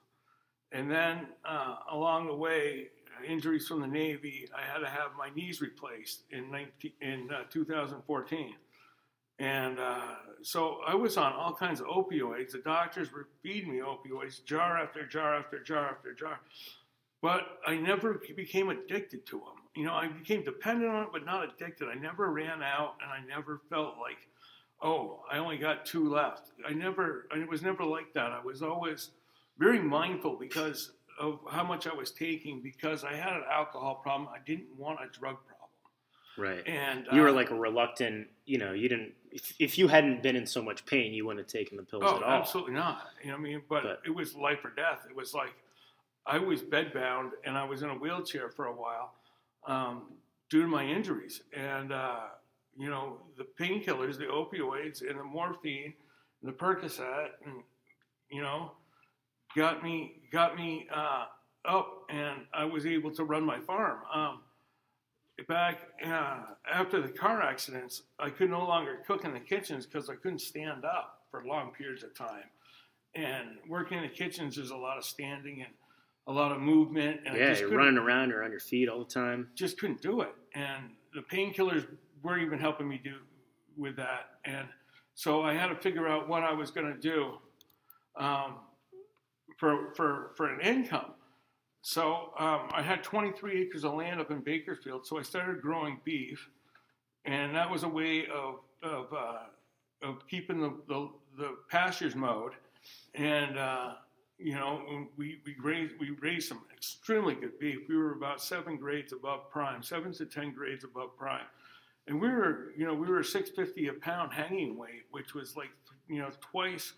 And 0.72 0.90
then 0.90 1.28
uh, 1.44 1.76
along 1.90 2.26
the 2.26 2.34
way, 2.34 2.88
injuries 3.26 3.66
from 3.66 3.80
the 3.80 3.86
Navy, 3.86 4.48
I 4.56 4.70
had 4.70 4.80
to 4.80 4.88
have 4.88 5.10
my 5.16 5.30
knees 5.34 5.60
replaced 5.60 6.22
in, 6.30 6.50
19, 6.50 6.92
in 7.00 7.28
uh, 7.32 7.44
2014. 7.50 8.54
And 9.40 9.78
uh, 9.78 10.00
so 10.42 10.80
I 10.86 10.94
was 10.94 11.16
on 11.16 11.32
all 11.32 11.54
kinds 11.54 11.80
of 11.80 11.86
opioids. 11.86 12.52
The 12.52 12.58
doctors 12.58 13.12
were 13.12 13.28
feeding 13.42 13.72
me 13.72 13.80
opioids, 13.80 14.44
jar 14.44 14.76
after 14.76 15.06
jar 15.06 15.36
after 15.36 15.62
jar 15.62 15.88
after 15.88 16.12
jar. 16.12 16.40
But 17.22 17.42
I 17.66 17.76
never 17.76 18.20
became 18.36 18.68
addicted 18.68 19.26
to 19.26 19.38
them. 19.38 19.57
You 19.78 19.84
know, 19.84 19.94
I 19.94 20.08
became 20.08 20.42
dependent 20.42 20.90
on 20.90 21.04
it, 21.04 21.10
but 21.12 21.24
not 21.24 21.44
addicted. 21.48 21.86
I 21.88 21.94
never 21.94 22.32
ran 22.32 22.64
out, 22.64 22.96
and 23.00 23.12
I 23.12 23.24
never 23.32 23.60
felt 23.70 23.94
like, 24.00 24.16
oh, 24.82 25.20
I 25.30 25.38
only 25.38 25.56
got 25.56 25.86
two 25.86 26.08
left. 26.12 26.50
I 26.68 26.72
never, 26.72 27.28
I 27.32 27.38
it 27.38 27.48
was 27.48 27.62
never 27.62 27.84
like 27.84 28.12
that. 28.14 28.32
I 28.32 28.40
was 28.44 28.60
always 28.60 29.10
very 29.56 29.78
mindful 29.78 30.34
because 30.34 30.90
of 31.20 31.38
how 31.48 31.62
much 31.62 31.86
I 31.86 31.94
was 31.94 32.10
taking, 32.10 32.60
because 32.60 33.04
I 33.04 33.14
had 33.14 33.34
an 33.34 33.44
alcohol 33.48 34.00
problem. 34.02 34.28
I 34.34 34.38
didn't 34.44 34.66
want 34.76 34.98
a 34.98 35.06
drug 35.16 35.36
problem. 35.46 35.68
Right. 36.36 36.66
And 36.66 37.06
You 37.12 37.20
were 37.20 37.28
uh, 37.28 37.32
like 37.32 37.50
a 37.50 37.54
reluctant, 37.54 38.26
you 38.46 38.58
know, 38.58 38.72
you 38.72 38.88
didn't 38.88 39.12
if, 39.30 39.52
if 39.60 39.78
you 39.78 39.86
hadn't 39.86 40.24
been 40.24 40.34
in 40.34 40.46
so 40.46 40.60
much 40.60 40.86
pain, 40.86 41.12
you 41.12 41.24
wouldn't 41.24 41.46
have 41.46 41.52
taken 41.52 41.76
the 41.76 41.84
pills 41.84 42.02
Oh, 42.04 42.16
at 42.16 42.22
all. 42.24 42.30
absolutely 42.30 42.74
not. 42.74 43.10
You 43.22 43.28
know 43.30 43.34
what 43.34 43.40
I 43.40 43.42
mean? 43.44 43.62
But, 43.68 43.82
But- 43.84 44.02
it 44.04 44.10
was 44.10 44.34
life 44.34 44.64
or 44.64 44.70
death. 44.70 45.06
It 45.08 45.14
was 45.14 45.34
like 45.34 45.54
I 46.26 46.38
was 46.38 46.62
bedbound 46.62 47.30
and 47.44 47.56
I 47.56 47.62
was 47.64 47.82
in 47.82 47.90
a 47.90 47.94
wheelchair 47.94 48.50
for 48.50 48.66
a 48.66 48.72
while 48.72 49.14
um, 49.68 50.02
due 50.50 50.62
to 50.62 50.68
my 50.68 50.84
injuries. 50.84 51.42
And, 51.56 51.92
uh, 51.92 52.20
you 52.76 52.90
know, 52.90 53.18
the 53.36 53.46
painkillers, 53.60 54.18
the 54.18 54.24
opioids, 54.24 55.08
and 55.08 55.18
the 55.18 55.24
morphine, 55.24 55.94
and 56.42 56.52
the 56.52 56.56
Percocet, 56.56 57.28
and, 57.44 57.62
you 58.30 58.42
know, 58.42 58.72
got 59.54 59.84
me, 59.84 60.22
got 60.32 60.56
me 60.56 60.88
uh, 60.92 61.26
up 61.64 62.04
and 62.08 62.40
I 62.52 62.64
was 62.64 62.86
able 62.86 63.10
to 63.12 63.24
run 63.24 63.44
my 63.44 63.60
farm. 63.60 64.00
Um, 64.12 64.40
back 65.46 65.80
uh, 66.04 66.40
after 66.70 67.00
the 67.00 67.08
car 67.08 67.42
accidents, 67.42 68.02
I 68.18 68.30
could 68.30 68.50
no 68.50 68.66
longer 68.66 68.98
cook 69.06 69.24
in 69.24 69.32
the 69.32 69.40
kitchens 69.40 69.86
because 69.86 70.08
I 70.10 70.14
couldn't 70.14 70.40
stand 70.40 70.84
up 70.84 71.20
for 71.30 71.44
long 71.44 71.72
periods 71.72 72.02
of 72.02 72.14
time. 72.14 72.44
And 73.14 73.58
working 73.68 73.98
in 73.98 74.04
the 74.04 74.10
kitchens 74.10 74.58
is 74.58 74.70
a 74.70 74.76
lot 74.76 74.98
of 74.98 75.04
standing 75.04 75.62
and 75.62 75.72
a 76.28 76.32
lot 76.32 76.52
of 76.52 76.60
movement. 76.60 77.20
And 77.26 77.36
yeah, 77.36 77.48
just 77.48 77.62
you're 77.62 77.70
running 77.70 77.98
around, 77.98 78.28
you're 78.28 78.44
on 78.44 78.50
your 78.50 78.60
feet 78.60 78.88
all 78.88 79.00
the 79.00 79.04
time. 79.04 79.48
just 79.54 79.78
couldn't 79.78 80.00
do 80.00 80.20
it. 80.20 80.32
And 80.54 80.90
the 81.14 81.22
painkillers 81.22 81.86
weren't 82.22 82.42
even 82.42 82.58
helping 82.58 82.88
me 82.88 83.00
do 83.02 83.16
with 83.76 83.96
that. 83.96 84.30
And 84.44 84.68
so 85.14 85.42
I 85.42 85.54
had 85.54 85.68
to 85.68 85.74
figure 85.74 86.06
out 86.06 86.28
what 86.28 86.44
I 86.44 86.52
was 86.52 86.70
going 86.70 86.92
to 86.92 87.00
do 87.00 87.38
um, 88.16 88.56
for, 89.56 89.94
for, 89.94 90.32
for 90.36 90.52
an 90.52 90.60
income. 90.60 91.12
So 91.82 92.32
um, 92.38 92.68
I 92.72 92.82
had 92.82 93.02
23 93.02 93.62
acres 93.62 93.84
of 93.84 93.94
land 93.94 94.20
up 94.20 94.30
in 94.30 94.40
Bakersfield, 94.40 95.06
so 95.06 95.18
I 95.18 95.22
started 95.22 95.62
growing 95.62 96.00
beef, 96.04 96.50
and 97.24 97.54
that 97.54 97.70
was 97.70 97.84
a 97.84 97.88
way 97.88 98.26
of 98.26 98.56
of, 98.82 99.12
uh, 99.12 99.38
of 100.02 100.26
keeping 100.28 100.60
the, 100.60 100.72
the, 100.86 101.08
the 101.36 101.56
pastures 101.70 102.14
mowed, 102.14 102.52
and 103.14 103.58
uh, 103.58 103.94
you 104.38 104.54
know 104.54 105.06
we 105.16 105.40
we 105.44 105.56
raised 105.62 105.94
we 105.98 106.10
raised 106.20 106.48
some 106.48 106.62
extremely 106.72 107.34
good 107.34 107.58
beef. 107.58 107.80
We 107.88 107.96
were 107.96 108.12
about 108.12 108.40
seven 108.40 108.76
grades 108.76 109.12
above 109.12 109.50
prime, 109.50 109.82
seven 109.82 110.12
to 110.14 110.26
ten 110.26 110.52
grades 110.52 110.84
above 110.84 111.16
prime, 111.16 111.46
and 112.06 112.20
we 112.20 112.28
were 112.28 112.72
you 112.76 112.86
know 112.86 112.94
we 112.94 113.08
were 113.08 113.22
650 113.22 113.88
a 113.88 113.92
pound 113.94 114.32
hanging 114.32 114.76
weight, 114.78 115.04
which 115.10 115.34
was 115.34 115.56
like 115.56 115.70
you 116.08 116.18
know 116.20 116.30
twice 116.40 116.92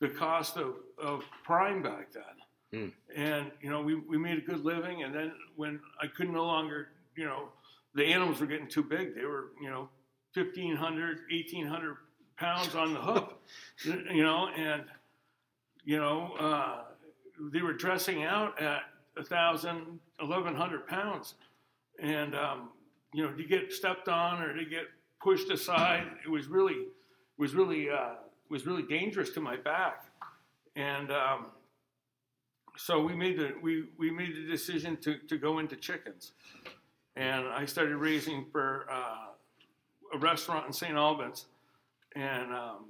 the 0.00 0.08
cost 0.08 0.56
of, 0.56 0.74
of 1.02 1.24
prime 1.44 1.82
back 1.82 2.12
then 2.12 2.22
Mm. 2.74 2.92
and 3.16 3.50
you 3.62 3.70
know 3.70 3.80
we, 3.80 3.94
we 3.94 4.18
made 4.18 4.36
a 4.36 4.42
good 4.42 4.62
living 4.62 5.02
and 5.02 5.14
then 5.14 5.32
when 5.56 5.80
i 6.02 6.06
couldn't 6.06 6.34
no 6.34 6.44
longer 6.44 6.88
you 7.16 7.24
know 7.24 7.48
the 7.94 8.04
animals 8.04 8.40
were 8.42 8.46
getting 8.46 8.68
too 8.68 8.82
big 8.82 9.14
they 9.14 9.24
were 9.24 9.52
you 9.62 9.70
know 9.70 9.88
1500 10.34 11.20
1800 11.30 11.96
pounds 12.36 12.74
on 12.74 12.92
the 12.92 13.00
hoof 13.00 13.24
you 14.12 14.22
know 14.22 14.48
and 14.48 14.84
you 15.88 15.96
know 15.96 16.34
uh, 16.38 16.82
they 17.50 17.62
were 17.62 17.72
dressing 17.72 18.22
out 18.22 18.60
at 18.60 18.82
1000 19.14 19.98
1100 20.20 20.86
pounds. 20.86 21.34
And 21.98 22.34
um, 22.34 22.68
you 23.14 23.24
know 23.24 23.32
to 23.32 23.42
get 23.42 23.72
stepped 23.72 24.06
on 24.06 24.42
or 24.42 24.54
to 24.54 24.66
get 24.66 24.84
pushed 25.22 25.50
aside 25.50 26.06
it 26.24 26.28
was 26.28 26.46
really 26.46 26.88
was 27.38 27.54
really 27.54 27.88
uh, 27.88 28.16
was 28.50 28.66
really 28.66 28.82
dangerous 28.82 29.30
to 29.30 29.40
my 29.40 29.56
back. 29.56 30.04
And 30.76 31.10
um, 31.10 31.46
so 32.76 33.02
we 33.02 33.14
made 33.14 33.38
the 33.38 33.54
we, 33.62 33.84
we 33.96 34.10
made 34.10 34.36
the 34.36 34.46
decision 34.46 34.98
to, 34.98 35.16
to 35.26 35.38
go 35.38 35.58
into 35.58 35.74
chickens. 35.74 36.32
And 37.16 37.46
I 37.48 37.64
started 37.64 37.96
raising 37.96 38.44
for 38.52 38.86
uh, 38.92 40.14
a 40.14 40.18
restaurant 40.18 40.66
in 40.66 40.72
St. 40.72 40.94
Albans, 40.94 41.46
and 42.14 42.52
um, 42.52 42.84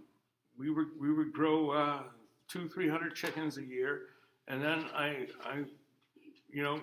we 0.58 0.68
would 0.70 0.88
we 1.00 1.12
would 1.12 1.32
grow 1.32 1.70
uh, 1.70 2.02
two 2.48 2.68
three 2.68 2.88
hundred 2.88 3.14
chickens 3.14 3.58
a 3.58 3.64
year, 3.64 4.02
and 4.48 4.62
then 4.62 4.86
I 4.94 5.26
I 5.44 5.64
you 6.50 6.62
know 6.62 6.80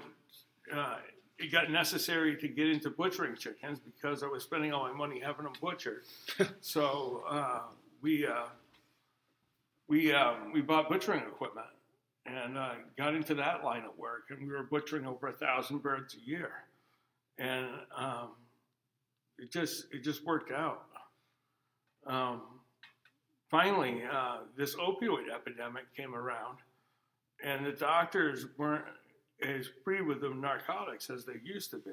uh, 0.73 0.97
it 1.37 1.51
got 1.51 1.69
necessary 1.69 2.37
to 2.37 2.47
get 2.47 2.69
into 2.69 2.89
butchering 2.89 3.35
chickens 3.35 3.79
because 3.79 4.23
I 4.23 4.27
was 4.27 4.43
spending 4.43 4.73
all 4.73 4.83
my 4.83 4.93
money 4.93 5.19
having 5.19 5.45
them 5.45 5.53
butchered. 5.61 6.03
so 6.61 7.23
uh, 7.27 7.61
we 8.01 8.25
uh, 8.25 8.45
we 9.87 10.13
um, 10.13 10.51
we 10.53 10.61
bought 10.61 10.89
butchering 10.89 11.21
equipment 11.21 11.67
and 12.25 12.57
uh, 12.57 12.73
got 12.97 13.13
into 13.13 13.35
that 13.35 13.63
line 13.63 13.83
of 13.83 13.97
work, 13.97 14.27
and 14.29 14.47
we 14.47 14.53
were 14.53 14.63
butchering 14.63 15.05
over 15.05 15.27
a 15.27 15.33
thousand 15.33 15.79
birds 15.79 16.15
a 16.15 16.29
year, 16.29 16.51
and 17.37 17.67
um, 17.95 18.29
it 19.37 19.51
just 19.51 19.85
it 19.91 20.03
just 20.03 20.25
worked 20.25 20.51
out. 20.51 20.85
Um, 22.07 22.41
finally, 23.49 24.03
uh, 24.11 24.39
this 24.57 24.75
opioid 24.75 25.33
epidemic 25.33 25.85
came 25.95 26.15
around, 26.15 26.57
and 27.43 27.65
the 27.65 27.71
doctors 27.71 28.45
weren't 28.57 28.85
as 29.41 29.67
free 29.83 30.01
with 30.01 30.21
the 30.21 30.29
narcotics 30.29 31.09
as 31.09 31.25
they 31.25 31.39
used 31.43 31.71
to 31.71 31.77
be. 31.77 31.91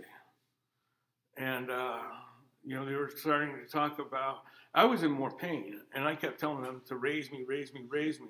And, 1.36 1.70
uh, 1.70 1.98
you 2.64 2.76
know, 2.76 2.84
they 2.84 2.94
were 2.94 3.10
starting 3.14 3.56
to 3.56 3.66
talk 3.66 3.98
about, 3.98 4.42
I 4.74 4.84
was 4.84 5.02
in 5.02 5.10
more 5.10 5.30
pain, 5.30 5.80
and 5.94 6.04
I 6.04 6.14
kept 6.14 6.38
telling 6.38 6.62
them 6.62 6.82
to 6.86 6.96
raise 6.96 7.30
me, 7.30 7.44
raise 7.46 7.72
me, 7.74 7.82
raise 7.88 8.20
me. 8.20 8.28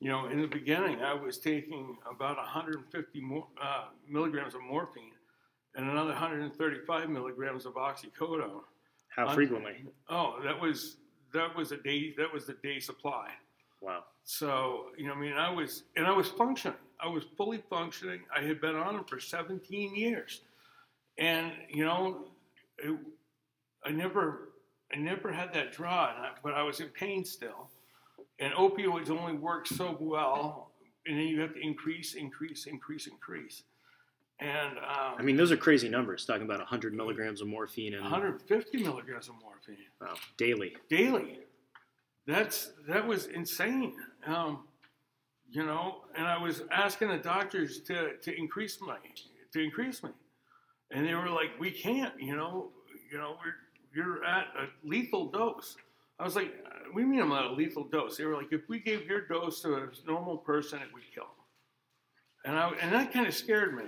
You 0.00 0.10
know, 0.10 0.26
in 0.26 0.40
the 0.40 0.46
beginning, 0.46 1.02
I 1.02 1.14
was 1.14 1.38
taking 1.38 1.96
about 2.10 2.36
150 2.36 3.20
more, 3.20 3.46
uh, 3.60 3.86
milligrams 4.08 4.54
of 4.54 4.62
morphine 4.62 5.12
and 5.74 5.90
another 5.90 6.10
135 6.10 7.10
milligrams 7.10 7.66
of 7.66 7.74
oxycodone. 7.74 8.60
How 9.08 9.32
frequently? 9.32 9.84
Oh, 10.08 10.40
that 10.44 10.60
was 10.60 10.96
that 11.34 11.54
was 11.54 11.72
a 11.72 11.76
day 11.76 12.14
that 12.16 12.32
was 12.32 12.46
the 12.46 12.56
day 12.62 12.80
supply. 12.80 13.28
Wow. 13.80 14.04
So, 14.24 14.86
you 14.96 15.06
know, 15.06 15.12
I 15.12 15.20
mean, 15.20 15.34
I 15.34 15.50
was, 15.50 15.82
and 15.96 16.06
I 16.06 16.12
was 16.12 16.28
functioning. 16.28 16.78
I 16.98 17.08
was 17.08 17.24
fully 17.36 17.62
functioning. 17.68 18.20
I 18.34 18.40
had 18.40 18.60
been 18.60 18.74
on 18.74 18.94
them 18.94 19.04
for 19.04 19.20
17 19.20 19.94
years. 19.94 20.40
And, 21.18 21.52
you 21.68 21.84
know, 21.84 22.28
it, 22.78 22.96
I 23.84 23.90
never, 23.90 24.52
I 24.92 24.96
never 24.96 25.30
had 25.30 25.52
that 25.52 25.72
draw, 25.72 26.08
and 26.08 26.24
I, 26.24 26.30
but 26.42 26.54
I 26.54 26.62
was 26.62 26.80
in 26.80 26.88
pain 26.88 27.24
still. 27.24 27.68
And 28.38 28.54
opioids 28.54 29.10
only 29.10 29.34
work 29.34 29.66
so 29.66 29.96
well, 30.00 30.72
and 31.06 31.18
then 31.18 31.26
you 31.26 31.40
have 31.40 31.52
to 31.54 31.60
increase, 31.60 32.14
increase, 32.14 32.66
increase, 32.66 33.06
increase. 33.06 33.64
And 34.40 34.78
um, 34.78 35.14
I 35.16 35.22
mean, 35.22 35.36
those 35.36 35.52
are 35.52 35.56
crazy 35.56 35.88
numbers. 35.88 36.24
Talking 36.24 36.42
about 36.42 36.58
100 36.58 36.92
milligrams 36.92 37.40
of 37.40 37.46
morphine 37.46 37.94
and 37.94 38.02
150 38.02 38.82
milligrams 38.82 39.28
of 39.28 39.34
morphine. 39.40 39.76
wow, 40.00 40.14
daily. 40.36 40.76
daily. 40.88 41.38
That's 42.26 42.72
that 42.88 43.06
was 43.06 43.26
insane. 43.26 43.94
Um, 44.26 44.64
you 45.50 45.64
know, 45.64 45.98
and 46.16 46.26
I 46.26 46.36
was 46.38 46.62
asking 46.70 47.08
the 47.08 47.18
doctors 47.18 47.80
to, 47.82 48.16
to 48.16 48.36
increase 48.36 48.78
my 48.80 48.96
to 49.52 49.62
increase 49.62 50.02
me, 50.02 50.10
and 50.90 51.06
they 51.06 51.14
were 51.14 51.30
like, 51.30 51.50
"We 51.60 51.70
can't." 51.70 52.14
You 52.20 52.34
know, 52.36 52.70
you 53.12 53.18
know, 53.18 53.36
we're 53.44 53.54
you're 53.94 54.24
at 54.24 54.46
a 54.58 54.66
lethal 54.88 55.30
dose. 55.30 55.76
I 56.18 56.24
was 56.24 56.34
like, 56.34 56.52
"We 56.92 57.04
mean 57.04 57.20
I'm 57.20 57.30
at 57.32 57.44
a 57.44 57.52
lethal 57.52 57.84
dose." 57.84 58.16
They 58.16 58.24
were 58.24 58.34
like, 58.34 58.52
"If 58.52 58.68
we 58.68 58.80
gave 58.80 59.06
your 59.06 59.26
dose 59.28 59.60
to 59.62 59.74
a 59.76 59.88
normal 60.06 60.38
person, 60.38 60.80
it 60.80 60.88
would 60.92 61.04
kill." 61.14 61.24
them." 61.24 62.52
And 62.52 62.58
I 62.58 62.70
and 62.80 62.92
that 62.92 63.12
kind 63.12 63.26
of 63.26 63.34
scared 63.34 63.76
me. 63.76 63.84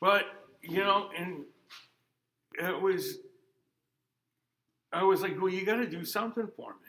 But 0.00 0.24
you 0.62 0.78
know, 0.78 1.10
and 1.16 1.44
it 2.58 2.80
was 2.80 3.18
I 4.92 5.02
was 5.02 5.20
like, 5.20 5.38
well, 5.40 5.50
you 5.50 5.64
got 5.64 5.76
to 5.76 5.86
do 5.86 6.04
something 6.04 6.48
for 6.56 6.70
me. 6.70 6.86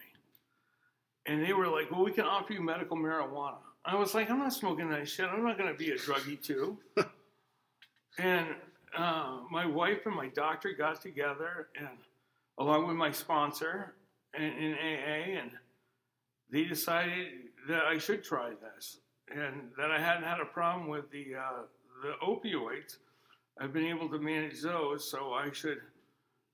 And 1.26 1.43
they 1.43 1.52
were 1.52 1.67
like, 1.67 1.91
well, 1.91 2.06
we 2.06 2.12
can 2.12 2.24
offer 2.24 2.54
you 2.54 2.62
medical 2.62 2.96
marijuana. 2.96 3.58
I 3.84 3.96
was 3.96 4.13
like, 4.13 4.30
I'm 4.30 4.39
not 4.39 4.54
smoking 4.54 4.89
that 4.91 5.08
shit. 5.10 5.26
I'm 5.26 5.43
not 5.43 5.58
going 5.58 5.72
to 5.72 5.78
be 5.78 5.91
a 5.91 5.96
druggie 5.96 6.41
too. 6.41 6.78
and 8.17 8.48
uh, 8.98 9.39
my 9.52 9.65
wife 9.65 10.06
and 10.06 10.15
my 10.15 10.28
doctor 10.30 10.72
got 10.72 11.02
together, 11.02 11.67
and 11.78 11.89
along 12.58 12.88
with 12.88 12.96
my 12.96 13.12
sponsor 13.12 13.93
in, 14.38 14.43
in 14.43 14.74
AA, 14.74 15.39
and 15.41 15.52
they 16.50 16.63
decided 16.63 17.28
that 17.67 17.84
I 17.84 17.98
should 17.98 18.24
try 18.24 18.52
this, 18.76 19.00
and 19.30 19.70
that 19.78 19.91
I 19.91 20.00
hadn't 20.00 20.24
had 20.24 20.39
a 20.39 20.46
problem 20.46 20.88
with 20.88 21.12
the 21.12 21.36
uh, 21.36 21.63
the 22.01 22.13
opioids. 22.25 22.97
I've 23.60 23.73
been 23.73 23.86
able 23.86 24.10
to 24.10 24.19
manage 24.19 24.62
those, 24.62 25.10
so 25.10 25.33
I 25.33 25.51
should 25.51 25.79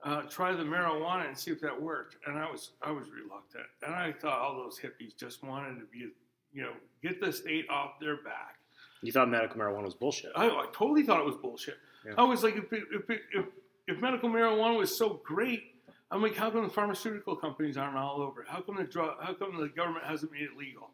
uh, 0.03 0.23
try 0.23 0.53
the 0.53 0.63
marijuana 0.63 1.27
and 1.27 1.37
see 1.37 1.51
if 1.51 1.59
that 1.61 1.81
worked. 1.81 2.17
And 2.25 2.37
I 2.37 2.49
was 2.49 2.71
I 2.81 2.91
was 2.91 3.07
reluctant, 3.09 3.65
and 3.85 3.93
I 3.93 4.11
thought 4.11 4.39
all 4.39 4.55
those 4.55 4.79
hippies 4.79 5.17
just 5.17 5.43
wanted 5.43 5.79
to 5.79 5.85
be, 5.91 6.09
you 6.53 6.61
know, 6.61 6.73
get 7.01 7.19
the 7.19 7.31
state 7.31 7.69
off 7.69 7.99
their 7.99 8.17
back. 8.17 8.57
You 9.01 9.11
thought 9.11 9.29
medical 9.29 9.57
marijuana 9.57 9.83
was 9.83 9.95
bullshit. 9.95 10.31
I, 10.35 10.47
I 10.47 10.65
totally 10.73 11.03
thought 11.03 11.19
it 11.19 11.25
was 11.25 11.35
bullshit. 11.35 11.77
Yeah. 12.05 12.13
I 12.17 12.23
was 12.23 12.43
like, 12.43 12.55
if, 12.55 12.71
if, 12.71 13.09
if 13.09 13.45
if 13.87 13.99
medical 13.99 14.29
marijuana 14.29 14.77
was 14.77 14.95
so 14.95 15.21
great, 15.25 15.75
I'm 16.09 16.21
like, 16.21 16.35
how 16.35 16.49
come 16.49 16.63
the 16.63 16.69
pharmaceutical 16.69 17.35
companies 17.35 17.75
aren't 17.75 17.97
all 17.97 18.21
over 18.21 18.43
it? 18.43 18.47
How 18.47 18.61
come 18.61 18.77
the 18.77 18.83
drug? 18.83 19.15
How 19.21 19.33
come 19.33 19.59
the 19.59 19.67
government 19.67 20.05
hasn't 20.05 20.31
made 20.31 20.43
it 20.43 20.57
legal? 20.57 20.89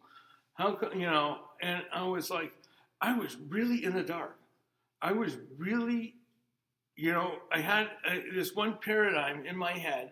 How 0.54 0.74
come 0.74 1.00
you 1.00 1.06
know? 1.06 1.38
And 1.62 1.84
I 1.94 2.04
was 2.04 2.30
like, 2.30 2.52
I 3.02 3.18
was 3.18 3.38
really 3.48 3.84
in 3.84 3.94
the 3.94 4.04
dark. 4.04 4.38
I 5.02 5.14
was 5.14 5.38
really, 5.58 6.16
you 6.96 7.12
know, 7.12 7.36
I 7.52 7.60
had 7.62 7.88
uh, 8.08 8.16
this 8.34 8.54
one 8.54 8.78
paradigm 8.84 9.46
in 9.46 9.58
my 9.58 9.72
head 9.72 10.12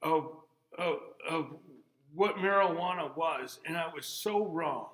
of, 0.00 0.38
of 0.78 0.96
of 1.28 1.46
what 2.14 2.36
marijuana 2.36 3.14
was, 3.16 3.60
and 3.66 3.76
I 3.76 3.92
was 3.94 4.06
so 4.06 4.46
wrong. 4.46 4.88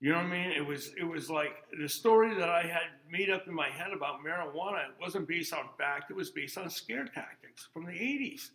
You 0.00 0.12
know 0.12 0.18
what 0.18 0.26
I 0.26 0.30
mean? 0.30 0.52
It 0.52 0.64
was 0.64 0.92
it 0.96 1.04
was 1.04 1.28
like 1.28 1.56
the 1.80 1.88
story 1.88 2.34
that 2.38 2.48
I 2.48 2.62
had 2.62 2.86
made 3.10 3.30
up 3.30 3.48
in 3.48 3.54
my 3.54 3.68
head 3.68 3.92
about 3.92 4.20
marijuana. 4.24 4.84
It 4.84 5.00
wasn't 5.00 5.26
based 5.26 5.52
on 5.52 5.64
fact. 5.76 6.10
It 6.10 6.16
was 6.16 6.30
based 6.30 6.56
on 6.56 6.70
scare 6.70 7.06
tactics 7.06 7.68
from 7.72 7.84
the 7.84 7.92
'80s. 7.92 8.50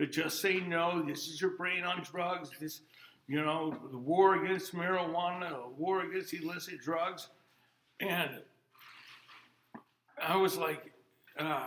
To 0.00 0.06
just 0.06 0.40
say 0.42 0.60
no. 0.60 1.02
This 1.02 1.28
is 1.28 1.40
your 1.40 1.56
brain 1.56 1.84
on 1.84 2.02
drugs. 2.02 2.50
This, 2.60 2.80
you 3.26 3.42
know, 3.42 3.76
the 3.90 3.98
war 3.98 4.42
against 4.44 4.74
marijuana, 4.74 5.50
the 5.50 5.68
war 5.76 6.02
against 6.02 6.34
illicit 6.34 6.80
drugs, 6.80 7.28
and 8.00 8.30
I 10.22 10.36
was 10.36 10.56
like, 10.56 10.92
uh, 11.38 11.66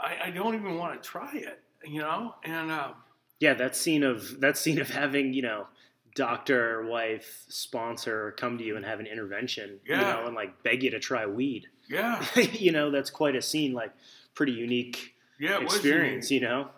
I, 0.00 0.16
I 0.26 0.30
don't 0.30 0.54
even 0.54 0.76
want 0.76 1.00
to 1.02 1.08
try 1.08 1.32
it. 1.34 1.60
You 1.84 2.00
know, 2.00 2.34
and. 2.44 2.70
Um, 2.72 2.94
Yeah, 3.40 3.54
that 3.54 3.76
scene 3.76 4.02
of 4.02 4.40
that 4.40 4.56
scene 4.58 4.80
of 4.80 4.90
having 4.90 5.32
you 5.32 5.42
know 5.42 5.66
doctor, 6.14 6.84
wife, 6.86 7.44
sponsor 7.48 8.34
come 8.36 8.58
to 8.58 8.64
you 8.64 8.76
and 8.76 8.84
have 8.84 8.98
an 8.98 9.06
intervention, 9.06 9.78
you 9.84 9.94
Yeah. 9.94 10.00
know, 10.02 10.26
and 10.26 10.34
like 10.34 10.62
beg 10.64 10.82
you 10.82 10.90
to 10.90 10.98
try 10.98 11.26
weed. 11.26 11.68
yeah, 11.88 12.24
you 12.36 12.72
know, 12.72 12.90
that's 12.90 13.10
quite 13.10 13.36
a 13.36 13.42
scene, 13.42 13.72
like 13.72 13.92
pretty 14.34 14.52
unique 14.52 15.14
yeah, 15.38 15.60
experience, 15.60 16.30
unique. 16.30 16.42
you 16.42 16.48
know. 16.48 16.68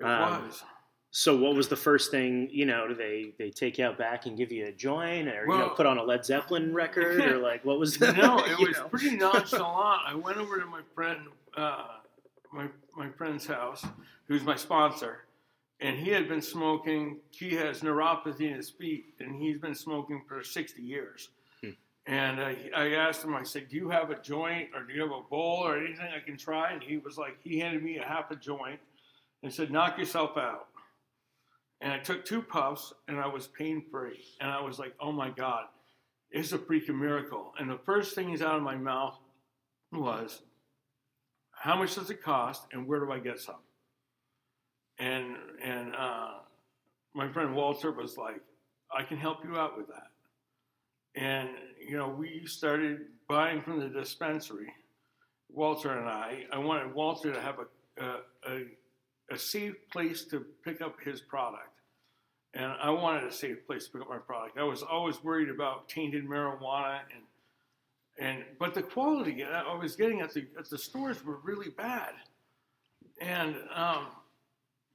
It 0.00 0.04
Um, 0.04 0.44
was. 0.46 0.62
So, 1.10 1.36
what 1.36 1.54
was 1.54 1.68
the 1.68 1.76
first 1.76 2.10
thing? 2.10 2.48
You 2.50 2.66
know, 2.66 2.86
do 2.86 2.94
they 2.94 3.32
they 3.38 3.50
take 3.50 3.78
you 3.78 3.86
out 3.86 3.96
back 3.96 4.26
and 4.26 4.36
give 4.36 4.52
you 4.52 4.66
a 4.66 4.72
joint, 4.72 5.28
or 5.28 5.46
you 5.46 5.58
know, 5.58 5.70
put 5.70 5.86
on 5.86 5.96
a 5.96 6.02
Led 6.02 6.24
Zeppelin 6.24 6.74
record, 6.74 7.20
or 7.20 7.38
like 7.38 7.64
what 7.64 7.78
was? 7.78 7.96
The, 7.98 8.12
no, 8.12 8.38
it 8.44 8.58
was 8.58 8.76
know? 8.76 8.88
pretty 8.88 9.16
nonchalant. 9.16 10.02
I 10.06 10.14
went 10.14 10.36
over 10.36 10.60
to 10.60 10.66
my 10.66 10.82
friend, 10.94 11.20
uh, 11.56 11.86
my 12.52 12.68
my 12.94 13.08
friend's 13.10 13.46
house, 13.46 13.86
who's 14.26 14.42
my 14.42 14.54
sponsor, 14.54 15.24
and 15.80 15.96
he 15.96 16.10
had 16.10 16.28
been 16.28 16.42
smoking. 16.42 17.16
He 17.30 17.54
has 17.54 17.80
neuropathy 17.80 18.42
in 18.42 18.54
his 18.54 18.68
feet, 18.68 19.14
and 19.18 19.40
he's 19.40 19.58
been 19.58 19.74
smoking 19.74 20.22
for 20.28 20.44
sixty 20.44 20.82
years. 20.82 21.30
Hmm. 21.62 21.70
And 22.06 22.38
uh, 22.38 22.52
I 22.76 22.90
asked 22.92 23.24
him, 23.24 23.34
I 23.34 23.44
said, 23.44 23.70
"Do 23.70 23.76
you 23.76 23.88
have 23.88 24.10
a 24.10 24.20
joint, 24.20 24.68
or 24.74 24.82
do 24.82 24.92
you 24.92 25.00
have 25.00 25.10
a 25.10 25.22
bowl, 25.22 25.66
or 25.66 25.78
anything 25.78 26.06
I 26.14 26.20
can 26.20 26.36
try?" 26.36 26.72
And 26.72 26.82
he 26.82 26.98
was 26.98 27.16
like, 27.16 27.38
he 27.42 27.58
handed 27.58 27.82
me 27.82 27.96
a 27.96 28.04
half 28.04 28.30
a 28.30 28.36
joint, 28.36 28.78
and 29.42 29.50
said, 29.50 29.70
"Knock 29.70 29.96
yourself 29.96 30.36
out." 30.36 30.68
And 31.80 31.92
I 31.92 31.98
took 31.98 32.24
two 32.24 32.42
puffs, 32.42 32.92
and 33.06 33.18
I 33.18 33.26
was 33.28 33.46
pain 33.46 33.84
free. 33.90 34.24
And 34.40 34.50
I 34.50 34.60
was 34.60 34.78
like, 34.78 34.94
"Oh 35.00 35.12
my 35.12 35.30
god." 35.30 35.66
it's 36.30 36.52
a 36.52 36.58
freaking 36.58 36.98
miracle. 36.98 37.54
And 37.58 37.70
the 37.70 37.78
first 37.84 38.14
thing 38.14 38.32
is 38.32 38.42
out 38.42 38.56
of 38.56 38.62
my 38.62 38.76
mouth 38.76 39.18
was, 39.92 40.42
how 41.52 41.76
much 41.76 41.94
does 41.94 42.10
it 42.10 42.22
cost 42.22 42.64
and 42.72 42.86
where 42.86 43.00
do 43.00 43.10
I 43.10 43.18
get 43.18 43.40
some? 43.40 43.56
And 44.98 45.36
and 45.62 45.94
uh, 45.94 46.30
my 47.14 47.28
friend 47.28 47.54
Walter 47.54 47.92
was 47.92 48.16
like, 48.16 48.40
I 48.96 49.02
can 49.04 49.16
help 49.16 49.44
you 49.44 49.56
out 49.56 49.76
with 49.76 49.86
that. 49.88 50.10
And 51.14 51.48
you 51.80 51.96
know, 51.96 52.08
we 52.08 52.46
started 52.46 53.00
buying 53.28 53.62
from 53.62 53.80
the 53.80 53.88
dispensary. 53.88 54.72
Walter 55.50 55.98
and 55.98 56.08
I. 56.08 56.44
I 56.52 56.58
wanted 56.58 56.94
Walter 56.94 57.32
to 57.32 57.40
have 57.40 57.58
a 57.58 58.04
a, 58.04 58.16
a, 58.48 58.66
a 59.30 59.38
safe 59.38 59.74
place 59.90 60.24
to 60.26 60.44
pick 60.64 60.80
up 60.80 60.96
his 61.00 61.20
product. 61.20 61.68
And 62.54 62.72
I 62.80 62.90
wanted 62.90 63.24
a 63.24 63.32
safe 63.32 63.66
place 63.66 63.86
to 63.86 63.92
pick 63.92 64.02
up 64.02 64.08
my 64.08 64.18
product. 64.18 64.58
I 64.58 64.64
was 64.64 64.82
always 64.82 65.22
worried 65.22 65.50
about 65.50 65.88
tainted 65.88 66.26
marijuana 66.26 67.00
and 67.14 67.22
and 68.18 68.44
but 68.58 68.74
the 68.74 68.82
quality 68.82 69.44
I 69.44 69.74
was 69.74 69.94
getting 69.94 70.20
at 70.20 70.32
the 70.32 70.46
at 70.58 70.68
the 70.68 70.78
stores 70.78 71.24
were 71.24 71.38
really 71.44 71.70
bad, 71.70 72.14
and 73.20 73.54
um, 73.72 74.06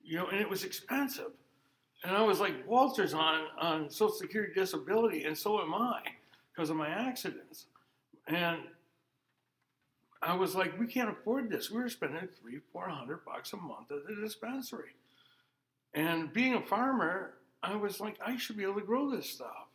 you 0.03 0.17
know, 0.17 0.27
and 0.27 0.41
it 0.41 0.49
was 0.49 0.65
expensive, 0.65 1.31
and 2.03 2.15
I 2.17 2.21
was 2.21 2.41
like, 2.41 2.67
Walter's 2.67 3.13
on 3.13 3.45
on 3.59 3.89
Social 3.89 4.13
Security 4.13 4.53
disability, 4.53 5.23
and 5.23 5.37
so 5.37 5.61
am 5.61 5.73
I 5.73 6.01
because 6.53 6.69
of 6.69 6.75
my 6.75 6.89
accidents, 6.89 7.67
and 8.27 8.59
I 10.25 10.33
was 10.35 10.55
like, 10.55 10.79
we 10.79 10.87
can't 10.87 11.09
afford 11.09 11.49
this. 11.49 11.69
We 11.69 11.81
were 11.81 11.89
spending 11.89 12.27
three, 12.41 12.59
four 12.71 12.87
hundred 12.87 13.25
bucks 13.25 13.53
a 13.53 13.57
month 13.57 13.91
at 13.91 14.07
the 14.07 14.15
dispensary, 14.21 14.95
and 15.93 16.31
being 16.31 16.55
a 16.55 16.61
farmer, 16.61 17.33
I 17.61 17.75
was 17.75 17.99
like, 17.99 18.17
I 18.25 18.37
should 18.37 18.57
be 18.57 18.63
able 18.63 18.75
to 18.75 18.85
grow 18.85 19.11
this 19.11 19.29
stuff, 19.29 19.67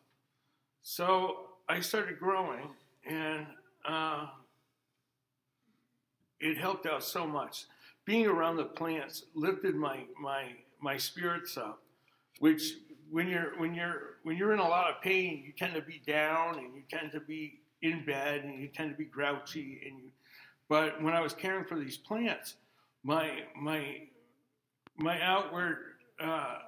so 0.82 1.49
I 1.68 1.80
started 1.80 2.18
growing 2.18 2.70
and 3.07 3.46
uh, 3.86 4.26
it 6.40 6.57
helped 6.57 6.86
out 6.86 7.05
so 7.05 7.26
much. 7.26 7.66
Being 8.05 8.26
around 8.26 8.57
the 8.57 8.64
plants 8.64 9.24
lifted 9.34 9.74
my 9.74 10.05
my 10.20 10.44
my 10.80 10.96
spirits 10.96 11.57
up, 11.57 11.82
which 12.38 12.74
when 13.11 13.28
you're 13.28 13.59
when 13.59 13.74
you're 13.74 14.16
when 14.22 14.36
you're 14.36 14.53
in 14.53 14.61
a 14.61 14.68
lot 14.68 14.90
of 14.90 15.03
pain, 15.03 15.42
you 15.44 15.53
tend 15.53 15.74
to 15.74 15.82
be 15.82 16.01
down 16.07 16.59
and 16.59 16.74
you 16.74 16.82
tend 16.90 17.12
to 17.12 17.20
be 17.20 17.61
in 17.82 18.05
bed 18.05 18.44
and 18.44 18.61
you 18.61 18.68
tend 18.68 18.90
to 18.90 18.96
be 18.96 19.05
grouchy 19.05 19.80
and 19.86 19.99
you, 19.99 20.11
but 20.69 21.03
when 21.03 21.14
I 21.14 21.21
was 21.21 21.33
caring 21.33 21.64
for 21.64 21.79
these 21.79 21.97
plants, 21.97 22.57
my 23.03 23.43
my 23.57 24.03
my 24.97 25.21
outward 25.23 25.79
uh, 26.21 26.59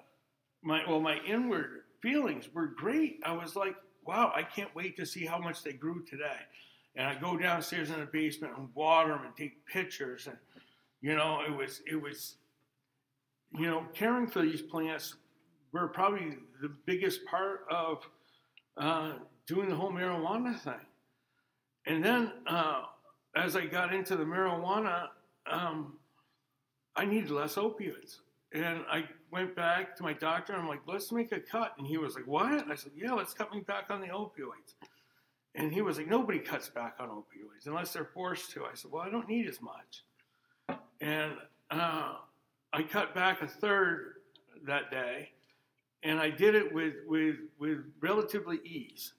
my 0.63 0.83
well 0.89 1.01
my 1.01 1.19
inward 1.27 1.83
feelings 2.01 2.49
were 2.53 2.67
great. 2.67 3.21
I 3.25 3.33
was 3.33 3.57
like, 3.57 3.77
wow, 4.05 4.33
I 4.35 4.43
can't 4.43 4.75
wait 4.75 4.97
to 4.97 5.07
see 5.07 5.25
how 5.25 5.39
much 5.39 5.63
they 5.63 5.73
grew 5.73 6.03
today. 6.05 6.39
And 6.97 7.07
I 7.07 7.15
go 7.15 7.37
downstairs 7.37 7.91
in 7.91 8.01
the 8.01 8.07
basement 8.07 8.55
and 8.57 8.69
water 8.75 9.11
them 9.11 9.25
and 9.25 9.37
take 9.37 9.65
pictures. 9.67 10.27
And, 10.27 10.37
you 11.01 11.15
know, 11.15 11.43
it 11.47 11.55
was, 11.55 11.83
it 11.87 12.01
was, 12.01 12.37
you 13.53 13.67
know, 13.67 13.87
caring 13.95 14.27
for 14.27 14.43
these 14.43 14.63
plants 14.63 15.15
were 15.73 15.89
probably 15.89 16.39
the 16.61 16.73
biggest 16.87 17.25
part 17.27 17.65
of 17.71 17.99
uh, 18.77 19.13
doing 19.47 19.69
the 19.69 19.77
whole 19.77 19.93
marijuana 19.93 20.59
thing. 20.59 20.75
And 21.87 22.05
then 22.05 22.33
uh, 22.47 22.83
as 23.37 23.57
I 23.57 23.67
got 23.67 23.95
into 23.95 24.17
the 24.17 24.25
marijuana, 24.25 25.09
um, 25.51 25.95
I 26.97 27.05
needed 27.05 27.31
less 27.31 27.55
opioids. 27.55 28.19
And 28.53 28.85
I 28.91 29.05
went 29.31 29.55
back 29.55 29.97
to 29.97 30.03
my 30.03 30.13
doctor 30.13 30.55
I'm 30.55 30.67
like, 30.67 30.81
let's 30.87 31.13
make 31.13 31.31
a 31.33 31.39
cut. 31.39 31.75
And 31.79 31.87
he 31.87 31.99
was 31.99 32.17
like, 32.17 32.27
what? 32.27 32.69
I 32.69 32.75
said, 32.75 32.93
yeah, 32.97 33.13
let's 33.13 33.33
cut 33.33 33.55
me 33.55 33.61
back 33.61 33.91
on 33.91 34.01
the 34.01 34.09
opioids. 34.09 34.75
And 35.55 35.73
he 35.73 35.83
was 35.83 35.99
like, 35.99 36.09
nobody 36.09 36.39
cuts 36.39 36.69
back 36.69 36.97
on 36.99 37.09
opioids 37.09 37.67
unless 37.67 37.93
they're 37.93 38.11
forced 38.13 38.51
to. 38.53 38.65
I 38.65 38.75
said, 38.75 38.91
well, 38.91 39.03
I 39.03 39.11
don't 39.11 39.29
need 39.29 39.47
as 39.47 39.61
much. 39.61 40.05
And 41.01 41.33
uh, 41.71 42.15
I 42.73 42.83
cut 42.83 43.15
back 43.15 43.43
a 43.43 43.49
third 43.49 44.15
that 44.67 44.91
day, 44.91 45.31
and 46.03 46.19
I 46.19 46.31
did 46.31 46.55
it 46.55 46.73
with 46.73 46.95
with 47.07 47.37
with 47.59 47.79
relatively 48.01 48.59
ease. 48.65 49.15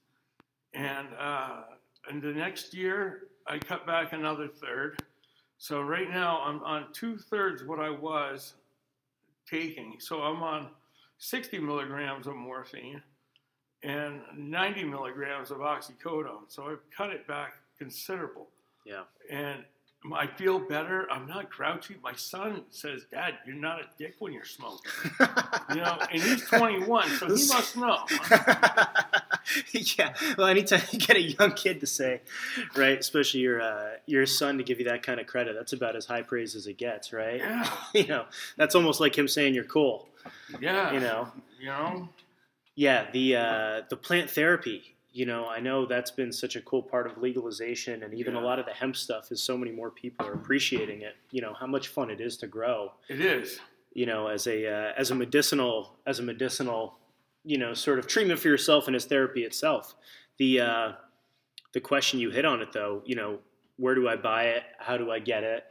And 0.74 1.08
uh, 1.20 1.64
and 2.10 2.22
the 2.22 2.32
next 2.32 2.74
year, 2.74 3.28
I 3.48 3.58
cut 3.58 3.86
back 3.86 4.14
another 4.14 4.48
third. 4.48 5.02
So 5.58 5.82
right 5.82 6.10
now, 6.10 6.42
I'm 6.42 6.64
on 6.64 6.88
two 6.94 7.18
thirds 7.18 7.64
what 7.64 7.80
I 7.80 7.90
was 7.90 8.54
taking. 9.50 9.98
So 10.00 10.22
I'm 10.22 10.42
on 10.42 10.70
60 11.20 11.60
milligrams 11.60 12.28
of 12.28 12.36
morphine 12.36 13.02
and 13.84 14.22
90 14.36 14.86
milligrams 14.86 15.52
of 15.52 15.58
oxycodone. 15.58 16.44
So 16.48 16.68
I've 16.68 16.80
cut 16.96 17.12
it 17.12 17.28
back 17.28 17.54
considerable. 17.78 18.48
Yeah. 18.86 19.04
And 19.30 19.64
I 20.16 20.26
feel 20.26 20.58
better. 20.58 21.08
I'm 21.12 21.28
not 21.28 21.52
grouchy. 21.52 21.96
My 22.02 22.14
son 22.14 22.64
says, 22.72 23.06
"Dad, 23.12 23.36
you're 23.46 23.56
not 23.56 23.80
a 23.80 23.86
dick 24.00 24.16
when 24.18 24.34
you're 24.34 24.46
smoking." 24.46 24.92
you 25.70 25.76
know, 25.76 26.00
and 26.12 26.22
he's 26.22 26.44
21, 26.48 27.08
so 27.10 27.28
he 27.28 27.48
must 27.48 27.78
know. 27.78 28.00
yeah. 29.98 30.14
Well, 30.38 30.48
anytime 30.48 30.82
you 30.92 31.00
get 31.00 31.18
a 31.18 31.22
young 31.22 31.54
kid 31.54 31.80
to 31.82 31.88
say, 31.88 32.22
right, 32.76 33.00
especially 33.00 33.42
your 33.42 33.62
uh, 33.62 33.92
your 34.06 34.26
son 34.26 34.58
to 34.58 34.64
give 34.64 34.80
you 34.80 34.86
that 34.86 35.04
kind 35.04 35.20
of 35.20 35.28
credit, 35.28 35.56
that's 35.56 35.74
about 35.74 35.96
as 35.96 36.06
high 36.06 36.22
praise 36.22 36.56
as 36.56 36.68
it 36.68 36.78
gets, 36.78 37.12
right? 37.14 37.40
Yeah. 37.40 37.72
you 37.94 38.08
know, 38.08 38.26
that's 38.58 38.76
almost 38.76 39.00
like 39.00 39.18
him 39.18 39.28
saying 39.28 39.54
you're 39.54 39.64
cool. 39.64 40.08
Yeah. 40.60 40.92
You 40.94 41.00
know. 41.00 41.32
You 41.60 41.66
know. 41.68 42.10
Yeah. 42.76 43.10
The 43.12 43.36
uh, 43.36 43.82
the 43.90 43.98
plant 43.98 44.30
therapy. 44.30 44.96
You 45.14 45.26
know, 45.26 45.46
I 45.50 45.60
know 45.60 45.86
that's 45.86 46.10
been 46.10 46.32
such 46.32 46.56
a 46.56 46.62
cool 46.62 46.82
part 46.82 47.06
of 47.06 47.18
legalization, 47.18 48.04
and 48.04 48.14
even 48.14 48.36
a 48.36 48.40
lot 48.40 48.60
of 48.60 48.66
the 48.66 48.72
hemp 48.72 48.96
stuff 48.96 49.30
is 49.30 49.44
so 49.44 49.58
many 49.58 49.72
more 49.72 49.92
people 49.92 50.26
are 50.26 50.32
appreciating 50.32 51.02
it. 51.02 51.16
You 51.32 51.42
know 51.42 51.54
how 51.54 51.68
much 51.68 51.90
fun 51.90 52.10
it 52.10 52.22
is 52.22 52.38
to 52.38 52.48
grow. 52.48 52.94
It 53.10 53.20
is. 53.20 53.60
you 53.94 54.06
know, 54.06 54.28
as 54.28 54.48
a 54.48 54.66
uh, 54.68 54.94
as 54.98 55.12
a 55.12 55.16
medicinal 55.16 55.98
as 56.06 56.20
a 56.20 56.24
medicinal, 56.24 56.98
you 57.44 57.58
know, 57.58 57.74
sort 57.74 58.00
of 58.00 58.08
treatment 58.08 58.40
for 58.40 58.48
yourself 58.48 58.88
and 58.88 58.96
as 58.96 59.06
therapy 59.06 59.44
itself. 59.44 59.96
The 60.38 60.60
uh, 60.62 60.92
the 61.74 61.82
question 61.82 62.20
you 62.20 62.30
hit 62.32 62.46
on 62.46 62.62
it 62.62 62.72
though, 62.74 63.02
you 63.06 63.16
know, 63.16 63.40
where 63.78 63.96
do 63.96 64.08
I 64.08 64.16
buy 64.16 64.46
it? 64.50 64.64
How 64.80 64.98
do 64.98 65.12
I 65.12 65.20
get 65.20 65.44
it? 65.44 65.64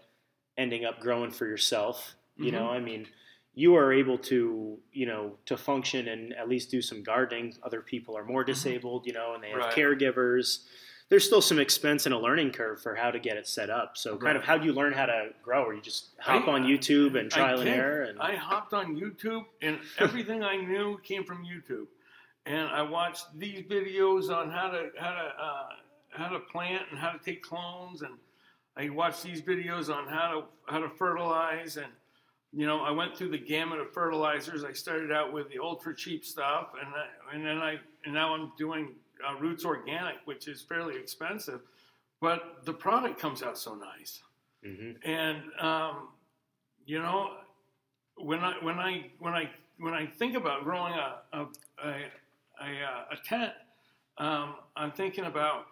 Ending 0.56 0.84
up 0.84 1.00
growing 1.00 1.30
for 1.30 1.46
yourself. 1.46 2.14
You 2.36 2.52
know, 2.52 2.62
Mhm. 2.64 2.70
I 2.72 2.80
mean, 2.80 3.06
you 3.54 3.74
are 3.76 3.92
able 3.92 4.16
to, 4.18 4.78
you 4.92 5.04
know, 5.06 5.36
to 5.44 5.56
function 5.58 6.08
and 6.08 6.32
at 6.34 6.48
least 6.48 6.70
do 6.70 6.80
some 6.80 7.02
gardening. 7.02 7.54
Other 7.62 7.82
people 7.82 8.16
are 8.16 8.24
more 8.24 8.44
disabled, 8.44 9.06
you 9.06 9.12
know, 9.12 9.34
and 9.34 9.42
they 9.44 9.50
have 9.50 9.58
Right. 9.58 9.74
caregivers. 9.74 10.66
There's 11.10 11.24
still 11.24 11.42
some 11.42 11.58
expense 11.58 12.06
and 12.06 12.14
a 12.14 12.18
learning 12.18 12.52
curve 12.52 12.80
for 12.80 12.94
how 12.94 13.10
to 13.10 13.18
get 13.18 13.36
it 13.36 13.48
set 13.48 13.68
up. 13.68 13.96
So, 13.98 14.16
kind 14.16 14.36
of, 14.36 14.44
how 14.44 14.56
do 14.56 14.64
you 14.64 14.72
learn 14.72 14.92
how 14.92 15.06
to 15.06 15.30
grow? 15.42 15.64
Or 15.64 15.74
you 15.74 15.82
just 15.82 16.10
hop 16.20 16.46
I- 16.46 16.52
on 16.52 16.62
YouTube 16.62 17.18
and 17.18 17.28
trial 17.28 17.60
and 17.60 17.68
error? 17.68 18.02
And 18.04 18.20
I 18.20 18.36
hopped 18.36 18.72
on 18.72 18.96
YouTube, 18.96 19.44
and 19.60 19.80
everything 19.98 20.44
I 20.44 20.56
knew 20.56 20.98
came 21.02 21.24
from 21.24 21.44
YouTube. 21.44 21.86
And 22.46 22.68
I 22.68 22.82
watched 22.82 23.26
these 23.36 23.62
videos 23.62 24.30
on 24.30 24.50
how 24.50 24.70
to 24.70 24.90
how 24.98 25.10
to 25.10 25.42
uh, 25.42 25.68
how 26.10 26.28
to 26.28 26.38
plant 26.38 26.84
and 26.90 26.98
how 26.98 27.10
to 27.10 27.18
take 27.18 27.42
clones, 27.42 28.02
and 28.02 28.14
I 28.76 28.88
watched 28.88 29.24
these 29.24 29.42
videos 29.42 29.92
on 29.94 30.06
how 30.06 30.32
to 30.32 30.72
how 30.72 30.78
to 30.78 30.88
fertilize. 30.88 31.76
And 31.76 31.92
you 32.52 32.66
know, 32.66 32.80
I 32.82 32.92
went 32.92 33.16
through 33.16 33.30
the 33.30 33.38
gamut 33.38 33.80
of 33.80 33.92
fertilizers. 33.92 34.62
I 34.62 34.72
started 34.72 35.10
out 35.12 35.32
with 35.32 35.50
the 35.50 35.58
ultra 35.58 35.94
cheap 35.94 36.24
stuff, 36.24 36.68
and 36.80 36.88
I, 36.94 37.34
and 37.34 37.44
then 37.44 37.58
I 37.58 37.80
and 38.04 38.14
now 38.14 38.32
I'm 38.34 38.52
doing 38.56 38.94
uh, 39.28 39.34
Roots 39.40 39.64
Organic, 39.64 40.16
which 40.24 40.48
is 40.48 40.62
fairly 40.62 40.96
expensive, 40.96 41.60
but 42.20 42.64
the 42.64 42.72
product 42.72 43.18
comes 43.18 43.42
out 43.42 43.58
so 43.58 43.74
nice. 43.74 44.22
Mhm. 44.64 44.98
And 45.04 45.42
um, 45.58 46.08
you 46.84 47.00
know, 47.00 47.36
when 48.16 48.40
I 48.40 48.54
when 48.62 48.78
I 48.78 49.10
when 49.18 49.34
I 49.34 49.50
when 49.78 49.94
I 49.94 50.06
think 50.06 50.36
about 50.36 50.64
growing 50.64 50.94
a 50.94 51.18
a 51.32 51.40
a, 51.82 51.90
a, 52.60 52.84
uh, 52.84 53.04
a 53.12 53.16
tent, 53.24 53.52
um, 54.18 54.56
I'm 54.76 54.92
thinking 54.92 55.24
about 55.24 55.66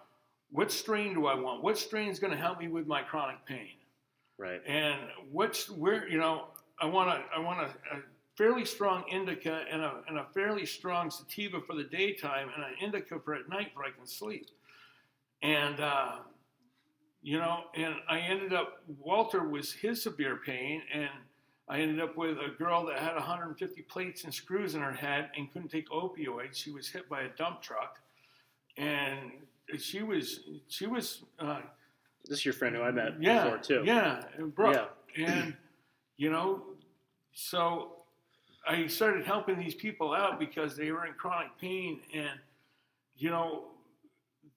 what 0.51 0.73
strain 0.73 1.15
do 1.15 1.27
I 1.27 1.35
want? 1.35 1.63
What 1.63 1.77
strain 1.79 2.09
is 2.09 2.19
going 2.19 2.33
to 2.33 2.39
help 2.39 2.59
me 2.59 2.69
with 2.69 2.87
my 2.87 3.03
chronic 3.03 3.45
pain? 3.45 3.75
Right. 4.39 4.63
And 4.67 4.99
what's 5.31 5.69
where 5.69 6.09
you 6.09 6.19
know 6.19 6.47
I 6.81 6.87
want 6.87 7.11
a 7.11 7.23
I 7.37 7.41
want 7.41 7.61
a, 7.61 7.65
a 7.65 8.01
fairly 8.39 8.65
strong 8.65 9.05
indica 9.11 9.65
and 9.71 9.83
a 9.83 10.01
and 10.07 10.17
a 10.17 10.25
fairly 10.33 10.65
strong 10.65 11.11
sativa 11.11 11.61
for 11.61 11.75
the 11.75 11.83
daytime 11.83 12.49
and 12.55 12.65
an 12.65 12.71
indica 12.81 13.19
for 13.19 13.35
at 13.35 13.49
night 13.49 13.73
where 13.75 13.85
I 13.87 13.91
can 13.91 14.07
sleep. 14.07 14.47
And 15.43 15.81
uh, 15.81 16.19
you 17.21 17.39
know, 17.39 17.65
and 17.75 17.97
I 18.09 18.21
ended 18.21 18.53
up 18.55 18.81
Walter 19.01 19.43
was 19.47 19.73
his 19.73 20.03
severe 20.03 20.37
pain, 20.37 20.83
and 20.95 21.11
I 21.69 21.81
ended 21.81 22.01
up 22.01 22.17
with 22.17 22.39
a 22.39 22.57
girl 22.57 22.87
that 22.87 23.01
had 23.01 23.15
150 23.15 23.83
plates 23.83 24.23
and 24.25 24.33
screws 24.33 24.77
in 24.77 24.81
her 24.81 24.93
head 24.93 25.31
and 25.37 25.53
couldn't 25.53 25.69
take 25.69 25.91
opioids. 25.91 26.55
She 26.55 26.71
was 26.71 26.89
hit 26.89 27.09
by 27.09 27.23
a 27.23 27.29
dump 27.37 27.61
truck, 27.61 27.99
and 28.77 29.33
she 29.79 30.03
was 30.03 30.41
she 30.69 30.87
was 30.87 31.25
uh, 31.41 31.61
This 32.25 32.39
is 32.39 32.45
your 32.45 32.55
friend 32.55 32.75
who 32.77 32.83
I 32.83 32.93
met 32.93 33.21
yeah 33.21 33.45
before 33.45 33.59
too. 33.59 33.83
yeah 33.85 34.23
Brooke 34.55 34.91
and 35.17 35.57
you 36.17 36.31
know 36.31 36.63
so 37.33 37.98
I 38.69 38.87
started 38.87 39.25
helping 39.25 39.59
these 39.59 39.75
people 39.75 40.13
out 40.15 40.39
because 40.39 40.77
they 40.77 40.91
were 40.93 41.07
in 41.07 41.15
chronic 41.15 41.57
pain 41.61 42.01
and 42.15 42.39
you 43.17 43.31
know 43.31 43.69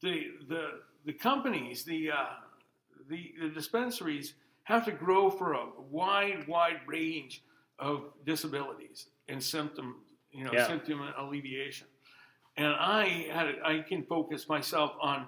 the 0.02 0.26
the 0.50 0.64
the 1.06 1.14
companies 1.14 1.84
the 1.84 2.12
uh, 2.12 2.26
the 3.10 3.34
the 3.42 3.50
dispensaries 3.50 4.34
have 4.64 4.86
to 4.86 4.92
grow 4.92 5.30
for 5.30 5.54
a 5.54 5.66
wide 5.90 6.48
wide 6.48 6.82
range 6.88 7.44
of 7.80 8.04
disabilities 8.26 9.08
and 9.30 9.42
symptom 9.42 9.98
you 10.32 10.44
know 10.44 10.52
Yeah. 10.54 10.68
symptom 10.68 11.02
alleviation 11.18 11.88
and 12.58 12.68
I 12.68 13.28
had 13.32 13.56
I 13.64 13.80
can 13.80 14.04
focus 14.04 14.48
myself 14.50 14.92
on 15.02 15.28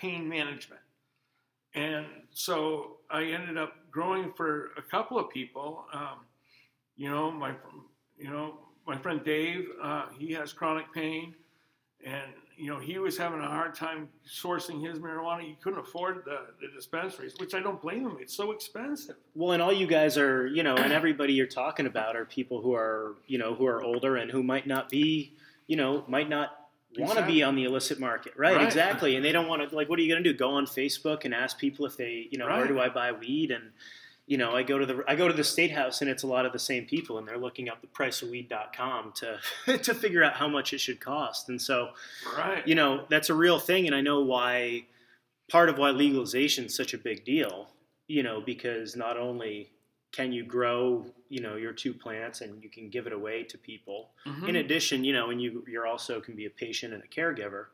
pain 0.00 0.28
management 0.28 0.80
and 1.74 2.06
so 2.32 2.98
I 3.10 3.24
ended 3.24 3.56
up 3.58 3.74
growing 3.90 4.32
for 4.36 4.72
a 4.76 4.82
couple 4.82 5.18
of 5.18 5.30
people. 5.30 5.86
Um, 5.92 6.18
you 6.96 7.08
know, 7.10 7.30
my 7.30 7.54
you 8.22 8.30
know 8.30 8.58
my 8.86 8.96
friend 8.96 9.22
Dave, 9.24 9.66
uh, 9.82 10.06
he 10.18 10.32
has 10.32 10.52
chronic 10.52 10.92
pain, 10.92 11.34
and 12.04 12.32
you 12.56 12.68
know, 12.68 12.78
he 12.78 12.98
was 12.98 13.16
having 13.16 13.40
a 13.40 13.48
hard 13.48 13.74
time 13.74 14.08
sourcing 14.28 14.86
his 14.86 14.98
marijuana. 14.98 15.40
He 15.40 15.56
couldn't 15.62 15.80
afford 15.80 16.22
the, 16.24 16.38
the 16.60 16.68
dispensaries, 16.74 17.34
which 17.38 17.54
I 17.54 17.60
don't 17.60 17.80
blame 17.80 18.06
him. 18.06 18.18
It's 18.20 18.34
so 18.34 18.52
expensive. 18.52 19.16
Well, 19.34 19.52
and 19.52 19.62
all 19.62 19.72
you 19.72 19.86
guys 19.86 20.18
are, 20.18 20.46
you 20.46 20.62
know, 20.62 20.76
and 20.76 20.92
everybody 20.92 21.32
you're 21.32 21.46
talking 21.46 21.86
about 21.86 22.14
are 22.14 22.24
people 22.24 22.60
who 22.60 22.74
are, 22.74 23.16
you 23.26 23.38
know, 23.38 23.54
who 23.54 23.66
are 23.66 23.82
older 23.82 24.16
and 24.16 24.30
who 24.30 24.42
might 24.42 24.66
not 24.66 24.90
be, 24.90 25.32
you 25.66 25.76
know, 25.76 26.04
might 26.06 26.28
not 26.28 26.50
want 26.98 27.18
to 27.18 27.26
be 27.26 27.42
on 27.42 27.56
the 27.56 27.64
illicit 27.64 27.98
market, 27.98 28.34
right? 28.36 28.56
Right. 28.56 28.66
Exactly. 28.66 29.16
And 29.16 29.24
they 29.24 29.32
don't 29.32 29.48
want 29.48 29.68
to, 29.68 29.74
like, 29.74 29.88
what 29.88 29.98
are 29.98 30.02
you 30.02 30.12
going 30.12 30.22
to 30.22 30.32
do? 30.32 30.36
Go 30.36 30.50
on 30.50 30.66
Facebook 30.66 31.24
and 31.24 31.34
ask 31.34 31.58
people 31.58 31.86
if 31.86 31.96
they, 31.96 32.28
you 32.30 32.38
know, 32.38 32.46
where 32.46 32.68
do 32.68 32.78
I 32.78 32.90
buy 32.90 33.12
weed? 33.12 33.50
And, 33.50 33.70
you 34.26 34.38
know, 34.38 34.52
I 34.54 34.62
go 34.62 34.78
to 34.78 34.86
the 34.86 35.02
I 35.08 35.14
go 35.16 35.26
to 35.28 35.34
the 35.34 35.44
state 35.44 35.72
house 35.72 36.00
and 36.00 36.08
it's 36.10 36.22
a 36.22 36.26
lot 36.26 36.46
of 36.46 36.52
the 36.52 36.58
same 36.58 36.84
people 36.86 37.18
and 37.18 37.26
they're 37.26 37.38
looking 37.38 37.68
up 37.68 37.80
the 37.80 37.88
priceofweed.com 37.88 39.12
to 39.16 39.78
to 39.78 39.94
figure 39.94 40.22
out 40.22 40.34
how 40.34 40.48
much 40.48 40.72
it 40.72 40.78
should 40.80 41.00
cost. 41.00 41.48
And 41.48 41.60
so, 41.60 41.90
Right. 42.36 42.66
you 42.66 42.74
know 42.74 43.04
that's 43.08 43.30
a 43.30 43.34
real 43.34 43.58
thing 43.58 43.86
and 43.86 43.94
i 43.94 44.00
know 44.00 44.20
why 44.22 44.84
part 45.50 45.68
of 45.68 45.76
why 45.78 45.90
legalization 45.90 46.64
is 46.66 46.74
such 46.76 46.94
a 46.94 46.98
big 46.98 47.24
deal 47.24 47.68
you 48.06 48.22
know 48.22 48.40
because 48.40 48.96
not 48.96 49.16
only 49.16 49.70
can 50.12 50.32
you 50.32 50.44
grow 50.44 51.04
you 51.28 51.40
know 51.40 51.56
your 51.56 51.72
two 51.72 51.92
plants 51.92 52.40
and 52.42 52.62
you 52.62 52.70
can 52.70 52.88
give 52.88 53.06
it 53.06 53.12
away 53.12 53.42
to 53.42 53.58
people 53.58 54.10
Mhm. 54.26 54.48
in 54.50 54.56
addition 54.56 55.04
you 55.04 55.12
know 55.12 55.30
and 55.30 55.42
you 55.42 55.64
you're 55.68 55.86
also 55.86 56.20
can 56.20 56.34
be 56.36 56.46
a 56.46 56.50
patient 56.50 56.94
and 56.94 57.02
a 57.02 57.06
caregiver 57.08 57.66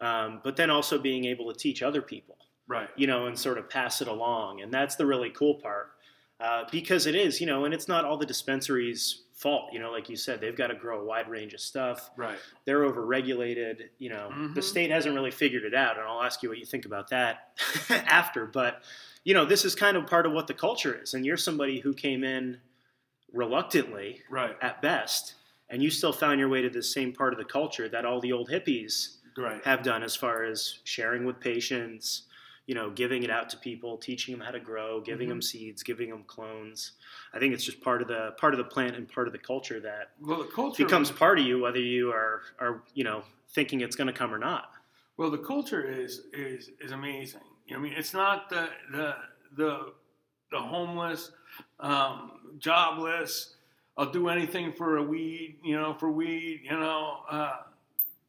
um, 0.00 0.40
but 0.42 0.56
then 0.56 0.70
also 0.70 0.98
being 0.98 1.24
able 1.24 1.52
to 1.52 1.58
teach 1.58 1.82
other 1.82 2.02
people 2.02 2.36
right. 2.68 2.88
you 2.96 3.06
know 3.06 3.26
and 3.26 3.38
sort 3.38 3.58
of 3.58 3.68
pass 3.68 4.00
it 4.00 4.08
along 4.08 4.60
and 4.62 4.72
that's 4.72 4.96
the 4.96 5.04
really 5.06 5.30
cool 5.30 5.54
part 5.56 5.92
uh, 6.40 6.64
because 6.72 7.06
it 7.06 7.14
is 7.14 7.40
you 7.40 7.46
know 7.46 7.64
and 7.64 7.72
it's 7.74 7.88
not 7.88 8.04
all 8.04 8.16
the 8.16 8.26
dispensaries 8.26 9.22
fault 9.34 9.72
you 9.72 9.78
know 9.78 9.90
like 9.90 10.08
you 10.08 10.16
said 10.16 10.40
they've 10.40 10.56
got 10.56 10.68
to 10.68 10.74
grow 10.74 11.00
a 11.00 11.04
wide 11.04 11.28
range 11.28 11.54
of 11.54 11.60
stuff 11.60 12.10
Right. 12.16 12.38
they're 12.64 12.80
overregulated. 12.90 13.88
You 13.98 14.10
know, 14.10 14.28
the 14.54 14.60
Mhm. 14.60 14.64
state 14.64 14.90
hasn't 14.90 15.14
really 15.14 15.30
figured 15.30 15.64
it 15.64 15.74
out, 15.74 15.98
and 15.98 16.06
I'll 16.06 16.22
ask 16.22 16.42
you 16.42 16.48
what 16.48 16.58
you 16.58 16.64
think 16.64 16.86
about 16.86 17.08
that 17.10 17.58
after. 17.90 18.46
But 18.46 18.82
you 19.24 19.34
know, 19.34 19.44
this 19.44 19.64
is 19.64 19.74
kind 19.74 19.96
of 19.96 20.06
part 20.06 20.24
of 20.26 20.32
what 20.32 20.46
the 20.46 20.54
culture 20.54 20.94
is, 21.02 21.14
and 21.14 21.26
you're 21.26 21.36
somebody 21.36 21.80
who 21.80 21.92
came 21.94 22.22
in 22.24 22.60
reluctantly 23.32 24.22
Right. 24.30 24.56
at 24.62 24.80
best, 24.82 25.34
and 25.68 25.82
you 25.82 25.90
still 25.90 26.12
found 26.12 26.38
your 26.38 26.48
way 26.48 26.62
to 26.62 26.70
the 26.70 26.82
same 26.82 27.12
part 27.12 27.32
of 27.32 27.38
the 27.38 27.44
culture 27.44 27.88
that 27.88 28.04
all 28.04 28.20
the 28.20 28.32
old 28.32 28.48
hippies 28.48 29.16
Right. 29.36 29.64
have 29.64 29.82
done, 29.82 30.02
as 30.04 30.14
far 30.14 30.44
as 30.44 30.78
sharing 30.84 31.24
with 31.24 31.40
patients. 31.40 32.22
You 32.66 32.74
know, 32.74 32.90
giving 32.90 33.22
it 33.24 33.30
out 33.30 33.50
to 33.50 33.58
people, 33.58 33.98
teaching 33.98 34.36
them 34.36 34.44
how 34.44 34.50
to 34.52 34.60
grow, 34.60 35.00
giving 35.00 35.26
Mhm. 35.26 35.32
them 35.32 35.42
seeds, 35.42 35.82
giving 35.82 36.08
them 36.10 36.24
clones. 36.24 36.92
I 37.34 37.38
think 37.38 37.52
it's 37.52 37.64
just 37.64 37.80
part 37.82 38.00
of 38.00 38.08
the 38.08 38.34
part 38.38 38.54
of 38.54 38.58
the 38.58 38.64
plant 38.64 38.96
and 38.96 39.06
part 39.08 39.26
of 39.26 39.32
the 39.32 39.38
culture 39.38 39.80
that 39.80 40.12
Well, 40.20 40.38
the 40.38 40.48
culture 40.50 40.82
becomes 40.84 41.10
part 41.10 41.38
of 41.38 41.44
you 41.44 41.60
whether 41.60 41.78
you 41.80 42.10
are 42.10 42.42
are 42.58 42.82
you 42.94 43.04
know 43.04 43.24
thinking 43.50 43.80
it's 43.82 43.96
going 43.96 44.06
to 44.06 44.12
come 44.14 44.32
or 44.34 44.38
not 44.38 44.72
Well, 45.18 45.30
the 45.30 45.38
culture 45.38 45.82
is 45.86 46.22
is 46.32 46.70
is 46.80 46.92
amazing. 46.92 47.42
I 47.74 47.78
mean, 47.78 47.92
it's 47.92 48.14
not 48.14 48.48
the 48.48 48.70
the 48.90 49.16
the 49.56 49.92
the 50.50 50.58
homeless, 50.60 51.32
um, 51.80 52.56
jobless. 52.58 53.56
I'll 53.96 54.10
do 54.10 54.28
anything 54.28 54.72
for 54.72 54.96
a 54.96 55.02
weed. 55.02 55.58
You 55.62 55.76
know, 55.76 55.94
for 55.94 56.10
weed. 56.10 56.62
You 56.64 56.78
know, 56.78 57.20
uh, 57.30 57.56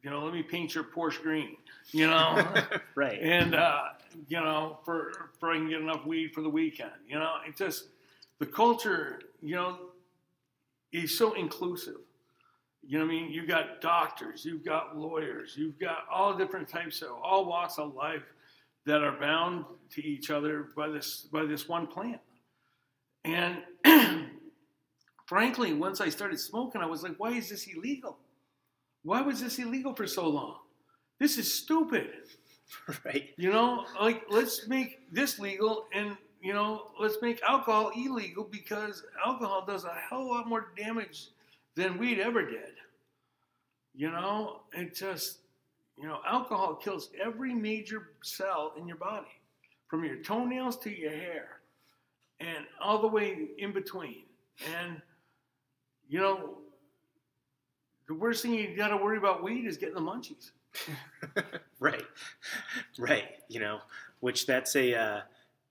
you 0.02 0.10
know, 0.10 0.24
let 0.24 0.32
me 0.34 0.42
paint 0.42 0.74
your 0.74 0.84
Porsche 0.84 1.22
green. 1.22 1.56
You 1.92 2.06
know, 2.06 2.62
right 2.94 3.18
and 3.20 3.54
uh, 3.54 3.82
you 4.28 4.40
know, 4.40 4.78
for 4.84 5.30
for 5.38 5.50
I 5.50 5.56
can 5.56 5.68
get 5.68 5.80
enough 5.80 6.06
weed 6.06 6.32
for 6.34 6.42
the 6.42 6.48
weekend. 6.48 6.92
You 7.08 7.18
know, 7.18 7.34
it 7.46 7.56
just 7.56 7.88
the 8.38 8.46
culture. 8.46 9.20
You 9.42 9.56
know, 9.56 9.78
is 10.92 11.16
so 11.16 11.34
inclusive. 11.34 11.96
You 12.86 12.98
know 12.98 13.04
what 13.04 13.12
I 13.12 13.14
mean? 13.16 13.30
You've 13.32 13.48
got 13.48 13.80
doctors, 13.80 14.44
you've 14.44 14.64
got 14.64 14.96
lawyers, 14.96 15.54
you've 15.56 15.78
got 15.78 16.04
all 16.10 16.36
different 16.36 16.68
types 16.68 17.02
of 17.02 17.10
all 17.10 17.44
walks 17.44 17.78
of 17.78 17.94
life 17.94 18.22
that 18.84 19.02
are 19.02 19.18
bound 19.18 19.64
to 19.90 20.04
each 20.04 20.30
other 20.30 20.68
by 20.76 20.88
this 20.88 21.26
by 21.32 21.44
this 21.44 21.68
one 21.68 21.86
plant. 21.86 22.20
And 23.24 23.58
frankly, 25.26 25.72
once 25.72 26.00
I 26.00 26.08
started 26.08 26.38
smoking, 26.38 26.80
I 26.80 26.86
was 26.86 27.02
like, 27.02 27.16
why 27.18 27.30
is 27.32 27.48
this 27.48 27.66
illegal? 27.66 28.18
Why 29.02 29.20
was 29.20 29.40
this 29.40 29.58
illegal 29.58 29.94
for 29.94 30.06
so 30.06 30.28
long? 30.28 30.58
This 31.18 31.38
is 31.38 31.52
stupid. 31.52 32.10
right 33.04 33.30
You 33.36 33.52
know, 33.52 33.84
like 34.00 34.24
let's 34.28 34.66
make 34.66 35.12
this 35.12 35.38
legal 35.38 35.86
and 35.92 36.16
you 36.40 36.52
know, 36.52 36.90
let's 37.00 37.16
make 37.22 37.42
alcohol 37.42 37.90
illegal 37.96 38.44
because 38.44 39.02
alcohol 39.24 39.64
does 39.66 39.84
a 39.84 39.94
hell 40.08 40.20
of 40.20 40.26
a 40.26 40.30
lot 40.30 40.48
more 40.48 40.68
damage 40.76 41.30
than 41.74 41.98
weed 41.98 42.20
ever 42.20 42.44
did. 42.44 42.74
You 43.94 44.10
know, 44.10 44.60
it 44.72 44.94
just 44.94 45.38
you 45.98 46.06
know, 46.06 46.20
alcohol 46.26 46.74
kills 46.74 47.10
every 47.22 47.54
major 47.54 48.10
cell 48.22 48.74
in 48.78 48.86
your 48.86 48.98
body, 48.98 49.40
from 49.88 50.04
your 50.04 50.16
toenails 50.16 50.76
to 50.80 50.90
your 50.90 51.10
hair, 51.10 51.60
and 52.40 52.66
all 52.80 53.00
the 53.00 53.08
way 53.08 53.48
in 53.58 53.72
between. 53.72 54.24
And 54.78 55.00
you 56.08 56.20
know, 56.20 56.58
the 58.08 58.14
worst 58.14 58.42
thing 58.42 58.54
you 58.54 58.76
got 58.76 58.88
to 58.88 58.96
worry 58.96 59.18
about 59.18 59.42
weed 59.42 59.66
is 59.66 59.76
getting 59.76 59.94
the 59.94 60.00
munchies. 60.00 60.50
right 61.80 62.04
right 62.98 63.24
you 63.48 63.60
know 63.60 63.78
which 64.20 64.46
that's 64.46 64.74
a 64.76 64.94
uh, 64.94 65.20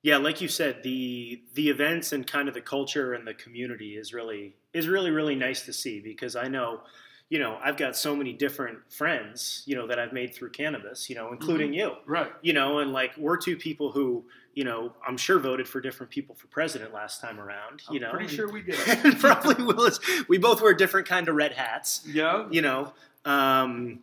yeah 0.03 0.17
like 0.17 0.41
you 0.41 0.47
said 0.47 0.81
the 0.83 1.41
the 1.53 1.69
events 1.69 2.11
and 2.13 2.27
kind 2.27 2.47
of 2.47 2.53
the 2.53 2.61
culture 2.61 3.13
and 3.13 3.27
the 3.27 3.33
community 3.33 3.95
is 3.97 4.13
really 4.13 4.55
is 4.73 4.87
really 4.87 5.11
really 5.11 5.35
nice 5.35 5.65
to 5.65 5.73
see 5.73 5.99
because 5.99 6.35
i 6.35 6.47
know 6.47 6.81
you 7.29 7.39
know 7.39 7.57
i've 7.63 7.77
got 7.77 7.95
so 7.97 8.15
many 8.15 8.31
different 8.33 8.77
friends 8.91 9.63
you 9.65 9.75
know 9.75 9.87
that 9.87 9.97
i've 9.97 10.13
made 10.13 10.33
through 10.33 10.49
cannabis 10.51 11.09
you 11.09 11.15
know 11.15 11.31
including 11.31 11.73
you 11.73 11.91
Right. 12.05 12.31
you 12.43 12.53
know, 12.53 12.79
and 12.79 12.93
like 12.93 13.11
we're 13.17 13.37
two 13.37 13.57
people 13.57 13.91
who, 13.91 14.25
you 14.53 14.63
know, 14.63 14.93
I'm 15.07 15.17
sure 15.17 15.39
voted 15.39 15.67
for 15.67 15.81
different 15.81 16.11
people 16.11 16.35
for 16.35 16.45
president 16.47 16.93
last 16.93 17.19
time 17.19 17.39
around. 17.39 17.81
You 17.89 17.95
I'm 17.95 18.01
know, 18.03 18.11
pretty 18.11 18.27
sure 18.35 18.49
we 18.51 18.61
did. 18.61 18.77
probably 19.19 19.63
willis 19.65 19.99
We 20.29 20.37
both 20.37 20.61
wear 20.61 20.73
different 20.75 21.07
kind 21.07 21.27
of 21.27 21.35
red 21.35 21.53
hats. 21.53 22.01
Yeah. 22.05 22.45
You 22.51 22.61
know, 22.61 22.93
um, 23.25 23.99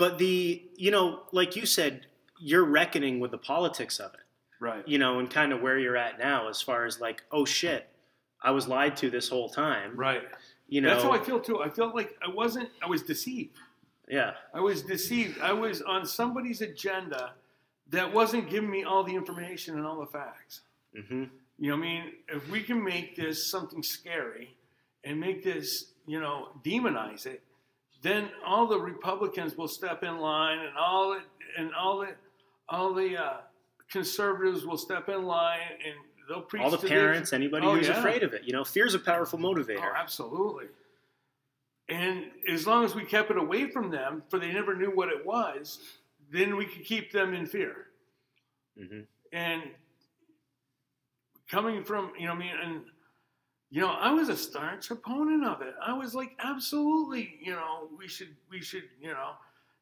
but 0.00 0.16
the, 0.16 0.62
you 0.76 0.90
know, 0.90 1.24
like 1.30 1.56
you 1.56 1.66
said, 1.66 2.06
you're 2.38 2.64
reckoning 2.64 3.20
with 3.20 3.32
the 3.32 3.36
politics 3.38 4.00
of 4.00 4.14
it. 4.14 4.20
Right. 4.58 4.82
You 4.88 4.96
know, 4.96 5.18
and 5.18 5.28
kind 5.28 5.52
of 5.52 5.60
where 5.60 5.78
you're 5.78 5.98
at 5.98 6.18
now, 6.18 6.48
as 6.48 6.62
far 6.62 6.86
as 6.86 7.02
like, 7.02 7.22
oh 7.30 7.44
shit, 7.44 7.86
I 8.42 8.50
was 8.52 8.66
lied 8.66 8.96
to 8.96 9.10
this 9.10 9.28
whole 9.28 9.50
time. 9.50 9.94
Right. 9.94 10.22
You 10.70 10.80
know, 10.80 10.88
That's 10.88 11.02
how 11.02 11.12
I 11.12 11.18
feel 11.18 11.38
too. 11.38 11.60
I 11.62 11.68
felt 11.68 11.94
like 11.94 12.16
I 12.26 12.30
wasn't. 12.30 12.70
I 12.82 12.88
was 12.88 13.02
deceived. 13.02 13.58
yeah, 14.08 14.32
I 14.54 14.60
was 14.60 14.80
deceived. 14.80 15.38
I 15.42 15.52
was 15.52 15.82
on 15.82 16.06
somebody's 16.06 16.62
agenda 16.62 17.34
that 17.90 18.10
wasn't 18.14 18.48
giving 18.48 18.70
me 18.70 18.84
all 18.84 19.04
the 19.04 19.14
information 19.14 19.76
and 19.76 19.84
all 19.86 20.00
the 20.00 20.06
facts. 20.06 20.62
hmm 20.96 21.24
You 21.58 21.70
know, 21.70 21.76
what 21.76 21.82
I 21.84 21.88
mean, 21.88 22.04
if 22.28 22.48
we 22.48 22.62
can 22.62 22.82
make 22.82 23.16
this 23.16 23.50
something 23.50 23.82
scary 23.82 24.56
and 25.04 25.20
make 25.20 25.44
this, 25.44 25.92
you 26.06 26.20
know, 26.20 26.48
demonize 26.64 27.26
it, 27.26 27.42
then 28.02 28.28
all 28.44 28.66
the 28.66 28.78
Republicans 28.78 29.56
will 29.56 29.68
step 29.68 30.02
in 30.02 30.18
line, 30.18 30.58
and 30.58 30.76
all 30.78 31.18
and 31.58 31.74
all 31.74 31.98
the, 32.00 32.08
all 32.68 32.94
the 32.94 33.16
uh, 33.16 33.36
conservatives 33.90 34.64
will 34.64 34.78
step 34.78 35.08
in 35.08 35.24
line, 35.24 35.60
and 35.84 35.94
they'll 36.28 36.42
preach. 36.42 36.62
all 36.62 36.70
the 36.70 36.78
parents, 36.78 37.32
anybody 37.32 37.66
Oh, 37.66 37.74
who's 37.76 37.88
yeah. 37.88 37.98
afraid 37.98 38.22
of 38.22 38.32
it. 38.32 38.44
You 38.44 38.52
know, 38.52 38.64
fear 38.64 38.86
is 38.86 38.94
a 38.94 38.98
powerful 38.98 39.38
motivator. 39.38 39.78
Oh, 39.82 39.92
absolutely. 39.96 40.66
And 41.88 42.26
as 42.48 42.66
long 42.68 42.84
as 42.84 42.94
we 42.94 43.04
kept 43.04 43.30
it 43.32 43.36
away 43.36 43.68
from 43.68 43.90
them, 43.90 44.22
for 44.28 44.38
they 44.38 44.52
never 44.52 44.76
knew 44.76 44.90
what 44.94 45.08
it 45.08 45.26
was, 45.26 45.80
then 46.32 46.56
we 46.56 46.64
could 46.66 46.84
keep 46.84 47.10
them 47.10 47.34
in 47.34 47.46
fear. 47.46 47.86
hmm 48.78 49.00
And 49.32 49.62
coming 51.50 51.82
from, 51.82 52.12
you 52.16 52.26
know, 52.26 52.32
I 52.32 52.36
mean, 52.38 52.52
and 52.62 52.82
you 53.70 53.80
know, 53.80 53.88
I 53.90 54.10
was 54.12 54.28
a 54.28 54.36
staunch 54.36 54.90
opponent 54.90 55.44
of 55.44 55.62
it. 55.62 55.74
I 55.80 55.92
was 55.92 56.14
like, 56.14 56.32
absolutely, 56.42 57.38
you 57.40 57.52
know, 57.52 57.88
we 57.96 58.08
should, 58.08 58.34
we 58.50 58.60
should, 58.60 58.84
you 59.00 59.08
know, 59.12 59.30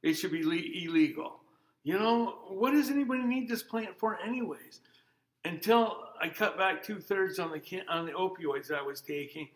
it 0.03 0.15
should 0.15 0.31
be 0.33 0.43
le- 0.43 0.55
illegal. 0.55 1.41
You 1.85 1.99
know, 1.99 2.39
what 2.49 2.73
does 2.73 2.91
anybody 2.91 3.23
need 3.23 3.49
this 3.49 3.63
plant 3.63 3.99
for, 3.99 4.19
anyways? 4.21 4.81
Until 5.45 6.05
I 6.21 6.29
cut 6.29 6.59
back 6.59 6.83
two 6.83 7.01
thirds 7.01 7.39
on 7.39 7.51
the 7.51 7.61
can- 7.61 7.89
on 7.89 8.05
the 8.05 8.13
opioids 8.13 8.71
I 8.71 8.83
was 8.83 9.01
taking, 9.01 9.49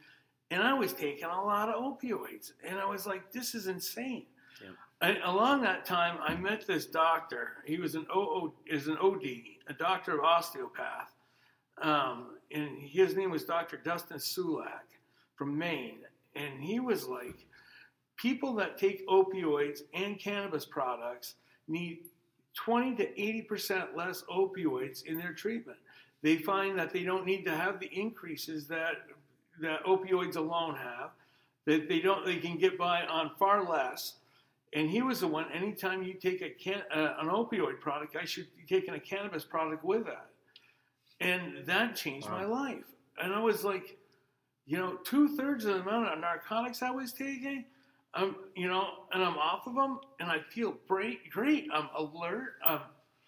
and 0.50 0.62
I 0.62 0.72
was 0.72 0.94
taking 0.94 1.24
a 1.24 1.44
lot 1.44 1.68
of 1.68 1.82
opioids, 1.82 2.52
and 2.64 2.78
I 2.78 2.86
was 2.86 3.06
like, 3.06 3.32
this 3.32 3.54
is 3.54 3.66
insane. 3.66 4.24
Yeah. 4.62 4.70
And 5.02 5.18
along 5.24 5.62
that 5.62 5.84
time, 5.84 6.18
I 6.22 6.34
met 6.36 6.66
this 6.66 6.86
doctor. 6.86 7.62
He 7.66 7.78
was 7.78 7.96
an 7.96 8.06
OO, 8.16 8.54
is 8.66 8.88
an 8.88 8.96
OD, 8.98 9.24
a 9.66 9.74
doctor 9.74 10.16
of 10.18 10.24
osteopath, 10.24 11.12
um, 11.82 12.38
and 12.54 12.78
his 12.78 13.16
name 13.16 13.30
was 13.30 13.44
Dr. 13.44 13.78
Dustin 13.78 14.18
Sulak 14.18 14.88
from 15.36 15.56
Maine, 15.56 16.00
and 16.36 16.62
he 16.62 16.80
was 16.80 17.06
like, 17.06 17.46
people 18.16 18.54
that 18.54 18.78
take 18.78 19.06
opioids 19.08 19.80
and 19.94 20.18
cannabis 20.18 20.64
products 20.64 21.34
need 21.68 22.04
20 22.54 22.96
to 22.96 23.20
80 23.20 23.42
percent 23.42 23.96
less 23.96 24.22
opioids 24.30 25.04
in 25.04 25.18
their 25.18 25.32
treatment. 25.32 25.78
They 26.22 26.36
find 26.36 26.78
that 26.78 26.92
they 26.92 27.02
don't 27.02 27.26
need 27.26 27.44
to 27.44 27.56
have 27.56 27.80
the 27.80 27.86
increases 27.86 28.68
that 28.68 28.94
that 29.60 29.84
opioids 29.84 30.36
alone 30.36 30.76
have. 30.76 31.10
That 31.64 31.88
they 31.88 32.00
don't, 32.00 32.24
they 32.26 32.36
can 32.36 32.58
get 32.58 32.76
by 32.76 33.06
on 33.06 33.32
far 33.38 33.68
less, 33.68 34.14
And 34.72 34.90
he 34.90 35.02
was 35.02 35.20
the 35.20 35.28
one. 35.28 35.46
Anytime 35.52 36.02
you 36.02 36.14
take 36.14 36.42
a 36.42 36.50
can, 36.50 36.82
uh, 36.92 37.14
an 37.20 37.28
opioid 37.28 37.80
product, 37.80 38.16
I 38.16 38.24
should 38.24 38.48
be 38.56 38.64
taking 38.66 38.94
a 38.94 39.00
cannabis 39.00 39.44
product 39.44 39.84
with 39.84 40.04
that, 40.06 40.30
and 41.22 41.66
that 41.66 41.96
changed 41.96 42.28
my 42.28 42.44
life. 42.44 42.84
And 43.22 43.32
I 43.34 43.40
was 43.40 43.64
like, 43.64 43.98
you 44.66 44.76
know, 44.78 44.96
two 45.04 45.36
thirds 45.36 45.64
of 45.64 45.74
the 45.74 45.80
amount 45.80 46.08
of 46.12 46.18
narcotics 46.18 46.82
I 46.82 46.90
was 46.90 47.12
taking, 47.12 47.64
I'm, 48.14 48.36
you 48.54 48.68
know, 48.68 48.86
and 49.12 49.22
I'm 49.22 49.36
off 49.38 49.66
of 49.66 49.74
them, 49.74 50.00
and 50.20 50.30
I 50.30 50.40
feel 50.50 50.76
great. 50.88 51.30
Great. 51.30 51.68
I'm 51.72 51.88
alert. 51.96 52.54
I'm 52.66 52.80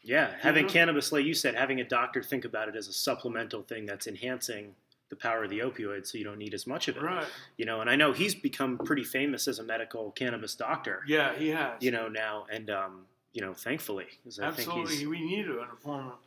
Yeah, 0.02 0.34
having 0.40 0.66
know? 0.66 0.72
cannabis, 0.72 1.10
like 1.12 1.24
you 1.24 1.34
said, 1.34 1.54
having 1.54 1.80
a 1.80 1.84
doctor 1.84 2.22
think 2.22 2.44
about 2.44 2.68
it 2.68 2.76
as 2.76 2.88
a 2.88 2.92
supplemental 2.92 3.62
thing 3.62 3.86
that's 3.86 4.06
enhancing 4.06 4.74
the 5.10 5.16
power 5.16 5.44
of 5.44 5.50
the 5.50 5.58
opioid, 5.60 6.06
so 6.06 6.18
you 6.18 6.24
don't 6.24 6.38
need 6.38 6.54
as 6.54 6.66
much 6.66 6.88
of 6.88 6.96
it. 6.96 7.02
right. 7.02 7.26
You 7.56 7.66
know, 7.66 7.80
and 7.80 7.90
I 7.90 7.96
know 7.96 8.12
he's 8.12 8.34
become 8.34 8.78
pretty 8.78 9.04
famous 9.04 9.46
as 9.48 9.58
a 9.58 9.62
medical 9.62 10.10
cannabis 10.12 10.54
doctor. 10.54 11.02
Yeah, 11.06 11.34
he 11.34 11.48
has. 11.48 11.82
You 11.82 11.90
know 11.90 12.08
now, 12.08 12.46
and 12.50 12.70
um, 12.70 13.06
you 13.32 13.40
know, 13.42 13.52
thankfully, 13.54 14.06
'cause 14.24 14.38
I 14.40 14.50
think 14.52 14.68
absolutely. 14.68 15.06
We 15.06 15.20
need 15.20 15.44
to 15.44 15.62
in 15.62 15.68
a 15.70 15.76
form 15.76 16.08
of 16.08 16.18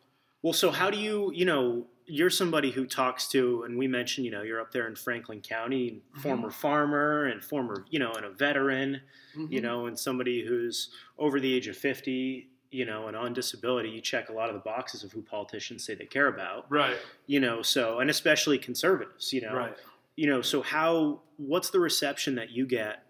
well. 0.41 0.53
So 0.53 0.71
how 0.71 0.89
do 0.89 0.97
you, 0.97 1.31
you 1.33 1.45
know, 1.45 1.87
you're 2.05 2.29
somebody 2.29 2.71
who 2.71 2.85
talks 2.85 3.27
to, 3.29 3.63
and 3.63 3.77
we 3.77 3.87
mentioned, 3.87 4.25
you 4.25 4.31
know, 4.31 4.41
you're 4.41 4.61
up 4.61 4.71
there 4.71 4.87
in 4.87 4.95
Franklin 4.95 5.41
County, 5.41 6.01
Mm-hmm. 6.11 6.21
former 6.21 6.49
farmer 6.51 7.25
and 7.25 7.43
former, 7.43 7.85
you 7.89 7.99
know, 7.99 8.11
and 8.13 8.25
a 8.25 8.29
veteran, 8.29 9.01
you 9.35 9.59
Mhm. 9.59 9.61
know, 9.63 9.85
and 9.87 9.99
somebody 9.99 10.45
who's 10.45 10.89
over 11.17 11.39
the 11.39 11.53
age 11.53 11.67
of 11.67 11.75
50, 11.77 12.49
you 12.71 12.85
know, 12.85 13.07
and 13.07 13.15
on 13.17 13.33
disability. 13.33 13.89
You 13.89 14.01
check 14.01 14.29
a 14.29 14.33
lot 14.33 14.49
of 14.49 14.55
the 14.55 14.61
boxes 14.61 15.03
of 15.03 15.11
who 15.11 15.21
politicians 15.21 15.83
say 15.83 15.95
they 15.95 16.05
care 16.05 16.27
about, 16.27 16.69
Right. 16.71 16.97
you 17.25 17.39
know, 17.39 17.61
so, 17.61 17.99
and 17.99 18.09
especially 18.09 18.57
conservatives, 18.57 19.31
you 19.33 19.41
know, 19.41 19.53
Right. 19.55 19.77
you 20.15 20.27
know, 20.27 20.41
so 20.41 20.61
how, 20.61 21.21
what's 21.37 21.69
the 21.69 21.79
reception 21.79 22.35
that 22.35 22.49
you 22.51 22.65
get, 22.65 23.03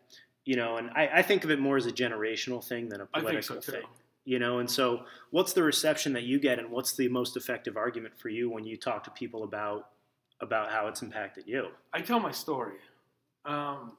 you 0.46 0.56
know, 0.56 0.78
and 0.78 0.90
I, 0.92 1.08
I 1.20 1.22
think 1.22 1.44
of 1.44 1.52
it 1.52 1.60
more 1.60 1.78
as 1.78 1.86
a 1.86 1.92
generational 1.92 2.64
thing 2.64 2.90
than 2.90 3.02
a 3.02 3.06
political 3.06 3.62
so 3.62 3.72
thing 3.72 3.84
you 4.28 4.40
know 4.40 4.60
and 4.60 4.70
so 4.70 5.04
what's 5.32 5.54
the 5.54 5.64
reception 5.64 6.14
that 6.14 6.24
you 6.24 6.40
get 6.40 6.60
and 6.60 6.70
what's 6.70 6.96
the 6.96 7.08
most 7.08 7.38
effective 7.38 7.78
argument 7.78 8.14
for 8.20 8.30
you 8.30 8.50
when 8.50 8.66
you 8.66 8.78
talk 8.78 9.04
to 9.04 9.12
people 9.12 9.44
about 9.44 9.90
about 10.42 10.70
how 10.72 10.88
it's 10.88 11.02
impacted 11.02 11.46
you 11.48 11.68
I 11.94 12.02
tell 12.02 12.20
my 12.20 12.32
story. 12.32 12.76
Um, 13.46 13.94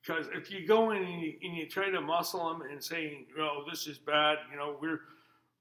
because 0.00 0.26
if 0.32 0.50
you 0.50 0.66
go 0.66 0.90
in 0.90 1.02
and 1.02 1.20
you, 1.20 1.34
and 1.42 1.56
you 1.56 1.68
try 1.68 1.90
to 1.90 2.00
muscle 2.00 2.48
them 2.48 2.62
and 2.70 2.82
say, 2.82 3.26
"Oh, 3.38 3.64
this 3.68 3.86
is 3.86 3.98
bad," 3.98 4.38
you 4.50 4.56
know, 4.56 4.76
we're, 4.80 5.00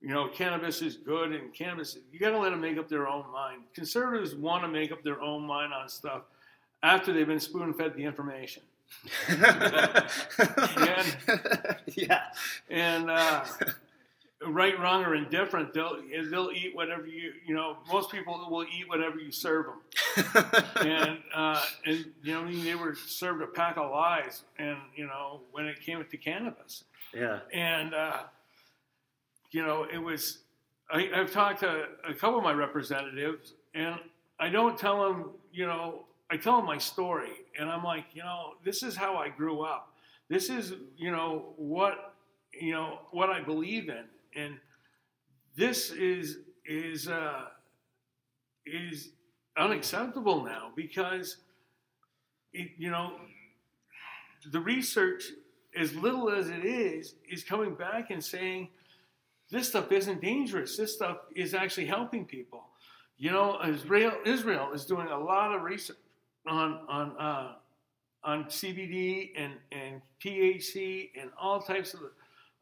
you 0.01 0.09
know, 0.09 0.27
cannabis 0.29 0.81
is 0.81 0.95
good 0.95 1.31
and 1.31 1.53
cannabis, 1.53 1.97
you 2.11 2.19
got 2.19 2.31
to 2.31 2.37
let 2.37 2.51
them 2.51 2.61
make 2.61 2.77
up 2.77 2.87
their 2.87 3.07
own 3.07 3.29
mind. 3.31 3.63
Conservatives 3.73 4.35
want 4.35 4.63
to 4.63 4.67
make 4.67 4.91
up 4.91 5.03
their 5.03 5.21
own 5.21 5.43
mind 5.43 5.73
on 5.73 5.89
stuff 5.89 6.23
after 6.83 7.11
they've 7.11 7.27
been 7.27 7.39
spoon 7.39 7.73
fed 7.73 7.95
the 7.95 8.03
information. 8.03 8.63
yeah 11.95 12.21
And 12.69 13.09
uh, 13.09 13.43
right, 14.45 14.79
wrong, 14.79 15.03
or 15.03 15.15
indifferent, 15.15 15.73
they'll 15.73 16.01
they'll 16.29 16.51
eat 16.51 16.75
whatever 16.75 17.05
you 17.05 17.33
you 17.45 17.55
know. 17.55 17.77
Most 17.91 18.11
people 18.11 18.47
will 18.49 18.63
eat 18.63 18.87
whatever 18.87 19.19
you 19.19 19.31
serve 19.31 19.65
them. 19.65 20.33
and 20.81 21.19
uh, 21.33 21.61
and 21.85 22.05
you 22.23 22.33
know 22.33 22.51
they 22.51 22.75
were 22.75 22.95
served 22.95 23.41
a 23.41 23.47
pack 23.47 23.77
of 23.77 23.91
lies, 23.91 24.43
and 24.57 24.77
you 24.95 25.05
know 25.05 25.41
when 25.51 25.65
it 25.65 25.79
came 25.81 26.03
to 26.03 26.17
cannabis, 26.17 26.83
yeah 27.13 27.39
and 27.53 27.93
uh, 27.93 28.19
you 29.51 29.65
know 29.65 29.85
it 29.91 29.97
was. 29.99 30.39
I, 30.89 31.09
I've 31.13 31.33
talked 31.33 31.59
to 31.61 31.85
a 32.07 32.13
couple 32.13 32.37
of 32.37 32.45
my 32.45 32.53
representatives, 32.53 33.53
and 33.73 33.95
I 34.39 34.47
don't 34.47 34.77
tell 34.77 35.03
them, 35.03 35.31
you 35.51 35.65
know, 35.65 36.05
I 36.29 36.37
tell 36.37 36.57
them 36.57 36.65
my 36.65 36.77
story, 36.77 37.31
and 37.57 37.69
I'm 37.69 37.83
like, 37.83 38.05
you 38.13 38.21
know, 38.21 38.53
this 38.63 38.83
is 38.83 38.95
how 38.95 39.15
I 39.15 39.29
grew 39.29 39.61
up. 39.61 39.93
This 40.29 40.49
is, 40.49 40.73
you 40.97 41.11
know, 41.11 41.53
what, 41.55 42.15
you 42.51 42.73
know, 42.73 42.99
what 43.11 43.29
I 43.29 43.41
believe 43.41 43.89
in, 43.89 44.03
and 44.35 44.57
this 45.55 45.91
is 45.91 46.39
is 46.65 47.07
uh, 47.07 47.45
is 48.65 49.11
unacceptable 49.57 50.43
now 50.43 50.71
because, 50.75 51.37
it, 52.51 52.71
you 52.77 52.91
know, 52.91 53.13
the 54.51 54.59
research, 54.59 55.23
as 55.77 55.95
little 55.95 56.29
as 56.29 56.49
it 56.49 56.65
is, 56.65 57.15
is 57.29 57.43
coming 57.43 57.73
back 57.73 58.11
and 58.11 58.21
saying 58.21 58.67
this 59.49 59.69
stuff 59.69 59.93
isn't 59.93 60.21
dangerous. 60.21 60.75
This 60.75 60.93
stuff 60.93 61.19
is 61.33 61.53
actually 61.53 61.85
helping 61.85 62.25
people. 62.25 62.65
You 63.17 63.31
know, 63.31 63.59
Israel 63.65 64.11
Israel 64.25 64.73
is 64.73 64.85
doing 64.85 65.07
a 65.07 65.17
lot 65.17 65.55
of 65.55 65.61
research 65.61 65.95
on 66.47 66.79
on 66.87 67.17
uh, 67.17 67.53
on 68.23 68.45
CBD 68.45 69.31
and 69.35 69.53
and 69.71 70.01
THC 70.23 71.09
and 71.19 71.29
all 71.39 71.61
types 71.61 71.93
of 71.93 72.01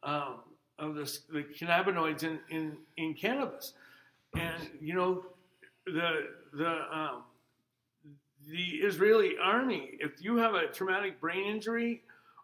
um, 0.02 0.34
of 0.78 0.94
the, 0.94 1.18
the 1.32 1.42
cannabinoids 1.42 2.22
in, 2.22 2.38
in 2.50 2.76
in 2.96 3.14
cannabis, 3.14 3.72
and 4.34 4.70
you 4.80 4.94
know 4.94 5.24
the 5.86 6.28
the 6.52 6.96
um, 6.96 7.22
the 8.48 8.64
Israeli 8.82 9.34
army. 9.42 9.96
If 10.00 10.22
you 10.22 10.36
have 10.36 10.54
a 10.54 10.66
traumatic 10.66 11.20
brain 11.20 11.46
injury 11.46 12.02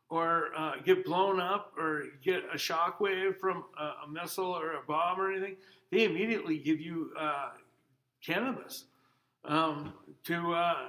or 0.08 0.50
uh, 0.56 0.72
get 0.84 1.04
blown 1.04 1.40
up 1.40 1.72
or 1.78 2.04
get 2.22 2.42
a 2.52 2.56
shockwave 2.56 3.38
from 3.38 3.64
a, 3.78 4.04
a 4.04 4.08
missile 4.10 4.46
or 4.46 4.72
a 4.72 4.82
bomb 4.86 5.20
or 5.20 5.32
anything, 5.32 5.56
they 5.90 6.04
immediately 6.04 6.58
give 6.58 6.80
you 6.80 7.12
uh, 7.18 7.50
cannabis 8.24 8.84
um, 9.44 9.92
to, 10.24 10.52
uh, 10.52 10.86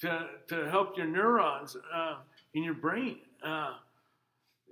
to 0.00 0.26
to 0.48 0.68
help 0.70 0.96
your 0.96 1.06
neurons 1.06 1.76
uh, 1.94 2.16
in 2.54 2.62
your 2.62 2.74
brain. 2.74 3.18
Uh, 3.44 3.74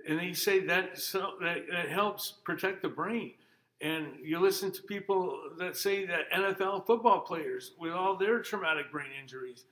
and 0.07 0.19
they 0.19 0.33
say 0.33 0.59
that 0.65 0.97
so 0.97 1.33
that, 1.41 1.65
that 1.71 1.89
helps 1.89 2.33
protect 2.43 2.81
the 2.81 2.89
brain. 2.89 3.33
And 3.81 4.07
you 4.21 4.39
listen 4.39 4.71
to 4.71 4.81
people 4.83 5.39
that 5.57 5.77
say 5.77 6.05
that 6.05 6.31
NFL 6.31 6.85
football 6.85 7.21
players 7.21 7.71
with 7.79 7.93
all 7.93 8.17
their 8.17 8.39
traumatic 8.39 8.91
brain 8.91 9.11
injuries, 9.21 9.65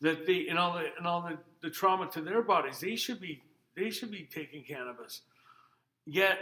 that 0.00 0.26
they 0.26 0.46
and 0.48 0.58
all 0.58 0.74
the 0.74 0.86
and 0.96 1.06
all 1.06 1.22
the, 1.22 1.38
the 1.60 1.70
trauma 1.70 2.08
to 2.12 2.20
their 2.20 2.42
bodies, 2.42 2.80
they 2.80 2.96
should 2.96 3.20
be 3.20 3.42
they 3.76 3.90
should 3.90 4.10
be 4.10 4.28
taking 4.32 4.62
cannabis. 4.62 5.22
Yet 6.06 6.38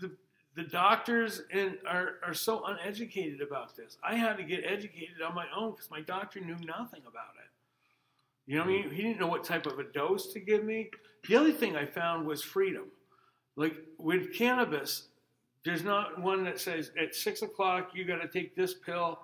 the 0.00 0.12
the 0.58 0.64
doctors 0.64 1.42
and 1.52 1.78
are, 1.86 2.14
are 2.26 2.34
so 2.34 2.64
uneducated 2.64 3.40
about 3.40 3.76
this. 3.76 3.96
I 4.02 4.16
had 4.16 4.36
to 4.38 4.42
get 4.42 4.64
educated 4.66 5.22
on 5.24 5.32
my 5.32 5.46
own 5.56 5.70
because 5.70 5.88
my 5.88 6.00
doctor 6.00 6.40
knew 6.40 6.56
nothing 6.66 7.02
about 7.06 7.34
it. 7.38 7.48
You 8.46 8.58
know 8.58 8.64
what 8.64 8.70
I 8.70 8.72
mean? 8.72 8.90
He 8.90 9.02
didn't 9.02 9.20
know 9.20 9.28
what 9.28 9.44
type 9.44 9.66
of 9.66 9.78
a 9.78 9.84
dose 9.84 10.32
to 10.32 10.40
give 10.40 10.64
me. 10.64 10.90
The 11.28 11.36
other 11.36 11.52
thing 11.52 11.76
I 11.76 11.86
found 11.86 12.26
was 12.26 12.42
freedom. 12.42 12.86
Like 13.54 13.76
with 13.98 14.34
cannabis, 14.34 15.06
there's 15.64 15.84
not 15.84 16.20
one 16.20 16.42
that 16.42 16.58
says 16.58 16.90
at 17.00 17.14
six 17.14 17.42
o'clock 17.42 17.90
you 17.94 18.04
got 18.04 18.20
to 18.20 18.26
take 18.26 18.56
this 18.56 18.74
pill 18.74 19.20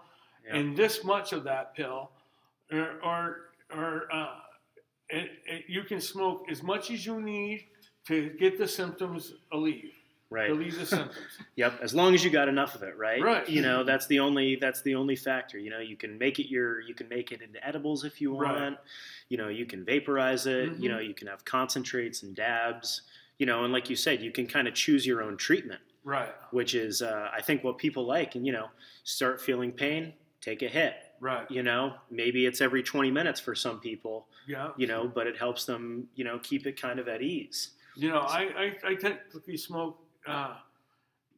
Yeah. 0.46 0.54
and 0.58 0.76
this 0.76 1.02
much 1.02 1.32
of 1.32 1.42
that 1.44 1.74
pill, 1.74 2.12
or 2.70 3.00
or, 3.02 3.36
or 3.74 4.08
uh, 4.12 4.36
it, 5.08 5.30
it, 5.46 5.64
you 5.66 5.82
can 5.82 6.00
smoke 6.00 6.44
as 6.48 6.62
much 6.62 6.92
as 6.92 7.04
you 7.04 7.20
need 7.20 7.64
to 8.06 8.30
get 8.38 8.56
the 8.56 8.68
symptoms 8.68 9.32
alleviated. 9.50 10.03
Right 10.30 10.50
Relieve 10.50 10.78
the 10.78 10.86
symptoms. 10.86 11.16
Yep, 11.56 11.80
as 11.82 11.94
long 11.94 12.14
as 12.14 12.24
you 12.24 12.30
got 12.30 12.48
enough 12.48 12.74
of 12.74 12.82
it, 12.82 12.96
right? 12.96 13.22
Right. 13.22 13.48
You 13.48 13.62
know, 13.62 13.84
that's 13.84 14.06
the 14.06 14.18
only 14.20 14.56
that's 14.56 14.82
the 14.82 14.94
only 14.94 15.16
factor. 15.16 15.58
You 15.58 15.70
know, 15.70 15.78
you 15.80 15.96
can 15.96 16.18
make 16.18 16.38
it 16.38 16.48
your 16.48 16.80
you 16.80 16.94
can 16.94 17.08
make 17.08 17.30
it 17.32 17.42
into 17.42 17.64
edibles 17.66 18.04
if 18.04 18.20
you 18.20 18.32
want. 18.32 18.46
Right. 18.58 18.76
You 19.28 19.36
know, 19.36 19.48
you 19.48 19.66
can 19.66 19.84
vaporize 19.84 20.46
it. 20.46 20.70
You 20.78 20.88
Mhm. 20.88 20.92
know, 20.92 20.98
you 20.98 21.14
can 21.14 21.26
have 21.28 21.44
concentrates 21.44 22.22
and 22.22 22.34
dabs. 22.34 23.02
You 23.38 23.46
know, 23.46 23.64
and 23.64 23.72
like 23.72 23.90
you 23.90 23.96
said, 23.96 24.20
you 24.22 24.30
can 24.30 24.46
kind 24.46 24.68
of 24.68 24.74
choose 24.74 25.04
your 25.06 25.20
own 25.22 25.36
treatment, 25.36 25.80
right. 26.04 26.32
which 26.52 26.74
is 26.74 27.02
uh, 27.02 27.28
I 27.32 27.40
think 27.42 27.64
what 27.64 27.78
people 27.78 28.04
like. 28.06 28.34
And 28.36 28.46
you 28.46 28.52
know, 28.52 28.68
start 29.02 29.40
feeling 29.40 29.72
pain, 29.72 30.12
take 30.40 30.62
a 30.62 30.68
hit. 30.68 30.94
Right. 31.20 31.50
You 31.50 31.62
know, 31.62 31.94
maybe 32.10 32.44
it's 32.46 32.60
every 32.60 32.82
20 32.82 33.10
minutes 33.10 33.40
for 33.40 33.54
some 33.54 33.80
people. 33.80 34.28
Yeah. 34.46 34.70
You 34.76 34.86
know, 34.86 35.08
but 35.08 35.26
it 35.26 35.36
helps 35.36 35.64
them. 35.64 36.08
You 36.14 36.24
know, 36.24 36.38
keep 36.42 36.66
it 36.66 36.80
kind 36.80 36.98
of 36.98 37.08
at 37.08 37.22
ease. 37.22 37.70
You 37.96 38.10
know, 38.10 38.20
I, 38.20 38.40
I, 38.84 38.90
I 38.90 38.94
typically 38.94 39.56
smoke 39.56 39.98
uh, 40.26 40.56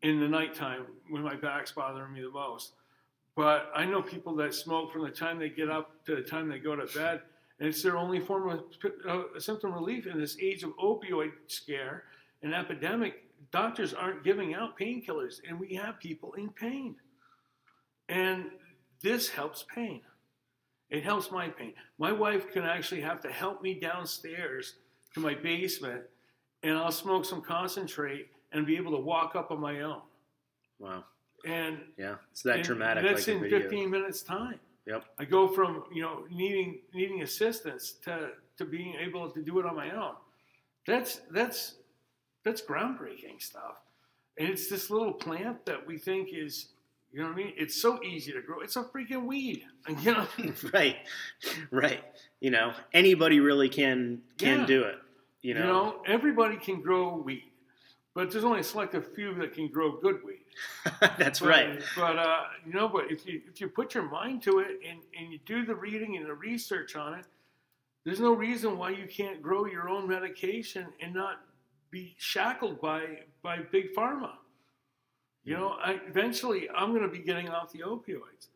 in 0.03 0.21
the 0.21 0.29
nighttime 0.29 0.87
when 1.11 1.23
my 1.23 1.35
back's 1.35 1.73
bothering 1.73 2.13
me 2.13 2.23
the 2.23 2.31
most. 2.31 2.73
But 3.35 3.71
I 3.75 3.85
know 3.85 4.01
people 4.01 4.35
that 4.37 4.55
smoke 4.55 4.93
from 4.93 5.03
the 5.03 5.11
time 5.11 5.39
they 5.39 5.51
get 5.51 5.71
up 5.71 6.05
to 6.07 6.17
the 6.17 6.23
time 6.23 6.49
they 6.49 6.59
go 6.59 6.75
to 6.75 6.87
bed, 6.99 7.21
and 7.59 7.69
it's 7.69 7.83
their 7.83 7.97
only 7.97 8.21
form 8.21 8.49
of 8.49 8.65
uh, 9.09 9.39
symptom 9.39 9.73
relief 9.73 10.07
in 10.07 10.19
this 10.19 10.39
age 10.41 10.63
of 10.63 10.71
opioid 10.79 11.33
scare 11.47 12.05
and 12.43 12.55
epidemic. 12.55 13.25
Doctors 13.53 13.93
aren't 13.93 14.25
giving 14.25 14.55
out 14.55 14.79
painkillers, 14.79 15.41
and 15.47 15.61
we 15.61 15.75
have 15.75 16.01
people 16.01 16.33
in 16.35 16.49
pain. 16.49 16.97
And 18.09 18.47
this 19.03 19.29
helps 19.29 19.65
pain. 19.75 20.01
It 20.89 21.03
helps 21.03 21.31
my 21.31 21.49
pain. 21.49 21.75
My 21.99 22.13
wife 22.13 22.53
can 22.53 22.65
actually 22.65 23.01
have 23.03 23.21
to 23.23 23.29
help 23.29 23.61
me 23.61 23.75
downstairs 23.75 24.75
to 25.15 25.21
my 25.21 25.35
basement, 25.35 26.03
and 26.63 26.77
I'll 26.77 26.93
smoke 26.93 27.25
some 27.25 27.43
concentrate 27.43 28.29
and 28.57 28.67
be 28.67 28.77
able 28.77 28.93
to 28.93 28.99
walk 28.99 29.37
up 29.37 29.51
on 29.51 29.61
my 29.61 29.81
own. 29.83 30.01
Wow. 30.79 31.05
And 31.47 31.79
Yeah, 31.97 32.17
it's 32.33 32.43
that 32.43 32.65
dramatic. 32.65 33.05
That's 33.05 33.27
like 33.29 33.37
in 33.37 33.43
video. 33.43 33.61
15 33.61 33.91
minutes 33.91 34.23
time. 34.23 34.59
Yep. 34.87 35.05
I 35.19 35.25
go 35.25 35.49
from 35.49 35.85
you 35.93 36.03
know 36.03 36.25
needing 36.31 36.81
needing 36.95 37.23
assistance 37.23 37.93
to 38.05 38.31
to 38.59 38.65
being 38.65 38.95
able 38.95 39.31
to 39.31 39.43
do 39.43 39.59
it 39.61 39.67
on 39.67 39.77
my 39.77 39.91
own. 39.91 40.15
That's 40.87 41.21
that's 41.31 41.77
that's 42.45 42.63
groundbreaking 42.63 43.41
stuff. 43.41 43.81
And 44.39 44.49
it's 44.49 44.69
this 44.69 44.91
little 44.91 45.13
plant 45.13 45.65
that 45.67 45.87
we 45.87 45.97
think 45.99 46.29
is, 46.33 46.69
you 47.11 47.21
know 47.21 47.27
what 47.27 47.33
I 47.33 47.37
mean? 47.37 47.53
It's 47.57 47.81
so 47.81 48.03
easy 48.05 48.33
to 48.33 48.43
grow. 48.43 48.61
It's 48.61 48.77
a 48.77 48.83
freaking 48.85 49.25
weed. 49.27 49.65
You 50.03 50.13
know, 50.13 50.27
right, 50.75 50.97
right. 51.71 52.03
You 52.41 52.51
know, 52.51 52.73
anybody 52.93 53.41
really 53.41 53.69
can 53.69 54.23
can 54.39 54.61
Yeah. 54.61 54.67
do 54.67 54.83
it. 54.83 54.97
You 55.43 55.55
know? 55.55 55.61
you 55.61 55.67
know, 55.67 56.03
everybody 56.07 56.57
can 56.57 56.81
grow 56.81 57.17
weed, 57.17 57.45
but 58.17 58.33
there's 58.33 58.45
only 58.45 58.61
a 58.61 58.65
select 58.65 58.97
few 59.15 59.35
that 59.35 59.53
can 59.53 59.69
grow 59.69 59.93
good 59.93 60.25
weed. 60.25 60.41
that's 61.19 61.41
But- 61.41 61.49
right. 61.51 61.83
But 61.95 62.19
uh, 62.19 62.45
you 62.67 62.73
know, 62.73 62.89
but 62.89 63.11
if 63.13 63.27
you 63.27 63.43
if 63.47 63.61
you 63.61 63.69
put 63.69 63.95
your 63.95 64.09
mind 64.09 64.43
to 64.45 64.61
it 64.61 64.81
and, 64.89 65.01
and 65.17 65.31
you 65.31 65.39
do 65.45 65.67
the 65.67 65.75
reading 65.75 66.17
and 66.17 66.25
the 66.25 66.33
research 66.33 66.97
on 66.97 67.13
it, 67.13 67.27
there's 68.05 68.19
no 68.19 68.33
reason 68.33 68.79
why 68.79 68.91
you 68.91 69.07
can't 69.07 69.43
grow 69.43 69.67
your 69.67 69.91
own 69.91 70.09
medication 70.09 70.87
and 71.03 71.13
not 71.13 71.43
be 71.91 72.15
shackled 72.17 72.81
by 72.81 73.19
by 73.43 73.59
big 73.71 73.95
pharma. 73.95 74.31
You 75.45 75.55
know, 75.55 75.77
I, 75.81 76.01
eventually 76.09 76.71
I'm 76.75 76.91
going 76.91 77.03
to 77.03 77.09
be 77.09 77.19
getting 77.19 77.51
off 77.51 77.71
the 77.71 77.81
opioids, 77.81 78.49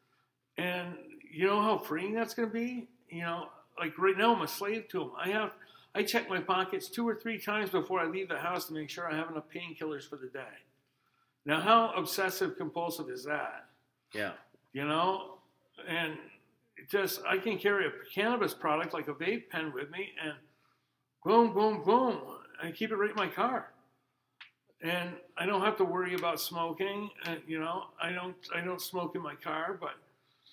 and 0.57 0.95
you 1.31 1.47
know 1.47 1.61
how 1.61 1.77
freeing 1.77 2.15
that's 2.15 2.33
going 2.33 2.49
to 2.49 2.55
be. 2.55 2.89
You 3.11 3.23
know, 3.25 3.49
like 3.79 3.99
right 3.99 4.17
now 4.17 4.35
I'm 4.35 4.41
a 4.41 4.49
slave 4.49 4.89
to 4.89 5.01
them. 5.01 5.13
I 5.23 5.29
have 5.29 5.53
I 5.95 6.03
check 6.03 6.29
my 6.29 6.41
pockets 6.41 6.89
two 6.89 7.09
or 7.09 7.15
three 7.15 7.39
times 7.39 7.71
before 7.71 8.01
I 8.01 8.07
leave 8.07 8.29
the 8.29 8.39
house 8.39 8.67
to 8.67 8.73
make 8.73 8.89
sure 8.89 9.11
I 9.11 9.17
have 9.17 9.31
enough 9.31 9.45
painkillers 9.55 10.09
for 10.09 10.17
the 10.17 10.29
day. 10.29 10.55
Now, 11.45 11.61
how 11.61 11.93
obsessive 11.97 12.57
compulsive 12.57 13.09
is 13.09 13.25
that? 13.25 13.67
Yeah, 14.15 14.33
You 14.73 14.87
know, 14.87 15.39
and 15.89 16.17
just 16.89 17.21
I 17.27 17.39
can 17.39 17.59
carry 17.59 17.87
a 17.87 17.91
cannabis 18.13 18.55
product 18.55 18.93
like 18.93 19.09
a 19.09 19.15
vape 19.15 19.49
pen 19.51 19.73
with 19.73 19.91
me, 19.91 20.11
and 20.23 20.35
boom, 21.25 21.53
boom, 21.53 21.83
boom, 21.85 22.21
I 22.63 22.71
keep 22.73 22.91
it 22.91 22.97
right 22.97 23.11
in 23.11 23.17
my 23.17 23.29
car, 23.29 23.73
and 24.83 25.11
I 25.37 25.47
don't 25.47 25.63
have 25.63 25.77
to 25.79 25.85
worry 25.85 26.15
about 26.15 26.41
smoking. 26.41 27.11
And, 27.25 27.41
you 27.47 27.61
know, 27.61 27.85
I 28.03 28.13
don't 28.13 28.37
I 28.55 28.61
don't 28.61 28.81
smoke 28.81 29.15
in 29.15 29.23
my 29.23 29.35
car, 29.35 29.79
but 29.81 29.95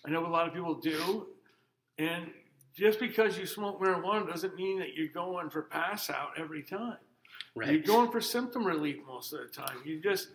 I 0.06 0.10
know 0.12 0.26
a 0.26 0.28
lot 0.28 0.48
of 0.48 0.54
people 0.54 0.76
do, 0.76 1.28
and 1.98 2.28
just 2.78 3.00
because 3.00 3.38
you 3.38 3.46
smoke 3.46 3.82
marijuana 3.82 4.28
doesn't 4.30 4.56
mean 4.56 4.80
that 4.80 4.94
you're 4.96 5.08
going 5.08 5.50
for 5.50 5.64
pass 5.64 6.10
out 6.10 6.32
every 6.38 6.64
time. 6.64 6.98
You're 7.56 7.80
going 7.80 8.12
for 8.12 8.22
symptom 8.22 8.64
relief 8.66 8.98
most 9.08 9.34
of 9.34 9.40
the 9.40 9.48
time. 9.48 9.78
You 9.84 10.00
just, 10.00 10.28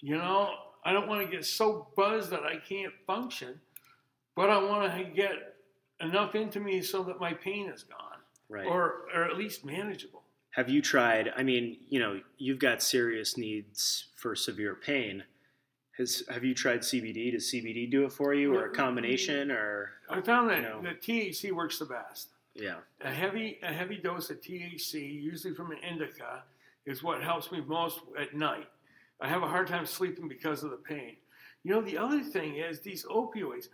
you 0.00 0.16
know, 0.16 0.50
I 0.82 0.92
don't 0.92 1.06
want 1.08 1.24
to 1.24 1.30
get 1.30 1.44
so 1.44 1.88
buzzed 1.94 2.30
that 2.30 2.42
I 2.44 2.56
can't 2.56 2.94
function, 3.06 3.60
but 4.34 4.48
I 4.48 4.56
want 4.62 4.90
to 4.96 5.04
get 5.04 5.56
enough 6.00 6.34
into 6.34 6.58
me 6.58 6.80
so 6.80 7.02
that 7.04 7.20
my 7.20 7.34
pain 7.34 7.68
is 7.68 7.82
gone, 7.82 8.18
Right. 8.48 8.66
or 8.66 9.02
or 9.14 9.24
at 9.24 9.36
least 9.36 9.62
manageable. 9.64 10.22
Have 10.52 10.70
you 10.70 10.80
tried? 10.80 11.30
I 11.36 11.42
mean, 11.42 11.76
you 11.90 12.00
know, 12.00 12.20
you've 12.38 12.58
got 12.58 12.82
serious 12.82 13.36
needs 13.36 14.06
for 14.16 14.34
severe 14.34 14.74
pain. 14.74 15.24
Has 16.00 16.22
have 16.30 16.44
you 16.44 16.54
tried 16.54 16.80
CBD? 16.80 17.30
Does 17.32 17.44
CBD 17.52 17.90
do 17.90 18.06
it 18.06 18.12
for 18.12 18.32
you, 18.32 18.54
or 18.56 18.64
a 18.66 18.70
combination, 18.72 19.50
or 19.50 19.92
I 20.08 20.22
found 20.22 20.48
that 20.48 20.56
You 20.56 20.62
know. 20.62 20.82
that 20.82 21.02
THC 21.02 21.52
works 21.52 21.78
the 21.78 21.84
best. 21.84 22.30
yeah, 22.54 22.76
A 23.02 23.10
heavy 23.10 23.58
a 23.62 23.70
heavy 23.70 23.98
dose 23.98 24.30
of 24.30 24.40
THC, 24.40 25.22
usually 25.22 25.54
from 25.54 25.72
an 25.72 25.78
indica, 25.86 26.42
is 26.86 27.02
what 27.02 27.22
helps 27.22 27.52
me 27.52 27.60
most 27.60 28.00
at 28.18 28.34
night. 28.34 28.66
I 29.20 29.28
have 29.28 29.42
a 29.42 29.46
hard 29.46 29.68
time 29.68 29.84
sleeping 29.84 30.26
because 30.26 30.62
of 30.62 30.70
the 30.70 30.78
pain. 30.78 31.16
You 31.64 31.74
know, 31.74 31.82
the 31.82 31.98
other 31.98 32.22
thing 32.22 32.56
is 32.56 32.80
these 32.80 33.04
opioids. 33.04 33.68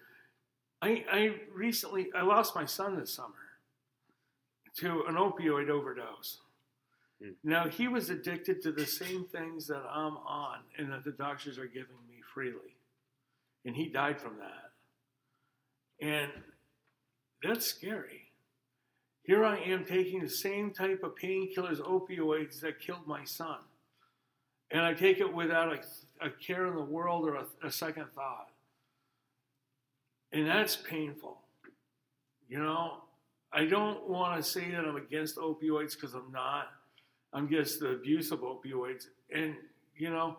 I, 0.82 1.04
I 1.10 1.34
recently 1.54 2.08
I 2.12 2.22
lost 2.22 2.56
my 2.56 2.66
son 2.66 2.98
this 2.98 3.12
summer 3.12 3.34
to 4.78 5.04
an 5.06 5.14
opioid 5.14 5.70
overdose. 5.70 6.40
Hmm. 7.22 7.30
Now 7.44 7.68
he 7.68 7.88
was 7.88 8.10
addicted 8.10 8.62
to 8.62 8.72
the 8.72 8.86
same 8.86 9.24
things 9.24 9.66
that 9.68 9.82
I'm 9.90 10.16
on 10.16 10.58
and 10.78 10.92
that 10.92 11.04
the 11.04 11.12
doctors 11.12 11.58
are 11.58 11.66
giving 11.66 11.96
me 12.08 12.20
freely. 12.34 12.76
And 13.64 13.74
he 13.74 13.88
died 13.88 14.20
from 14.20 14.34
that. 14.38 14.72
And 16.00 16.30
that's 17.42 17.66
scary. 17.66 18.30
Here 19.22 19.44
I 19.44 19.58
am 19.58 19.84
taking 19.84 20.20
the 20.20 20.28
same 20.28 20.70
type 20.70 21.02
of 21.02 21.16
painkillers, 21.16 21.80
opioids 21.80 22.60
that 22.60 22.78
killed 22.80 23.06
my 23.06 23.24
son. 23.24 23.58
And 24.70 24.82
I 24.82 24.94
take 24.94 25.18
it 25.18 25.32
without 25.32 25.72
a, 25.72 26.26
a 26.26 26.30
care 26.30 26.66
in 26.66 26.76
the 26.76 26.82
world 26.82 27.28
or 27.28 27.34
a, 27.34 27.46
a 27.64 27.70
second 27.70 28.06
thought. 28.14 28.50
And 30.32 30.46
that's 30.46 30.76
painful. 30.76 31.38
You 32.48 32.58
know, 32.58 33.02
I 33.52 33.64
don't 33.64 34.08
want 34.08 34.36
to 34.36 34.48
say 34.48 34.70
that 34.70 34.84
I'm 34.84 34.96
against 34.96 35.36
opioids 35.36 35.94
because 35.94 36.14
I'm 36.14 36.30
not. 36.30 36.68
I'm 37.36 37.44
against 37.44 37.80
the 37.80 37.90
abuse 37.90 38.30
of 38.30 38.40
opioids. 38.40 39.08
And, 39.30 39.56
you 39.94 40.08
know, 40.08 40.38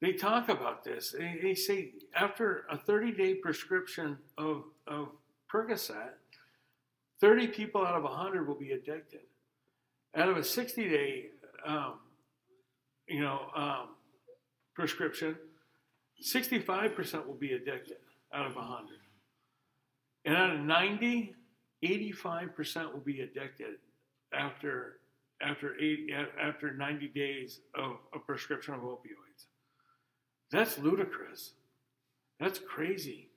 they 0.00 0.12
talk 0.12 0.48
about 0.48 0.84
this. 0.84 1.10
They, 1.10 1.40
they 1.42 1.54
say 1.56 1.90
after 2.14 2.66
a 2.70 2.78
30 2.78 3.12
day 3.12 3.34
prescription 3.34 4.16
of, 4.38 4.62
of 4.86 5.08
Percocet, 5.52 6.12
30 7.20 7.48
people 7.48 7.84
out 7.84 7.96
of 7.96 8.04
100 8.04 8.46
will 8.46 8.54
be 8.54 8.70
addicted. 8.70 9.22
Out 10.14 10.28
of 10.28 10.36
a 10.36 10.44
60 10.44 10.88
day, 10.88 11.26
um, 11.66 11.94
you 13.08 13.20
know, 13.20 13.40
um, 13.56 13.88
prescription, 14.72 15.34
65% 16.24 17.26
will 17.26 17.34
be 17.34 17.54
addicted 17.54 17.96
out 18.32 18.46
of 18.46 18.54
100. 18.54 18.86
And 20.26 20.36
out 20.36 20.50
of 20.54 20.60
90, 20.60 21.34
85% 21.82 22.92
will 22.92 23.00
be 23.00 23.20
addicted 23.22 23.78
after 24.32 24.99
after 25.40 25.74
eight 25.80 26.10
after 26.40 26.72
90 26.72 27.08
days 27.08 27.60
of 27.74 27.96
a 28.14 28.18
prescription 28.18 28.74
of 28.74 28.80
opioids. 28.80 29.46
That's 30.50 30.78
ludicrous. 30.78 31.52
That's 32.38 32.58
crazy. 32.58 33.28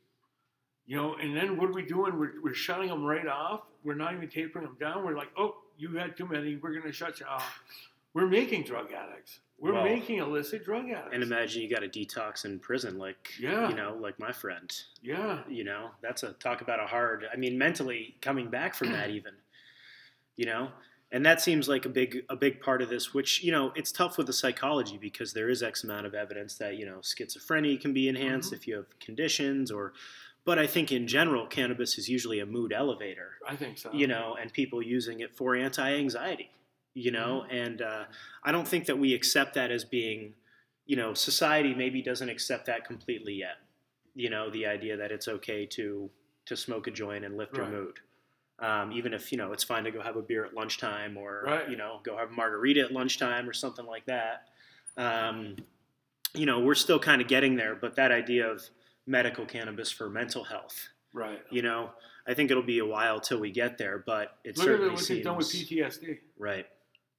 You 0.86 0.98
know, 0.98 1.16
and 1.16 1.36
then 1.36 1.58
what 1.58 1.70
are 1.70 1.74
we 1.74 1.84
doing? 1.86 2.18
We're, 2.20 2.42
we're 2.42 2.54
shutting 2.54 2.90
them 2.90 3.04
right 3.06 3.28
off. 3.28 3.62
We're 3.84 3.94
not 3.96 4.14
even 4.14 4.30
tapering 4.30 4.66
them 4.66 4.78
down. 4.80 5.06
We're 5.06 5.16
like, 5.16 5.30
oh, 5.38 5.56
you 5.78 5.96
had 5.98 6.18
too 6.18 6.28
many. 6.28 6.58
We're 6.58 6.72
going 6.72 6.84
to 6.84 6.92
shut 6.92 7.20
you 7.20 7.26
off. 7.26 7.62
We're 8.14 8.28
making 8.28 8.64
drug 8.64 8.92
addicts. 8.92 9.40
We're 9.60 9.74
Wow. 9.74 9.86
making 9.86 10.18
illicit 10.18 10.66
drug 10.66 10.90
addicts. 10.90 11.14
and 11.14 11.24
imagine 11.24 11.62
you 11.62 11.70
got 11.70 11.84
a 11.84 11.88
detox 11.88 12.44
in 12.44 12.60
prison, 12.60 12.98
like 12.98 13.32
Yeah. 13.40 13.70
you 13.70 13.76
know, 13.76 13.96
like 14.00 14.20
my 14.20 14.32
friend. 14.32 14.70
yeah. 15.02 15.42
You 15.48 15.64
know, 15.64 15.92
that's 16.02 16.24
a 16.24 16.34
talk 16.34 16.62
about 16.62 16.82
a 16.82 16.86
hard. 16.86 17.26
I 17.32 17.38
mean, 17.38 17.58
mentally 17.58 18.16
coming 18.22 18.50
back 18.50 18.76
from 18.76 18.92
that, 18.92 19.10
even. 19.18 19.34
You 20.36 20.46
know, 20.48 20.70
and 21.14 21.26
that 21.26 21.40
seems 21.40 21.70
like 21.70 21.86
a 21.86 21.90
big 21.90 22.26
a 22.30 22.36
big 22.36 22.60
part 22.60 22.82
of 22.82 22.90
this. 22.90 23.14
Which 23.14 23.42
you 23.44 23.52
know, 23.54 23.72
it's 23.76 23.92
tough 23.92 24.18
with 24.18 24.28
the 24.28 24.34
psychology 24.34 24.98
because 24.98 25.32
there 25.32 25.50
is 25.50 25.64
X 25.64 25.84
amount 25.86 26.06
of 26.06 26.14
evidence 26.14 26.56
that 26.58 26.76
you 26.78 26.86
know 26.86 26.98
schizophrenia 26.98 27.80
can 27.80 27.94
be 27.94 28.10
enhanced 28.10 28.52
Mhm. 28.52 28.58
if 28.58 28.68
you 28.68 28.76
have 28.76 29.00
conditions 29.00 29.72
or. 29.72 29.94
But 30.46 30.60
I 30.60 30.68
think 30.68 30.92
in 30.92 31.08
general, 31.08 31.48
cannabis 31.48 31.98
is 31.98 32.10
usually 32.10 32.40
a 32.42 32.46
mood 32.46 32.74
elevator. 32.74 33.38
I 33.48 33.56
think 33.56 33.78
so. 33.78 33.94
you 33.94 34.08
know, 34.08 34.36
and 34.42 34.52
people 34.52 34.82
using 34.82 35.22
it 35.22 35.34
for 35.38 35.56
anti-anxiety, 35.56 36.50
you 36.94 37.12
know, 37.12 37.46
and 37.50 37.82
uh, 37.82 38.04
I 38.44 38.52
don't 38.52 38.68
think 38.68 38.88
that 38.88 39.00
we 39.00 39.14
accept 39.14 39.54
that 39.54 39.72
as 39.72 39.86
being, 39.86 40.34
you 40.86 40.98
know, 40.98 41.14
society 41.14 41.74
maybe 41.74 42.02
doesn't 42.02 42.28
accept 42.28 42.66
that 42.66 42.84
completely 42.84 43.36
yet. 43.36 43.56
You 44.16 44.30
know, 44.30 44.50
the 44.50 44.66
idea 44.66 44.98
that 44.98 45.14
it's 45.14 45.30
okay 45.30 45.66
to 45.78 46.10
to 46.48 46.58
smoke 46.58 46.88
a 46.88 46.92
joint 46.92 47.24
and 47.24 47.38
lift 47.38 47.58
Right. 47.58 47.70
your 47.72 47.80
mood, 47.86 48.00
um, 48.64 48.92
even 48.92 49.14
if 49.14 49.32
you 49.32 49.38
know 49.38 49.52
it's 49.52 49.64
fine 49.64 49.84
to 49.84 49.92
go 49.92 50.02
have 50.02 50.16
a 50.16 50.22
beer 50.22 50.46
at 50.46 50.54
lunchtime 50.54 51.18
or 51.18 51.44
Right. 51.46 51.70
you 51.70 51.76
know 51.78 52.00
go 52.04 52.18
have 52.18 52.30
a 52.30 52.34
margarita 52.34 52.82
at 52.82 52.92
lunchtime 52.92 53.48
or 53.50 53.54
something 53.54 53.86
like 53.86 54.06
that. 54.06 54.48
Um, 54.98 55.56
you 56.36 56.46
know, 56.46 56.60
we're 56.62 56.76
still 56.76 57.00
kind 57.00 57.22
of 57.22 57.28
getting 57.28 57.56
there, 57.56 57.76
but 57.76 57.96
that 57.98 58.12
idea 58.12 58.48
of 58.50 58.62
medical 59.06 59.46
cannabis 59.46 59.92
for 59.92 60.10
mental 60.10 60.44
health 60.46 60.88
Right. 61.14 61.42
you 61.52 61.62
know 61.62 61.92
i 62.26 62.34
think 62.34 62.50
it'll 62.52 62.64
be 62.64 62.80
a 62.80 62.86
while 62.86 63.20
till 63.20 63.38
we 63.40 63.52
get 63.52 63.78
there 63.78 64.02
but 64.08 64.38
it 64.46 64.58
Look 64.58 64.66
at 64.66 64.72
certainly 64.72 64.90
what 64.92 65.00
seems 65.04 65.24
done 65.26 65.36
with 65.38 65.48
PTSD. 65.52 66.20
right 66.40 66.66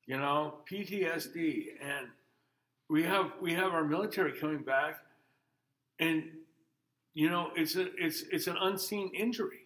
you 0.07 0.17
know 0.17 0.55
PTSD 0.69 1.67
and 1.83 2.09
we 2.89 3.03
have 3.03 3.33
we 3.41 3.53
have 3.53 3.73
our 3.75 3.85
military 3.85 4.33
coming 4.33 4.63
back 4.63 4.97
and 6.01 6.25
you 7.13 7.29
know 7.29 7.51
it's 7.55 7.77
a 7.77 7.87
it's 8.03 8.23
it's 8.33 8.47
an 8.47 8.57
unseen 8.59 9.11
injury 9.15 9.64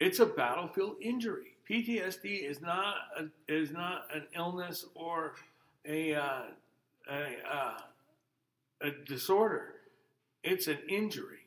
it's 0.00 0.20
a 0.20 0.26
battlefield 0.26 0.96
injury. 1.00 1.56
PTSD 1.68 2.48
is 2.48 2.60
not 2.60 2.94
a, 3.18 3.24
is 3.52 3.72
not 3.72 4.04
an 4.14 4.24
illness 4.34 4.86
or 4.94 5.34
a 5.86 6.14
uh, 6.14 6.42
a, 7.10 7.36
uh, 7.50 7.78
a 8.82 8.90
disorder. 9.06 9.74
It's 10.44 10.66
an 10.66 10.78
injury. 10.88 11.38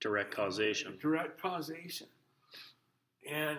Direct 0.00 0.34
causation. 0.34 0.98
Direct 1.00 1.40
causation. 1.40 2.06
And 3.30 3.58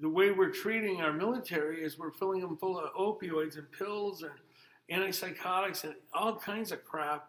the 0.00 0.08
way 0.08 0.30
we're 0.30 0.52
treating 0.52 1.02
our 1.02 1.12
military 1.12 1.82
is 1.82 1.98
we're 1.98 2.12
filling 2.12 2.40
them 2.40 2.56
full 2.56 2.78
of 2.78 2.92
opioids 2.94 3.58
and 3.58 3.70
pills 3.72 4.22
and 4.22 4.32
antipsychotics 4.90 5.84
and 5.84 5.94
all 6.14 6.36
kinds 6.36 6.72
of 6.72 6.84
crap 6.84 7.28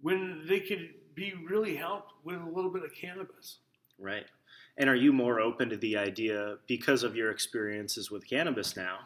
when 0.00 0.44
they 0.46 0.60
could 0.60 0.90
be 1.14 1.34
really 1.48 1.74
helped 1.74 2.12
with 2.24 2.40
a 2.40 2.48
little 2.48 2.70
bit 2.70 2.84
of 2.84 2.94
cannabis. 2.94 3.58
right 3.98 4.26
and 4.78 4.88
are 4.88 4.94
you 4.94 5.12
more 5.12 5.40
open 5.40 5.68
to 5.68 5.76
the 5.76 5.96
idea 5.96 6.56
because 6.66 7.02
of 7.02 7.14
your 7.16 7.30
experiences 7.30 8.10
with 8.10 8.26
cannabis 8.26 8.76
now 8.76 9.00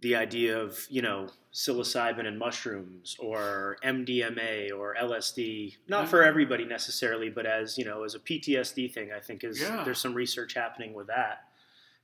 the 0.00 0.16
idea 0.16 0.58
of 0.58 0.86
you 0.88 1.02
know 1.02 1.28
psilocybin 1.52 2.26
and 2.26 2.38
mushrooms 2.38 3.16
or 3.18 3.76
MDMA 3.84 4.70
or 4.76 4.94
LSD, 4.94 5.76
not 5.88 6.08
for 6.08 6.22
everybody 6.22 6.64
necessarily, 6.64 7.28
but 7.28 7.44
as 7.44 7.76
you 7.76 7.84
know, 7.84 8.04
as 8.04 8.14
a 8.14 8.20
PTSD 8.20 8.92
thing, 8.92 9.10
I 9.12 9.18
think 9.20 9.42
is 9.42 9.60
Yeah. 9.60 9.82
there's 9.84 10.00
some 10.00 10.14
research 10.14 10.54
happening 10.54 10.94
with 10.94 11.08
that. 11.08 11.48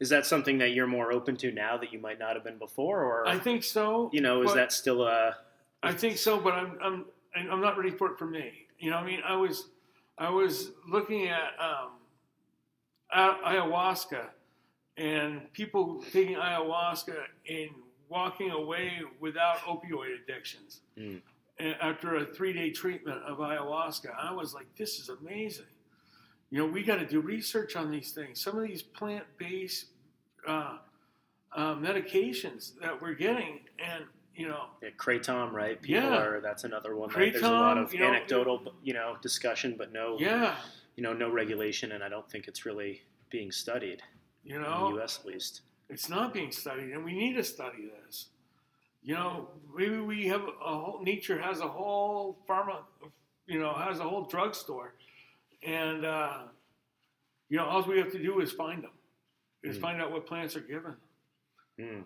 Is 0.01 0.09
that 0.11 0.27
something 0.27 0.59
that 0.59 0.73
you're 0.73 0.87
more 0.89 1.13
open 1.13 1.37
to 1.39 1.51
now 1.53 1.79
that 1.79 1.93
you 1.93 1.99
might 1.99 2.19
not 2.19 2.35
have 2.35 2.45
been 2.45 2.59
before, 2.59 3.03
or 3.03 3.27
I 3.27 3.39
think 3.39 3.65
so. 3.65 4.11
you 4.13 4.21
know, 4.21 4.43
is 4.43 4.53
that 4.53 4.73
still 4.73 5.07
a 5.07 5.37
I 5.83 5.93
think 5.93 6.19
so, 6.19 6.39
but 6.39 6.55
I'm 6.55 6.77
I'm 6.83 7.05
I'm 7.51 7.61
not 7.61 7.79
ready 7.79 7.91
for 7.91 8.11
it 8.13 8.19
for 8.19 8.27
me. 8.27 8.67
You 8.79 8.91
know, 8.91 8.99
I 8.99 9.05
mean, 9.07 9.21
I 9.25 9.37
was 9.37 9.69
I 10.19 10.29
was 10.29 10.73
looking 10.89 11.29
at 11.29 11.53
um, 11.59 11.93
ayahuasca 13.15 14.27
and 14.97 15.53
people 15.53 16.03
taking 16.13 16.37
ayahuasca 16.37 17.17
and 17.49 17.71
walking 18.09 18.51
away 18.51 19.01
without 19.21 19.59
opioid 19.59 20.23
addictions. 20.23 20.81
Mm. 20.99 21.21
And 21.59 21.75
after 21.81 22.17
a 22.17 22.25
three 22.25 22.53
day 22.53 22.71
treatment 22.71 23.23
of 23.23 23.39
ayahuasca, 23.39 24.15
I 24.19 24.33
was 24.33 24.55
like, 24.55 24.67
this 24.77 24.99
is 24.99 25.09
amazing. 25.09 25.67
You 26.51 26.59
know, 26.59 26.67
we 26.67 26.83
got 26.83 26.97
to 26.97 27.07
do 27.07 27.21
research 27.21 27.77
on 27.77 27.91
these 27.91 28.13
things. 28.13 28.41
Some 28.41 28.57
of 28.57 28.67
these 28.67 28.83
plant 28.83 29.25
based 29.37 29.87
uh, 30.47 30.79
uh, 31.55 31.75
medications 31.75 32.79
that 32.81 33.01
we're 33.01 33.15
getting, 33.15 33.61
and 33.79 34.05
you 34.37 34.49
know, 34.49 34.67
yeah, 34.83 34.91
kratom, 34.97 35.53
right? 35.53 35.81
People 35.81 36.03
Yeah. 36.03 36.19
are 36.19 36.41
that's 36.41 36.65
another 36.65 36.95
one. 36.97 37.09
That 37.11 37.33
there's 37.33 37.43
a 37.43 37.51
lot 37.51 37.79
of 37.79 37.93
you 37.93 38.01
know, 38.01 38.07
anecdotal, 38.09 38.75
you 38.83 38.93
know, 38.95 39.17
discussion, 39.23 39.75
but 39.79 39.93
no, 39.93 40.17
yeah, 40.19 40.57
you 40.97 41.03
know, 41.03 41.13
no 41.13 41.31
regulation, 41.31 41.93
and 41.93 42.05
I 42.05 42.09
don't 42.09 42.29
think 42.31 42.47
it's 42.49 42.65
really 42.67 43.03
being 43.31 43.51
studied 43.51 44.03
you 44.45 44.57
in 44.57 44.63
know, 44.63 44.91
the 44.91 44.97
U.S. 44.97 45.19
at 45.21 45.27
least. 45.27 45.63
it's 45.89 46.09
not 46.09 46.33
being 46.35 46.53
studied, 46.53 46.93
and 46.93 47.05
we 47.05 47.13
need 47.15 47.35
to 47.35 47.45
study 47.45 47.91
this. 48.05 48.27
You 49.03 49.15
know, 49.15 49.49
maybe 49.75 49.99
we 50.01 50.27
have 50.27 50.43
a 50.43 50.79
whole 50.79 51.01
nature 51.03 51.39
has 51.41 51.61
a 51.61 51.69
whole 51.69 52.39
pharma, 52.49 52.79
you 53.47 53.59
know, 53.59 53.73
has 53.73 54.01
a 54.01 54.03
whole 54.03 54.25
drugstore, 54.25 54.95
and 55.63 56.05
uh, 56.05 56.43
you 57.49 57.57
know, 57.57 57.65
all 57.67 57.83
we 57.83 57.99
have 57.99 58.11
to 58.13 58.23
do 58.23 58.41
is 58.41 58.53
find 58.53 58.83
them, 58.85 58.91
is 59.63 59.79
Mm. 59.79 59.81
find 59.81 60.03
out 60.03 60.11
what 60.13 60.27
plants 60.27 60.57
are 60.57 60.61
given. 60.61 60.97
Mm. 61.79 62.05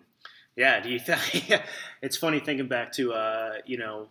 Yeah, 0.55 0.79
do 0.79 0.89
you 0.89 0.99
think 0.99 1.61
it's 2.01 2.17
funny 2.17 2.39
thinking 2.39 2.67
back 2.67 2.91
to 2.93 3.13
uh, 3.13 3.53
you 3.65 3.77
know 3.77 4.07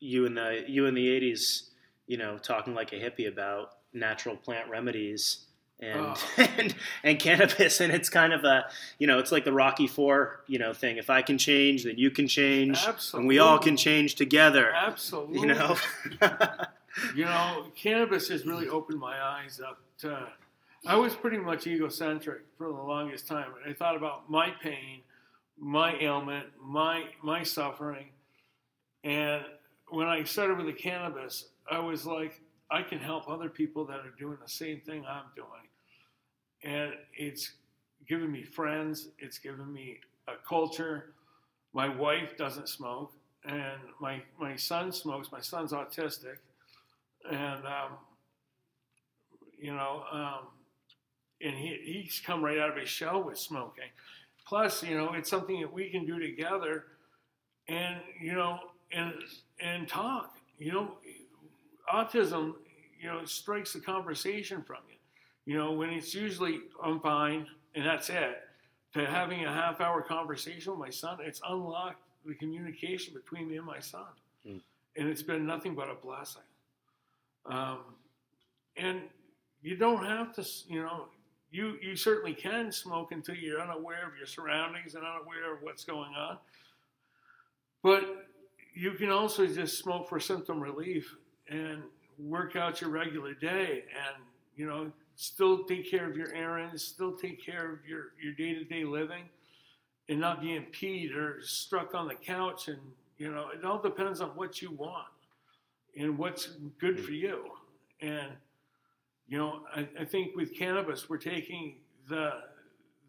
you 0.00 0.26
in 0.26 0.34
the 0.34 0.64
you 0.66 0.86
in 0.86 0.94
the 0.94 1.08
eighties, 1.08 1.70
you 2.06 2.16
know, 2.16 2.38
talking 2.38 2.74
like 2.74 2.92
a 2.92 2.96
hippie 2.96 3.28
about 3.28 3.72
natural 3.92 4.36
plant 4.36 4.68
remedies 4.68 5.46
and, 5.80 6.00
Oh. 6.00 6.16
and 6.58 6.74
and 7.04 7.18
cannabis, 7.18 7.80
and 7.80 7.92
it's 7.92 8.08
kind 8.08 8.32
of 8.32 8.44
a 8.44 8.66
you 8.98 9.06
know 9.06 9.18
it's 9.18 9.32
like 9.32 9.44
the 9.44 9.52
Rocky 9.52 9.86
Four 9.86 10.40
you 10.46 10.58
know 10.58 10.72
thing. 10.72 10.96
If 10.96 11.10
I 11.10 11.22
can 11.22 11.38
change, 11.38 11.84
then 11.84 11.98
you 11.98 12.10
can 12.10 12.26
change, 12.28 12.78
and 13.12 13.26
we 13.26 13.38
all 13.38 13.58
can 13.58 13.76
change 13.76 14.14
together. 14.14 14.72
Absolutely, 14.72 15.40
You 15.40 15.46
know. 15.46 15.76
you 17.14 17.24
know, 17.26 17.66
cannabis 17.74 18.28
has 18.28 18.46
really 18.46 18.68
opened 18.68 18.98
my 18.98 19.20
eyes 19.22 19.60
up 19.60 19.80
to. 19.98 20.28
I 20.86 20.94
was 20.96 21.14
pretty 21.14 21.38
much 21.38 21.66
egocentric 21.66 22.42
for 22.56 22.68
the 22.68 22.72
longest 22.72 23.26
time. 23.26 23.50
I 23.68 23.72
thought 23.72 23.96
about 23.96 24.30
my 24.30 24.50
pain, 24.62 25.00
my 25.58 25.96
ailment, 25.98 26.46
my 26.62 27.04
my 27.22 27.42
suffering, 27.42 28.06
and 29.04 29.42
when 29.88 30.06
I 30.06 30.24
started 30.24 30.56
with 30.56 30.66
the 30.66 30.72
cannabis, 30.72 31.46
I 31.70 31.78
was 31.78 32.06
like, 32.06 32.40
I 32.70 32.82
can 32.82 32.98
help 32.98 33.28
other 33.28 33.48
people 33.48 33.84
that 33.86 34.00
are 34.00 34.14
doing 34.18 34.38
the 34.42 34.48
same 34.48 34.80
thing 34.80 35.04
I'm 35.08 35.24
doing, 35.34 35.48
and 36.62 36.92
it's 37.16 37.52
given 38.08 38.30
me 38.30 38.42
friends. 38.42 39.08
It's 39.18 39.38
given 39.38 39.72
me 39.72 40.00
a 40.28 40.32
culture. 40.46 41.14
My 41.72 41.88
wife 41.88 42.36
doesn't 42.36 42.68
smoke, 42.68 43.12
and 43.44 43.80
my 44.00 44.22
my 44.38 44.56
son 44.56 44.92
smokes. 44.92 45.30
My 45.32 45.40
son's 45.40 45.72
autistic, 45.72 46.38
and 47.30 47.64
um, 47.66 47.92
you 49.58 49.74
know, 49.74 50.02
um, 50.12 50.48
and 51.40 51.54
he 51.54 52.02
he's 52.02 52.20
come 52.24 52.44
right 52.44 52.58
out 52.58 52.70
of 52.70 52.76
his 52.76 52.88
shell 52.88 53.22
with 53.22 53.38
smoking. 53.38 53.90
Plus, 54.46 54.82
you 54.82 54.96
know, 54.96 55.12
it's 55.14 55.28
something 55.28 55.60
that 55.60 55.72
we 55.72 55.90
can 55.90 56.06
do 56.06 56.18
together, 56.18 56.84
and 57.68 57.96
you 58.20 58.32
know, 58.32 58.58
and 58.92 59.12
and 59.60 59.88
talk. 59.88 60.36
You 60.58 60.72
know, 60.72 60.98
autism, 61.92 62.54
you 63.00 63.08
know, 63.08 63.24
strikes 63.24 63.72
the 63.72 63.80
conversation 63.80 64.62
from 64.62 64.78
you. 64.88 64.96
You 65.52 65.58
know, 65.58 65.72
when 65.72 65.90
it's 65.90 66.14
usually 66.14 66.60
I'm 66.82 67.00
fine 67.00 67.46
and 67.74 67.84
that's 67.84 68.08
it. 68.10 68.42
To 68.94 69.06
having 69.06 69.44
a 69.44 69.52
half 69.52 69.80
hour 69.80 70.00
conversation 70.00 70.72
with 70.72 70.80
my 70.80 70.90
son, 70.90 71.18
it's 71.20 71.40
unlocked 71.46 72.02
the 72.24 72.34
communication 72.34 73.14
between 73.14 73.48
me 73.48 73.56
and 73.56 73.66
my 73.66 73.78
son. 73.78 74.06
Mm. 74.46 74.60
And 74.96 75.08
it's 75.08 75.22
been 75.22 75.46
nothing 75.46 75.74
but 75.74 75.90
a 75.90 75.94
blessing. 75.94 76.42
Um, 77.44 77.78
and 78.76 79.02
you 79.62 79.76
don't 79.76 80.04
have 80.04 80.34
to, 80.36 80.44
you 80.68 80.82
know, 80.82 81.06
you, 81.50 81.76
you 81.80 81.96
certainly 81.96 82.34
can 82.34 82.70
smoke 82.72 83.12
until 83.12 83.34
you're 83.34 83.60
unaware 83.60 84.06
of 84.06 84.16
your 84.16 84.26
surroundings 84.26 84.94
and 84.94 85.04
unaware 85.04 85.54
of 85.54 85.62
what's 85.62 85.84
going 85.84 86.14
on. 86.14 86.38
But 87.82 88.26
you 88.74 88.92
can 88.92 89.10
also 89.10 89.46
just 89.46 89.78
smoke 89.78 90.08
for 90.08 90.20
symptom 90.20 90.60
relief 90.60 91.14
and 91.48 91.82
work 92.18 92.56
out 92.56 92.80
your 92.80 92.90
regular 92.90 93.34
day 93.34 93.84
and, 93.90 94.22
you 94.56 94.66
know, 94.66 94.90
still 95.14 95.64
take 95.64 95.90
care 95.90 96.08
of 96.08 96.16
your 96.16 96.32
errands, 96.34 96.82
still 96.82 97.12
take 97.12 97.44
care 97.44 97.72
of 97.72 97.78
your, 97.86 98.12
your 98.22 98.32
day-to-day 98.34 98.84
living 98.84 99.24
and 100.08 100.20
not 100.20 100.40
be 100.40 100.54
impeded 100.54 101.16
or 101.16 101.38
struck 101.42 101.94
on 101.94 102.08
the 102.08 102.14
couch. 102.14 102.68
And, 102.68 102.80
you 103.18 103.30
know, 103.30 103.48
it 103.54 103.64
all 103.64 103.80
depends 103.80 104.20
on 104.20 104.30
what 104.30 104.60
you 104.60 104.72
want 104.72 105.06
and 105.96 106.18
what's 106.18 106.48
good 106.78 106.98
hmm. 106.98 107.04
for 107.04 107.12
you. 107.12 107.44
And, 108.00 108.32
you 109.28 109.38
know, 109.38 109.60
I, 109.74 109.88
I 110.00 110.04
think 110.04 110.36
with 110.36 110.54
cannabis, 110.54 111.08
we're 111.08 111.18
taking 111.18 111.76
the, 112.08 112.30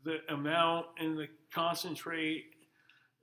the 0.03 0.17
amount 0.29 0.87
and 0.99 1.17
the 1.17 1.27
concentrate 1.53 2.45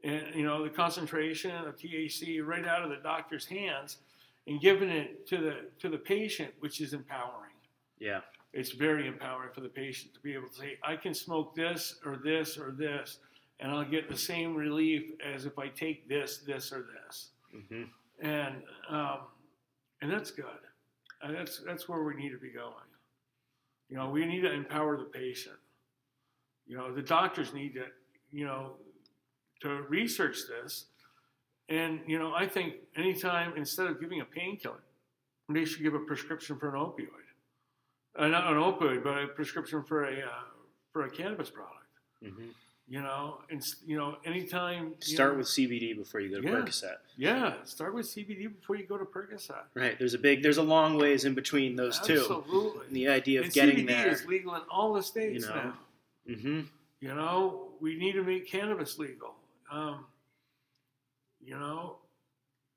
and, 0.03 0.23
you 0.35 0.45
know, 0.45 0.63
the 0.63 0.71
concentration 0.71 1.51
of 1.53 1.77
THC 1.77 2.45
right 2.45 2.67
out 2.67 2.83
of 2.83 2.91
the 2.91 2.99
doctor's 3.03 3.47
hands 3.47 3.99
and 4.47 4.61
giving 4.61 4.91
it 4.91 5.27
to 5.29 5.39
the, 5.39 5.57
to 5.81 5.89
the 5.89 5.99
patient, 5.99 6.53
which 6.61 6.81
is 6.81 6.93
empowering 6.93 7.51
yeah. 7.99 8.21
it's 8.53 8.73
very 8.73 9.07
empowering 9.07 9.51
for 9.53 9.61
the 9.61 9.69
patient 9.69 10.15
to 10.15 10.21
be 10.21 10.35
able 10.35 10.49
to 10.49 10.55
say, 10.55 10.79
I 10.83 10.97
can 10.97 11.15
smoke 11.15 11.55
this 11.55 11.99
or 12.05 12.17
this 12.23 12.59
or 12.59 12.73
this, 12.73 13.19
and 13.61 13.73
I'll 13.73 13.85
get 13.85 14.09
the 14.09 14.17
same 14.17 14.55
relief 14.55 15.13
as 15.25 15.47
if 15.47 15.59
I 15.59 15.69
take 15.69 16.09
this, 16.09 16.39
this, 16.39 16.73
or 16.73 16.87
this. 17.07 17.31
hmm 17.51 17.85
And 18.21 18.57
um, 18.89 19.19
and 20.03 20.13
that's 20.13 20.31
good. 20.31 20.45
And 21.25 21.35
that's 21.35 21.61
that's 21.67 21.89
where 21.89 22.03
we 22.05 22.15
need 22.15 22.31
to 22.31 22.39
be 22.39 22.51
going. 22.51 22.75
You 23.89 23.97
know, 23.97 24.11
we 24.11 24.25
need 24.27 24.43
to 24.43 24.53
empower 24.53 24.97
the 24.97 25.05
patient. 25.05 25.57
You 26.67 26.77
know, 26.77 26.95
the 26.95 27.03
doctors 27.03 27.53
need 27.53 27.75
to, 27.75 27.87
you 28.31 28.47
know, 28.47 28.73
to 29.63 29.83
research 29.89 30.39
this. 30.49 30.87
And 31.69 32.01
you 32.07 32.19
know, 32.19 32.35
I 32.35 32.47
think 32.47 32.75
anytime 32.97 33.55
instead 33.57 33.87
of 33.87 34.01
giving 34.01 34.21
a 34.21 34.25
painkiller, 34.25 34.85
they 35.49 35.65
should 35.65 35.83
give 35.83 35.95
a 35.95 36.01
prescription 36.01 36.59
for 36.59 36.75
an 36.75 36.81
opioid 36.81 37.25
uh, 38.19 38.29
not 38.29 38.47
an 38.47 38.59
opioid, 38.59 39.03
but 39.03 39.23
a 39.23 39.27
prescription 39.29 39.83
for 39.83 40.05
a 40.05 40.19
uh, 40.19 40.45
for 40.93 41.07
a 41.07 41.11
cannabis 41.11 41.51
product. 41.51 41.81
hmm 42.23 42.51
You 42.87 43.01
know, 43.01 43.39
and 43.51 43.65
you 43.87 43.97
know, 43.97 44.19
anytime 44.27 44.89
you 45.07 45.15
Start 45.15 45.33
know- 45.33 45.39
with 45.39 45.47
CBD 45.49 45.95
before 45.97 46.21
you 46.21 46.29
go 46.29 46.41
to 46.43 46.47
Yeah. 46.47 46.55
Percocet. 46.55 46.97
yeah, 47.17 47.63
start 47.65 47.95
with 47.95 48.05
CBD 48.07 48.47
before 48.55 48.77
you 48.77 48.85
go 48.87 48.99
to 48.99 49.07
Percocet. 49.07 49.65
Right. 49.73 49.99
There's 49.99 50.13
a 50.13 50.19
big. 50.19 50.43
There's 50.43 50.59
a 50.59 50.63
long 50.63 50.99
ways 50.99 51.25
in 51.25 51.35
between 51.35 51.77
those 51.77 51.99
two. 52.01 52.19
Absolutely. 52.21 52.87
The 52.91 53.09
idea 53.09 53.39
of 53.41 53.47
and 53.47 53.55
getting 53.55 53.77
CBD 53.79 53.87
there. 53.89 54.09
is 54.09 54.27
legal 54.27 54.55
in 54.55 54.63
all 54.71 54.93
the 54.93 55.03
states 55.03 55.45
You 55.45 55.49
know. 55.51 55.55
now. 56.27 56.35
hmm 56.37 56.61
You 57.01 57.15
know, 57.15 57.71
we 57.81 57.97
need 57.97 58.13
to 58.13 58.23
make 58.23 58.47
cannabis 58.49 58.99
legal. 58.99 59.35
Um, 59.71 60.07
you 61.41 61.59
know, 61.59 61.99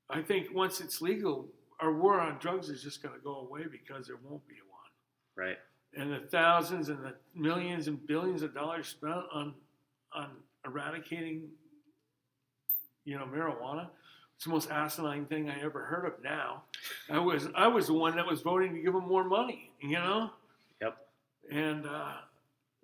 I 0.08 0.22
think 0.22 0.54
once 0.54 0.80
it's 0.80 1.02
legal, 1.02 1.48
our 1.80 1.92
war 1.92 2.18
on 2.18 2.38
drugs 2.38 2.70
is 2.70 2.82
just 2.82 3.02
going 3.02 3.14
to 3.14 3.20
go 3.22 3.36
away 3.40 3.64
because 3.70 4.06
there 4.06 4.16
won't 4.16 4.46
be 4.48 4.54
one. 4.70 4.90
Right. 5.46 5.58
and 5.94 6.10
the 6.12 6.20
thousands 6.28 6.88
and 6.88 7.02
the 7.04 7.14
millions 7.34 7.88
and 7.88 8.04
billions 8.06 8.42
of 8.42 8.52
dollars 8.54 8.88
spent 8.88 9.14
on 9.32 9.54
on 10.14 10.30
eradicating 10.64 11.48
you 13.04 13.16
know 13.18 13.24
marijuana 13.26 13.88
it's 14.36 14.44
the 14.44 14.50
most 14.50 14.70
asinine 14.70 15.24
thing 15.26 15.48
i 15.50 15.60
ever 15.62 15.84
heard 15.84 16.04
of 16.06 16.22
now 16.22 16.62
i 17.10 17.18
was 17.18 17.48
i 17.54 17.66
was 17.66 17.86
the 17.86 17.92
one 17.92 18.16
that 18.16 18.26
was 18.26 18.40
voting 18.42 18.74
to 18.74 18.80
give 18.80 18.92
them 18.92 19.06
more 19.08 19.24
money 19.24 19.70
you 19.80 19.92
know 19.92 20.30
Yep. 20.80 20.96
and 21.50 21.86
uh 21.86 22.12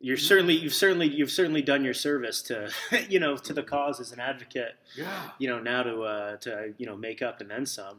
You're 0.01 0.17
certainly 0.17 0.55
you've 0.55 0.75
certainly 0.75 1.09
you've 1.09 1.31
certainly 1.31 1.63
done 1.63 1.85
your 1.85 1.95
service 1.95 2.43
to 2.43 2.71
you 3.09 3.21
know 3.21 3.37
to 3.37 3.53
the 3.53 3.63
cause 3.63 4.01
as 4.01 4.13
an 4.13 4.21
advocate. 4.21 4.75
yeah 4.97 5.31
You 5.39 5.49
know 5.49 5.61
now 5.61 5.83
to 5.83 6.03
uh, 6.03 6.37
to 6.39 6.75
you 6.79 6.87
know 6.87 6.97
make 6.97 7.23
up 7.23 7.41
and 7.41 7.51
then 7.51 7.67
some. 7.67 7.99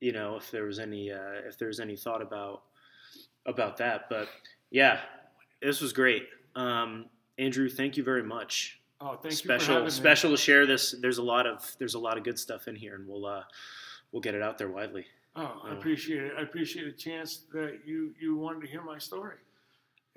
You 0.00 0.12
know 0.12 0.36
if 0.36 0.50
there 0.50 0.64
was 0.64 0.78
any 0.78 1.10
uh, 1.12 1.46
if 1.48 1.56
there 1.58 1.68
was 1.68 1.80
any 1.80 1.96
thought 1.96 2.22
about 2.22 2.62
about 3.46 3.76
that, 3.78 4.08
but 4.10 4.28
yeah, 4.70 5.00
this 5.60 5.80
was 5.80 5.92
great. 5.92 6.24
Um, 6.54 7.06
Andrew, 7.42 7.68
thank 7.68 7.96
you 7.96 8.04
very 8.04 8.22
much. 8.22 8.80
Oh, 9.00 9.16
thank 9.16 9.24
you 9.24 9.30
for 9.30 9.36
special 9.36 9.84
me. 9.84 9.90
special 9.90 10.30
to 10.30 10.36
share 10.36 10.64
this. 10.64 10.94
There's 11.00 11.18
a 11.18 11.22
lot 11.22 11.46
of 11.46 11.74
there's 11.78 11.94
a 11.94 11.98
lot 11.98 12.16
of 12.16 12.22
good 12.22 12.38
stuff 12.38 12.68
in 12.68 12.76
here, 12.76 12.94
and 12.94 13.08
we'll 13.08 13.26
uh, 13.26 13.42
we'll 14.12 14.22
get 14.22 14.34
it 14.34 14.42
out 14.42 14.58
there 14.58 14.68
widely. 14.68 15.06
Oh, 15.34 15.62
I 15.64 15.72
appreciate 15.72 16.22
it. 16.22 16.32
I 16.38 16.42
appreciate 16.42 16.84
the 16.84 16.92
chance 16.92 17.44
that 17.52 17.80
you 17.84 18.14
you 18.20 18.36
wanted 18.36 18.60
to 18.62 18.68
hear 18.68 18.82
my 18.82 18.98
story, 18.98 19.36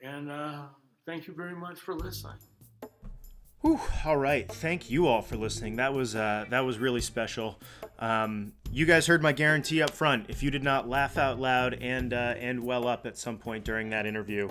and 0.03 0.29
uh, 0.29 0.63
thank 1.05 1.25
you 1.25 1.33
very 1.33 1.55
much 1.55 1.79
for 1.79 1.95
listening. 1.95 2.37
Whew, 3.61 3.79
all 4.05 4.17
right. 4.17 4.47
Thank 4.47 4.91
you 4.91 5.07
all 5.07 5.23
for 5.23 5.37
listening. 5.37 5.77
That 5.77 5.95
was 5.95 6.15
uh, 6.15 6.45
that 6.51 6.59
was 6.59 6.77
really 6.77 7.01
special. 7.01 7.59
Um, 7.97 8.53
you 8.71 8.85
guys 8.85 9.07
heard 9.07 9.23
my 9.23 9.31
guarantee 9.31 9.81
up 9.81 9.89
front. 9.89 10.27
If 10.29 10.43
you 10.43 10.51
did 10.51 10.63
not 10.63 10.87
laugh 10.87 11.17
out 11.17 11.39
loud 11.39 11.73
and 11.81 12.13
uh, 12.13 12.35
and 12.37 12.63
well 12.63 12.87
up 12.87 13.07
at 13.07 13.17
some 13.17 13.39
point 13.39 13.65
during 13.65 13.89
that 13.89 14.05
interview, 14.05 14.49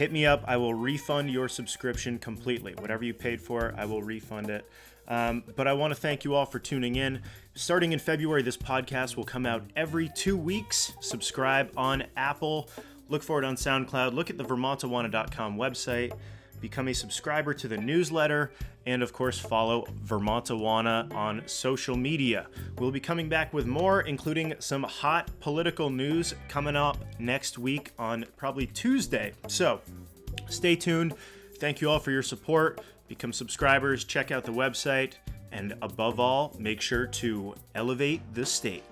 hit 0.00 0.10
me 0.10 0.24
up. 0.24 0.42
I 0.48 0.56
will 0.56 0.72
refund 0.72 1.30
your 1.30 1.46
subscription 1.46 2.18
completely. 2.18 2.72
Whatever 2.78 3.04
you 3.04 3.12
paid 3.12 3.38
for, 3.38 3.74
I 3.76 3.84
will 3.84 4.02
refund 4.02 4.48
it. 4.48 4.64
Um, 5.06 5.44
but 5.56 5.68
I 5.68 5.74
want 5.74 5.94
to 5.94 6.00
thank 6.00 6.24
you 6.24 6.34
all 6.34 6.46
for 6.46 6.58
tuning 6.58 6.96
in. 6.96 7.20
Starting 7.54 7.92
in 7.92 7.98
February, 7.98 8.40
this 8.40 8.56
podcast 8.56 9.18
will 9.18 9.24
come 9.24 9.44
out 9.44 9.62
every 9.76 10.08
two 10.08 10.38
weeks. 10.38 10.94
Subscribe 11.00 11.70
on 11.76 12.04
Apple. 12.16 12.70
Look 13.10 13.22
for 13.22 13.42
it 13.42 13.44
on 13.44 13.56
SoundCloud. 13.56 14.14
Look 14.14 14.30
at 14.30 14.38
the 14.38 14.44
VermontAwana.com 14.44 15.58
website 15.58 16.14
become 16.60 16.88
a 16.88 16.94
subscriber 16.94 17.54
to 17.54 17.68
the 17.68 17.76
newsletter, 17.76 18.52
and 18.86 19.02
of 19.02 19.12
course, 19.12 19.38
follow 19.38 19.86
Vermont 20.02 20.46
Awana 20.46 21.12
on 21.14 21.42
social 21.46 21.96
media. 21.96 22.46
We'll 22.78 22.90
be 22.90 23.00
coming 23.00 23.28
back 23.28 23.52
with 23.52 23.66
more, 23.66 24.02
including 24.02 24.54
some 24.58 24.82
hot 24.82 25.30
political 25.40 25.90
news 25.90 26.34
coming 26.48 26.76
up 26.76 26.98
next 27.18 27.58
week 27.58 27.92
on 27.98 28.24
probably 28.36 28.66
Tuesday. 28.66 29.32
So 29.48 29.80
stay 30.48 30.76
tuned. 30.76 31.14
Thank 31.58 31.80
you 31.80 31.90
all 31.90 31.98
for 31.98 32.10
your 32.10 32.22
support. 32.22 32.80
Become 33.08 33.32
subscribers, 33.32 34.04
check 34.04 34.30
out 34.30 34.44
the 34.44 34.52
website, 34.52 35.14
and 35.52 35.74
above 35.82 36.20
all, 36.20 36.54
make 36.58 36.80
sure 36.80 37.06
to 37.06 37.54
elevate 37.74 38.22
the 38.34 38.46
state. 38.46 38.84